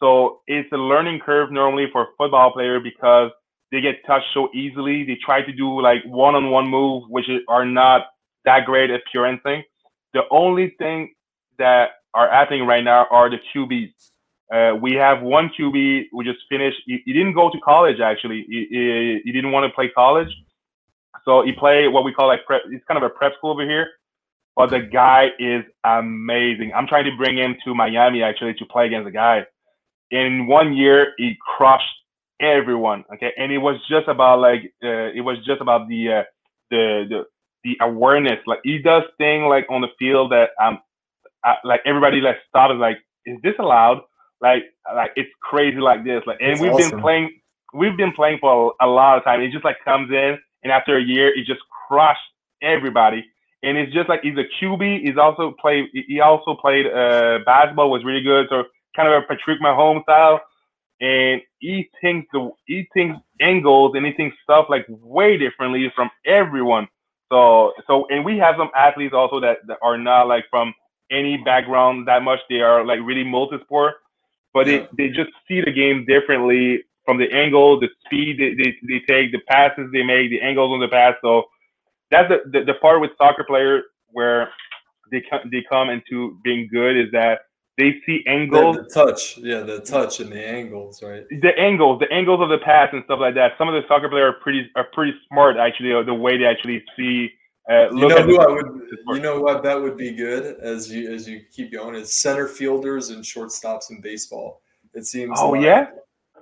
So 0.00 0.40
it's 0.46 0.70
a 0.72 0.76
learning 0.76 1.20
curve 1.20 1.52
normally 1.52 1.86
for 1.92 2.02
a 2.02 2.06
football 2.18 2.52
player 2.52 2.80
because 2.80 3.30
they 3.70 3.80
get 3.80 4.04
touched 4.06 4.26
so 4.34 4.48
easily. 4.54 5.04
They 5.04 5.18
try 5.24 5.42
to 5.42 5.52
do 5.52 5.80
like 5.80 6.02
one-on-one 6.06 6.68
move, 6.68 7.04
which 7.08 7.26
are 7.48 7.64
not 7.64 8.06
that 8.44 8.66
great 8.66 8.90
at 8.90 9.02
PurInstinct. 9.14 9.64
The 10.14 10.22
only 10.30 10.74
thing 10.78 11.14
that 11.58 11.90
are 12.14 12.30
happening 12.30 12.66
right 12.66 12.84
now 12.84 13.06
are 13.10 13.30
the 13.30 13.38
QBs. 13.54 13.92
Uh, 14.52 14.76
we 14.76 14.92
have 14.94 15.22
one 15.22 15.50
QB 15.58 16.08
who 16.12 16.22
just 16.24 16.40
finished. 16.48 16.78
He, 16.84 16.98
he 17.06 17.12
didn't 17.12 17.32
go 17.32 17.50
to 17.50 17.58
college 17.60 18.00
actually. 18.00 18.44
He, 18.48 18.66
he, 18.70 19.20
he, 19.24 19.32
didn't 19.32 19.50
want 19.50 19.64
to 19.64 19.74
play 19.74 19.88
college, 19.88 20.28
so 21.24 21.42
he 21.42 21.52
played 21.52 21.88
what 21.88 22.04
we 22.04 22.12
call 22.12 22.26
like 22.26 22.44
prep. 22.44 22.62
It's 22.70 22.84
kind 22.86 23.02
of 23.02 23.04
a 23.04 23.08
prep 23.08 23.32
school 23.38 23.52
over 23.52 23.64
here. 23.64 23.88
but 24.56 24.68
the 24.68 24.80
guy 24.80 25.28
is 25.38 25.64
amazing. 25.84 26.72
I'm 26.76 26.86
trying 26.86 27.04
to 27.04 27.16
bring 27.16 27.38
him 27.38 27.56
to 27.64 27.74
Miami 27.74 28.22
actually 28.22 28.54
to 28.54 28.66
play 28.66 28.86
against 28.86 29.06
the 29.06 29.10
guy. 29.10 29.46
In 30.10 30.46
one 30.46 30.76
year, 30.76 31.14
he 31.16 31.36
crushed 31.56 31.96
everyone. 32.38 33.04
Okay, 33.14 33.32
and 33.38 33.50
it 33.50 33.58
was 33.58 33.76
just 33.88 34.08
about 34.08 34.40
like 34.40 34.74
uh, 34.84 35.08
it 35.14 35.22
was 35.22 35.38
just 35.46 35.62
about 35.62 35.88
the 35.88 36.12
uh, 36.12 36.22
the 36.70 37.06
the 37.08 37.24
the 37.64 37.76
awareness. 37.80 38.38
Like 38.46 38.60
he 38.64 38.78
does 38.78 39.04
thing 39.16 39.44
like 39.44 39.66
on 39.70 39.80
the 39.80 39.88
field 39.98 40.32
that 40.32 40.50
um 40.62 40.80
I, 41.44 41.56
like 41.64 41.80
everybody 41.84 42.20
like 42.20 42.36
stops 42.48 42.74
like 42.78 42.98
is 43.26 43.38
this 43.42 43.54
allowed? 43.58 44.02
Like 44.40 44.64
like 44.94 45.12
it's 45.16 45.30
crazy 45.40 45.78
like 45.78 46.04
this. 46.04 46.22
Like 46.26 46.38
and 46.40 46.60
we've 46.60 46.72
awesome. 46.72 46.90
been 46.90 47.00
playing 47.00 47.40
we've 47.72 47.96
been 47.96 48.12
playing 48.12 48.38
for 48.40 48.74
a, 48.80 48.86
a 48.86 48.88
lot 48.88 49.18
of 49.18 49.24
time. 49.24 49.40
It 49.40 49.52
just 49.52 49.64
like 49.64 49.76
comes 49.84 50.10
in 50.10 50.38
and 50.62 50.72
after 50.72 50.96
a 50.96 51.02
year 51.02 51.28
it 51.28 51.46
just 51.46 51.60
crushed 51.88 52.20
everybody. 52.62 53.24
And 53.62 53.78
it's 53.78 53.92
just 53.92 54.08
like 54.08 54.22
he's 54.22 54.36
a 54.36 54.64
QB. 54.64 55.02
He's 55.02 55.16
also 55.16 55.54
played. 55.60 55.86
He 55.92 56.20
also 56.20 56.54
played 56.54 56.86
uh, 56.86 57.38
basketball. 57.46 57.90
Was 57.90 58.04
really 58.04 58.22
good. 58.22 58.46
So 58.50 58.64
kind 58.96 59.08
of 59.08 59.22
a 59.22 59.26
Patrick 59.26 59.60
Mahomes 59.60 60.02
style. 60.02 60.40
And 61.00 61.40
he 61.58 61.88
thinks 62.00 62.28
the 62.32 62.50
he 62.66 62.88
thinks 62.92 63.18
angles 63.40 63.92
and 63.94 64.04
he 64.06 64.12
thinks 64.12 64.36
stuff 64.42 64.66
like 64.68 64.86
way 64.88 65.36
differently 65.36 65.92
from 65.94 66.10
everyone. 66.26 66.88
So 67.30 67.72
so 67.86 68.06
and 68.08 68.24
we 68.24 68.38
have 68.38 68.56
some 68.58 68.70
athletes 68.76 69.14
also 69.14 69.40
that, 69.40 69.58
that 69.68 69.78
are 69.82 69.98
not 69.98 70.28
like 70.28 70.44
from 70.50 70.74
any 71.12 71.36
background 71.36 72.08
that 72.08 72.22
much. 72.22 72.40
They 72.48 72.60
are 72.60 72.84
like 72.84 73.00
really 73.04 73.24
multi-sport, 73.24 73.94
but 74.54 74.66
yeah. 74.66 74.86
they, 74.96 75.08
they 75.08 75.14
just 75.14 75.30
see 75.46 75.60
the 75.60 75.72
game 75.72 76.04
differently 76.06 76.82
from 77.04 77.18
the 77.18 77.30
angle, 77.32 77.78
the 77.80 77.88
speed 78.04 78.38
they, 78.38 78.54
they, 78.54 78.76
they 78.88 79.00
take, 79.06 79.32
the 79.32 79.40
passes 79.48 79.90
they 79.92 80.02
make, 80.02 80.30
the 80.30 80.40
angles 80.40 80.72
on 80.72 80.80
the 80.80 80.88
pass. 80.88 81.14
So 81.22 81.44
that's 82.10 82.28
the, 82.28 82.38
the, 82.50 82.64
the 82.64 82.74
part 82.74 83.00
with 83.00 83.10
soccer 83.18 83.44
players 83.44 83.82
where 84.10 84.50
they 85.10 85.22
come, 85.28 85.40
they 85.50 85.64
come 85.68 85.90
into 85.90 86.38
being 86.42 86.68
good 86.72 86.96
is 86.96 87.10
that 87.12 87.40
they 87.78 88.00
see 88.06 88.22
angles. 88.26 88.76
The, 88.76 88.82
the, 88.82 88.88
touch, 88.88 89.38
yeah, 89.38 89.60
the 89.60 89.80
touch 89.80 90.20
and 90.20 90.30
the 90.30 90.46
angles, 90.46 91.02
right? 91.02 91.24
The 91.28 91.58
angles, 91.58 92.00
the 92.00 92.12
angles 92.12 92.40
of 92.40 92.48
the 92.50 92.58
pass 92.58 92.90
and 92.92 93.02
stuff 93.04 93.18
like 93.20 93.34
that. 93.34 93.52
Some 93.58 93.68
of 93.68 93.74
the 93.74 93.86
soccer 93.88 94.08
players 94.08 94.34
are 94.34 94.40
pretty 94.40 94.70
are 94.76 94.86
pretty 94.92 95.14
smart 95.28 95.56
actually. 95.56 95.90
The 96.04 96.14
way 96.14 96.36
they 96.38 96.44
actually 96.44 96.84
see. 96.96 97.30
Uh, 97.70 97.90
you 97.92 98.08
know 98.08 98.22
who 98.22 98.40
I 98.40 98.46
would. 98.48 98.82
You 99.08 99.20
know 99.20 99.40
what 99.40 99.62
that 99.62 99.80
would 99.80 99.96
be 99.96 100.12
good 100.12 100.58
as 100.60 100.90
you 100.90 101.12
as 101.12 101.28
you 101.28 101.42
keep 101.52 101.72
going 101.72 101.94
is 101.94 102.20
center 102.20 102.48
fielders 102.48 103.10
and 103.10 103.22
shortstops 103.22 103.90
in 103.90 104.00
baseball. 104.00 104.60
It 104.94 105.06
seems. 105.06 105.38
Oh 105.40 105.50
like 105.50 105.62
yeah. 105.62 105.86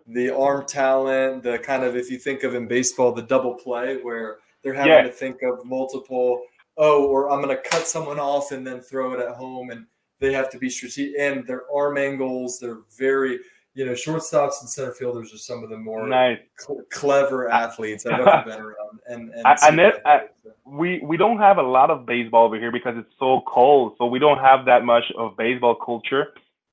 The 0.07 0.31
arm 0.31 0.67
talent, 0.67 1.43
the 1.43 1.59
kind 1.59 1.85
of 1.85 1.95
if 1.95 2.11
you 2.11 2.19
think 2.19 2.43
of 2.43 2.55
in 2.55 2.67
baseball, 2.67 3.13
the 3.13 3.23
double 3.23 3.55
play 3.55 3.99
where 3.99 4.39
they're 4.63 4.75
having 4.75 4.93
yeah. 4.93 5.03
to 5.03 5.11
think 5.11 5.43
of 5.43 5.65
multiple. 5.65 6.43
Oh, 6.77 7.07
or 7.07 7.31
I'm 7.31 7.43
going 7.43 7.55
to 7.55 7.63
cut 7.69 7.87
someone 7.87 8.19
off 8.19 8.53
and 8.53 8.67
then 8.67 8.81
throw 8.81 9.13
it 9.13 9.21
at 9.21 9.35
home, 9.35 9.71
and 9.71 9.85
they 10.19 10.33
have 10.33 10.49
to 10.51 10.59
be 10.59 10.71
strategic. 10.71 11.19
And 11.19 11.47
their 11.47 11.65
arm 11.71 11.99
angles, 11.99 12.59
they're 12.59 12.79
very, 12.97 13.41
you 13.75 13.87
know, 13.87 13.93
shortstops 13.93 14.61
and 14.61 14.69
center 14.69 14.93
fielders 14.93 15.33
are 15.33 15.39
some 15.39 15.63
of 15.63 15.71
the 15.71 15.77
more 15.77 16.07
nice. 16.09 16.39
cl- 16.59 16.83
clever 16.91 17.49
athletes 17.49 18.05
I've 18.05 18.21
ever 18.21 18.43
been 18.45 18.61
around. 18.61 18.77
And, 19.09 19.31
and 19.31 19.47
I, 19.47 19.57
I, 20.05 20.15
I, 20.15 20.21
we 20.65 21.01
we 21.01 21.17
don't 21.17 21.39
have 21.39 21.59
a 21.59 21.63
lot 21.63 21.91
of 21.91 22.07
baseball 22.07 22.47
over 22.47 22.59
here 22.59 22.71
because 22.71 22.95
it's 22.97 23.13
so 23.19 23.41
cold, 23.47 23.95
so 23.99 24.07
we 24.07 24.19
don't 24.19 24.39
have 24.39 24.65
that 24.67 24.85
much 24.85 25.05
of 25.17 25.37
baseball 25.37 25.75
culture. 25.75 26.29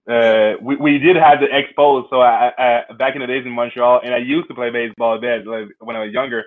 Uh, 0.07 0.53
we, 0.61 0.75
we 0.75 0.97
did 0.99 1.15
have 1.15 1.39
the 1.39 1.47
Expos, 1.47 2.07
so 2.09 2.21
I, 2.21 2.51
I, 2.57 2.93
back 2.93 3.15
in 3.15 3.21
the 3.21 3.27
days 3.27 3.45
in 3.45 3.51
Montreal, 3.51 4.01
and 4.03 4.13
I 4.13 4.17
used 4.17 4.47
to 4.49 4.53
play 4.53 4.69
baseball 4.69 5.17
a 5.17 5.19
bit 5.19 5.47
like, 5.47 5.67
when 5.79 5.95
I 5.95 6.03
was 6.03 6.13
younger. 6.13 6.45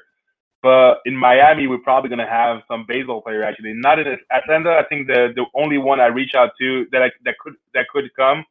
But 0.63 0.99
in 1.07 1.17
Miami, 1.17 1.67
we're 1.67 1.79
probably 1.79 2.11
gonna 2.11 2.29
have 2.29 2.63
some 2.69 2.85
baseball 2.87 3.23
player 3.23 3.43
actually. 3.43 3.73
Not 3.75 3.99
in 3.99 4.17
Atlanta. 4.31 4.73
I 4.73 4.85
think 4.89 5.07
the 5.07 5.33
the 5.35 5.47
only 5.55 5.79
one 5.79 5.99
I 5.99 6.07
reach 6.07 6.35
out 6.37 6.51
to 6.61 6.87
that 6.93 7.03
I, 7.03 7.11
that 7.25 7.35
could 7.41 7.55
that 7.75 7.87
could 7.93 8.05
come. 8.15 8.45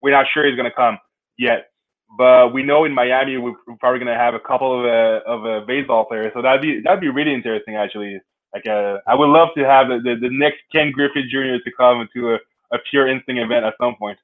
We're 0.00 0.12
not 0.12 0.26
sure 0.32 0.46
he's 0.46 0.56
gonna 0.56 0.70
come 0.74 0.98
yet, 1.38 1.70
but 2.16 2.52
we 2.52 2.62
know 2.62 2.84
in 2.84 2.92
Miami 2.92 3.36
we're 3.38 3.54
probably 3.80 3.98
gonna 3.98 4.14
have 4.14 4.34
a 4.34 4.40
couple 4.40 4.80
of 4.80 4.84
uh, 4.84 5.20
of 5.26 5.46
uh, 5.46 5.66
baseball 5.66 6.04
players. 6.04 6.32
So 6.34 6.42
that'd 6.42 6.62
be 6.62 6.80
that'd 6.84 7.00
be 7.00 7.08
really 7.08 7.34
interesting 7.34 7.76
actually. 7.76 8.20
Like 8.54 8.66
uh, 8.66 8.98
I 9.06 9.14
would 9.14 9.28
love 9.28 9.50
to 9.56 9.64
have 9.64 9.88
the, 9.88 9.98
the, 10.02 10.16
the 10.20 10.30
next 10.30 10.60
Ken 10.72 10.90
Griffey 10.90 11.22
Jr. 11.30 11.62
to 11.62 11.72
come 11.76 12.08
to 12.14 12.34
a, 12.34 12.38
a 12.72 12.78
PurInstinct 12.92 13.44
event 13.44 13.64
at 13.66 13.74
some 13.78 13.94
point. 13.96 14.18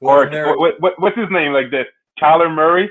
Well, 0.00 0.20
or 0.20 0.58
what, 0.58 0.80
what, 0.80 1.00
what's 1.00 1.16
his 1.16 1.30
name? 1.30 1.52
Like 1.52 1.70
the 1.70 1.84
Kyler 2.20 2.54
Murray? 2.54 2.90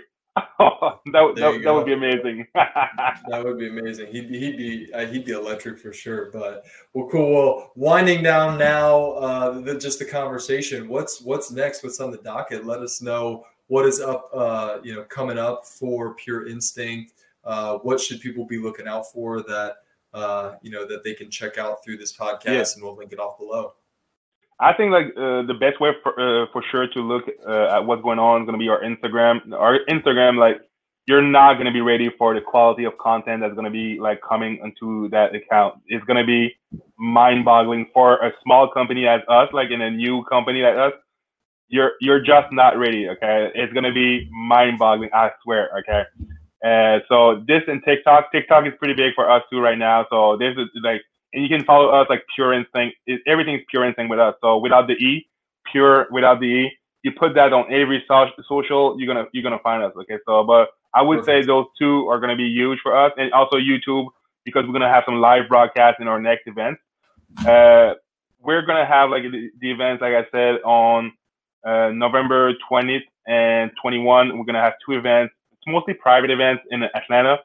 that 0.60 0.99
that, 1.06 1.36
that, 1.36 1.62
that 1.63 1.73
would 1.73 1.86
be 1.86 1.93
amazing. 1.93 2.47
that 2.54 3.43
would 3.43 3.58
be 3.58 3.67
amazing. 3.67 4.08
He'd, 4.12 4.30
he'd 4.30 4.58
be 4.58 4.93
uh, 4.93 5.06
he'd 5.08 5.25
be 5.25 5.32
electric 5.32 5.80
for 5.80 5.93
sure. 5.93 6.30
But 6.32 6.65
well, 6.93 7.08
cool. 7.10 7.34
Well, 7.34 7.71
winding 7.75 8.23
down 8.23 8.58
now, 8.58 9.12
uh, 9.13 9.60
the, 9.62 9.78
just 9.78 9.99
the 9.99 10.06
conversation. 10.06 10.88
What's 10.88 11.21
what's 11.21 11.52
next? 11.52 11.84
What's 11.84 11.99
on 11.99 12.12
the 12.12 12.17
docket? 12.17 12.65
Let 12.65 12.80
us 12.80 13.02
know 13.02 13.45
what 13.67 13.86
is 13.86 13.99
up. 13.99 14.30
Uh, 14.34 14.80
you 14.84 14.95
know, 14.95 15.04
coming 15.04 15.38
up 15.38 15.65
for 15.65 16.15
PurInstinct. 16.15 17.12
Uh, 17.43 17.78
what 17.80 17.99
should 17.99 18.19
people 18.19 18.45
be 18.45 18.58
looking 18.58 18.88
out 18.88 19.12
for 19.12 19.41
that 19.43 19.78
uh, 20.13 20.56
you 20.62 20.71
know 20.71 20.86
that 20.88 21.04
they 21.04 21.13
can 21.13 21.30
check 21.30 21.58
out 21.58 21.84
through 21.84 21.97
this 21.97 22.15
podcast, 22.15 22.45
yeah. 22.45 22.65
and 22.75 22.84
we'll 22.84 22.95
link 22.95 23.13
it 23.13 23.19
off 23.19 23.38
below. 23.38 23.73
I 24.62 24.74
think 24.74 24.91
like 24.91 25.08
uh, 25.15 25.43
the 25.43 25.56
best 25.60 25.80
way 25.80 25.91
for, 26.04 26.12
uh, 26.19 26.48
for 26.52 26.62
sure 26.69 26.88
to 26.88 27.00
look 27.02 27.24
uh, 27.48 27.78
at 27.78 27.86
what's 27.86 28.02
going 28.02 28.19
on 28.19 28.41
is 28.41 28.45
going 28.45 28.60
to 28.60 28.63
be 28.63 28.69
our 28.69 28.82
Instagram. 28.82 29.54
Our 29.54 29.80
Instagram, 29.89 30.38
like 30.38 30.58
you're 31.08 31.22
not 31.22 31.54
going 31.54 31.65
to 31.65 31.72
be 31.72 31.82
ready 31.82 32.10
for 32.17 32.34
the 32.36 32.41
quality 32.41 32.84
of 32.84 32.98
content 32.98 33.41
that's 33.41 33.54
going 33.54 33.65
to 33.65 33.72
be 33.72 34.00
like 34.00 34.19
coming 34.28 34.60
into 34.63 35.10
that 35.10 35.34
account. 35.34 35.82
It's 35.88 36.04
going 36.06 36.17
to 36.17 36.26
be 36.26 36.56
mind-boggling 36.98 37.88
for 37.93 38.17
a 38.17 38.32
small 38.43 38.69
company 38.69 39.08
as 39.08 39.22
us, 39.30 39.48
like 39.54 39.72
in 39.72 39.82
a 39.82 39.89
new 39.89 40.24
company 40.26 40.62
like 40.62 40.76
us. 40.76 40.93
You're 41.69 41.93
you're 42.02 42.19
just 42.19 42.52
not 42.52 42.78
ready. 42.78 43.08
Okay, 43.10 43.52
it's 43.56 43.72
going 43.74 43.86
to 43.86 43.93
be 43.93 44.28
mind-boggling. 44.32 45.12
I 45.13 45.32
swear. 45.43 45.69
Okay. 45.80 46.04
Uh, 46.65 47.00
so 47.08 47.43
this 47.48 47.62
and 47.67 47.82
TikTok, 47.86 48.32
TikTok 48.32 48.67
is 48.67 48.74
pretty 48.78 48.93
big 48.93 49.13
for 49.15 49.30
us 49.30 49.43
too 49.50 49.62
right 49.62 49.78
now. 49.78 50.06
So 50.10 50.36
this 50.36 50.54
is 50.58 50.67
like 50.84 51.02
and 51.34 51.44
you 51.44 51.50
can 51.50 51.63
follow 51.65 51.89
us 51.89 52.08
like 52.10 52.24
PurInstinct. 52.38 52.92
It, 53.06 53.22
everything's 53.28 53.62
PurInstinct 53.74 54.10
with 54.10 54.20
us. 54.20 54.36
So 54.42 54.58
without 54.58 54.88
the 54.88 54.94
E, 54.94 55.28
Pure 55.72 56.08
without 56.12 56.39
the 56.39 56.46
E. 56.46 56.72
You 57.04 57.12
put 57.18 57.34
that 57.36 57.54
on 57.54 57.72
every 57.72 58.04
social, 58.08 59.00
you're 59.00 59.08
gonna 59.08 59.28
you're 59.32 59.44
gonna 59.44 59.60
find 59.60 59.84
us. 59.84 59.94
Okay, 59.96 60.18
so 60.26 60.44
but 60.44 60.70
I 60.94 61.02
would 61.02 61.24
say 61.24 61.42
those 61.44 61.65
two 61.78 62.08
are 62.10 62.20
gonna 62.20 62.36
be 62.36 62.50
huge 62.50 62.80
for 62.82 62.96
us, 62.98 63.13
and 63.18 63.32
also 63.32 63.58
YouTube 63.58 64.08
because 64.44 64.65
we're 64.65 64.74
gonna 64.74 64.92
have 64.92 65.04
some 65.06 65.22
live 65.22 65.48
broadcasts 65.48 66.02
in 66.02 66.08
our 66.08 66.20
next 66.20 66.48
event. 66.48 66.78
Uh, 67.48 67.94
we're 68.42 68.65
gonna 68.65 68.86
have 68.86 69.10
like 69.12 69.24
the, 69.24 69.50
the 69.62 69.72
events, 69.72 70.02
like 70.02 70.13
I 70.13 70.26
said, 70.32 70.62
on 70.63 71.13
uh, 71.65 71.92
November 71.94 72.54
20th 72.70 73.04
and 73.28 73.72
21. 73.82 74.38
We're 74.38 74.46
gonna 74.46 74.62
have 74.62 74.74
two 74.86 74.94
events. 74.98 75.34
It's 75.54 75.62
mostly 75.68 75.94
private 75.94 76.32
events 76.32 76.63
in 76.72 76.84
Atlanta. 76.84 77.38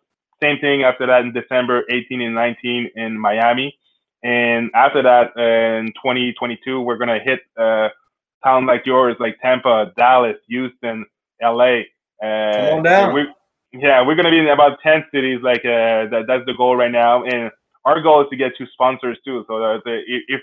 Same 0.45 0.59
thing 0.59 0.83
after 0.83 1.07
that 1.07 1.23
in 1.23 1.33
December 1.33 1.85
18 1.91 2.21
and 2.21 2.35
19 2.35 2.91
in 2.97 3.19
Miami. 3.19 3.75
And 4.23 4.71
after 4.75 5.03
that, 5.03 5.33
uh, 5.39 5.79
in 5.81 5.87
2022, 5.95 6.81
we're 6.83 6.99
going 6.99 7.09
to 7.09 7.25
hit 7.25 7.41
uh, 7.59 7.89
town 8.45 8.67
like 8.67 8.83
yours, 8.85 9.17
like 9.21 9.39
Tampa, 9.41 9.93
Dallas, 9.97 10.37
Houston, 10.49 11.07
LA. 11.43 11.85
Uh, 12.23 12.53
Come 12.53 12.79
on 12.79 12.83
down. 12.83 13.15
We, 13.15 13.23
yeah, 13.73 14.07
we're 14.07 14.17
going 14.17 14.27
to 14.27 14.31
be 14.31 14.39
in 14.39 14.49
about 14.49 14.81
10 14.83 15.05
cities. 15.15 15.41
Like 15.43 15.61
uh, 15.65 16.13
that, 16.13 16.25
that's 16.29 16.45
the 16.45 16.55
goal 16.55 16.77
right 16.77 16.91
now. 16.93 17.25
And 17.25 17.51
our 17.87 18.03
goal 18.03 18.23
is 18.23 18.29
to 18.31 18.37
get 18.37 18.53
two 18.59 18.67
sponsors 18.75 19.17
too. 19.25 19.45
So 19.49 19.59
that 19.59 19.81
if 20.07 20.43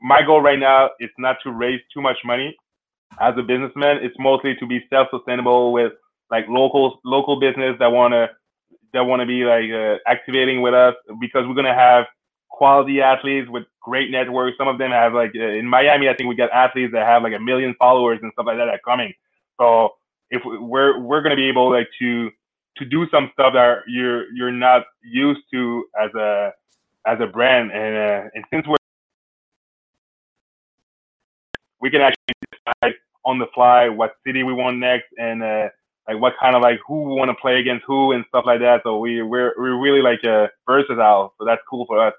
my 0.00 0.22
goal 0.22 0.40
right 0.40 0.58
now 0.58 0.90
is 1.00 1.10
not 1.18 1.38
to 1.42 1.50
raise 1.50 1.80
too 1.92 2.00
much 2.00 2.18
money 2.24 2.56
as 3.20 3.34
a 3.36 3.42
businessman, 3.42 3.98
it's 4.02 4.16
mostly 4.20 4.54
to 4.60 4.66
be 4.66 4.84
self-sustainable 4.88 5.72
with 5.72 5.92
like 6.30 6.44
local 6.48 7.00
local 7.04 7.40
business 7.40 7.76
that 7.78 7.90
want 7.90 8.12
to 8.12 8.28
that 8.96 9.04
want 9.04 9.20
to 9.20 9.26
be 9.26 9.44
like 9.44 9.70
uh, 9.70 9.98
activating 10.06 10.62
with 10.62 10.74
us 10.74 10.94
because 11.20 11.46
we're 11.46 11.54
gonna 11.54 11.74
have 11.74 12.06
quality 12.50 13.00
athletes 13.02 13.48
with 13.50 13.64
great 13.80 14.10
networks. 14.10 14.58
Some 14.58 14.68
of 14.68 14.78
them 14.78 14.90
have 14.90 15.14
like 15.14 15.32
uh, 15.36 15.42
in 15.60 15.66
Miami, 15.68 16.08
I 16.08 16.14
think 16.14 16.28
we 16.28 16.34
got 16.34 16.50
athletes 16.50 16.92
that 16.92 17.06
have 17.06 17.22
like 17.22 17.34
a 17.34 17.40
million 17.40 17.74
followers 17.78 18.18
and 18.22 18.32
stuff 18.32 18.46
like 18.46 18.58
that 18.58 18.68
are 18.68 18.80
coming. 18.84 19.12
So 19.60 19.94
if 20.30 20.42
we're 20.44 20.98
we're 21.00 21.22
gonna 21.22 21.36
be 21.36 21.48
able 21.48 21.70
like 21.70 21.88
to 22.00 22.30
to 22.78 22.84
do 22.84 23.06
some 23.10 23.30
stuff 23.34 23.54
that 23.54 23.82
you're 23.86 24.32
you're 24.34 24.52
not 24.52 24.84
used 25.02 25.42
to 25.52 25.84
as 26.00 26.14
a 26.14 26.52
as 27.06 27.18
a 27.20 27.26
brand, 27.26 27.72
and 27.72 27.96
uh, 27.96 28.30
and 28.34 28.44
since 28.52 28.66
we're 28.66 28.76
we 31.80 31.90
can 31.90 32.00
actually 32.00 32.34
decide 32.52 32.94
on 33.24 33.38
the 33.38 33.46
fly 33.54 33.88
what 33.88 34.14
city 34.26 34.42
we 34.42 34.52
want 34.52 34.78
next 34.78 35.06
and 35.18 35.42
uh, 35.42 35.68
like 36.08 36.20
what 36.20 36.34
kind 36.40 36.54
of 36.54 36.62
like 36.62 36.78
who 36.86 37.02
we 37.02 37.14
want 37.14 37.30
to 37.30 37.34
play 37.34 37.58
against 37.58 37.84
who 37.86 38.12
and 38.12 38.24
stuff 38.28 38.44
like 38.46 38.60
that. 38.60 38.82
So 38.84 38.98
we 38.98 39.22
we're 39.22 39.52
we're 39.56 39.80
really 39.80 40.02
like 40.02 40.22
a 40.24 40.50
versatile. 40.66 41.34
So 41.38 41.44
that's 41.44 41.62
cool 41.68 41.86
for 41.86 42.06
us. 42.06 42.14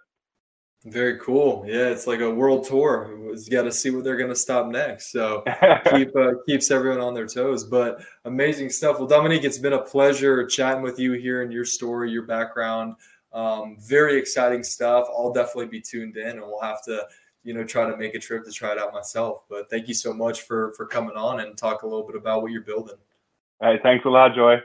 Very 0.85 1.19
cool. 1.19 1.65
Yeah, 1.67 1.89
it's 1.89 2.07
like 2.07 2.21
a 2.21 2.29
world 2.29 2.65
tour. 2.65 3.11
You 3.35 3.51
got 3.51 3.63
to 3.63 3.71
see 3.71 3.89
what 3.89 4.03
they're 4.03 4.15
going 4.15 4.29
to 4.29 4.35
stop 4.35 4.67
next. 4.67 5.11
So 5.11 5.43
keep 5.91 6.15
uh, 6.15 6.33
keeps 6.47 6.71
everyone 6.71 7.01
on 7.01 7.13
their 7.13 7.27
toes. 7.27 7.63
But 7.63 8.01
amazing 8.25 8.69
stuff. 8.69 8.99
Well, 8.99 9.07
Dominique, 9.07 9.43
it's 9.43 9.57
been 9.57 9.73
a 9.73 9.81
pleasure 9.81 10.45
chatting 10.45 10.83
with 10.83 10.99
you, 10.99 11.13
hearing 11.13 11.51
your 11.51 11.65
story, 11.65 12.11
your 12.11 12.23
background. 12.23 12.95
Um, 13.33 13.77
very 13.79 14.17
exciting 14.17 14.63
stuff. 14.63 15.07
I'll 15.09 15.33
definitely 15.33 15.67
be 15.67 15.81
tuned 15.81 16.15
in, 16.15 16.29
and 16.29 16.41
we'll 16.41 16.61
have 16.61 16.83
to 16.83 17.05
you 17.43 17.53
know 17.53 17.63
try 17.63 17.89
to 17.89 17.97
make 17.97 18.13
a 18.15 18.19
trip 18.19 18.45
to 18.45 18.51
try 18.51 18.71
it 18.71 18.77
out 18.77 18.93
myself. 18.93 19.43
But 19.49 19.69
thank 19.69 19.87
you 19.87 19.93
so 19.93 20.13
much 20.13 20.41
for 20.41 20.73
for 20.73 20.85
coming 20.85 21.15
on 21.17 21.39
and 21.39 21.57
talk 21.57 21.81
a 21.81 21.87
little 21.87 22.05
bit 22.05 22.15
about 22.15 22.43
what 22.43 22.51
you're 22.51 22.61
building. 22.61 22.97
All 23.61 23.69
right, 23.69 23.79
thanks 23.81 24.05
a 24.05 24.09
lot, 24.09 24.35
Joy. 24.35 24.57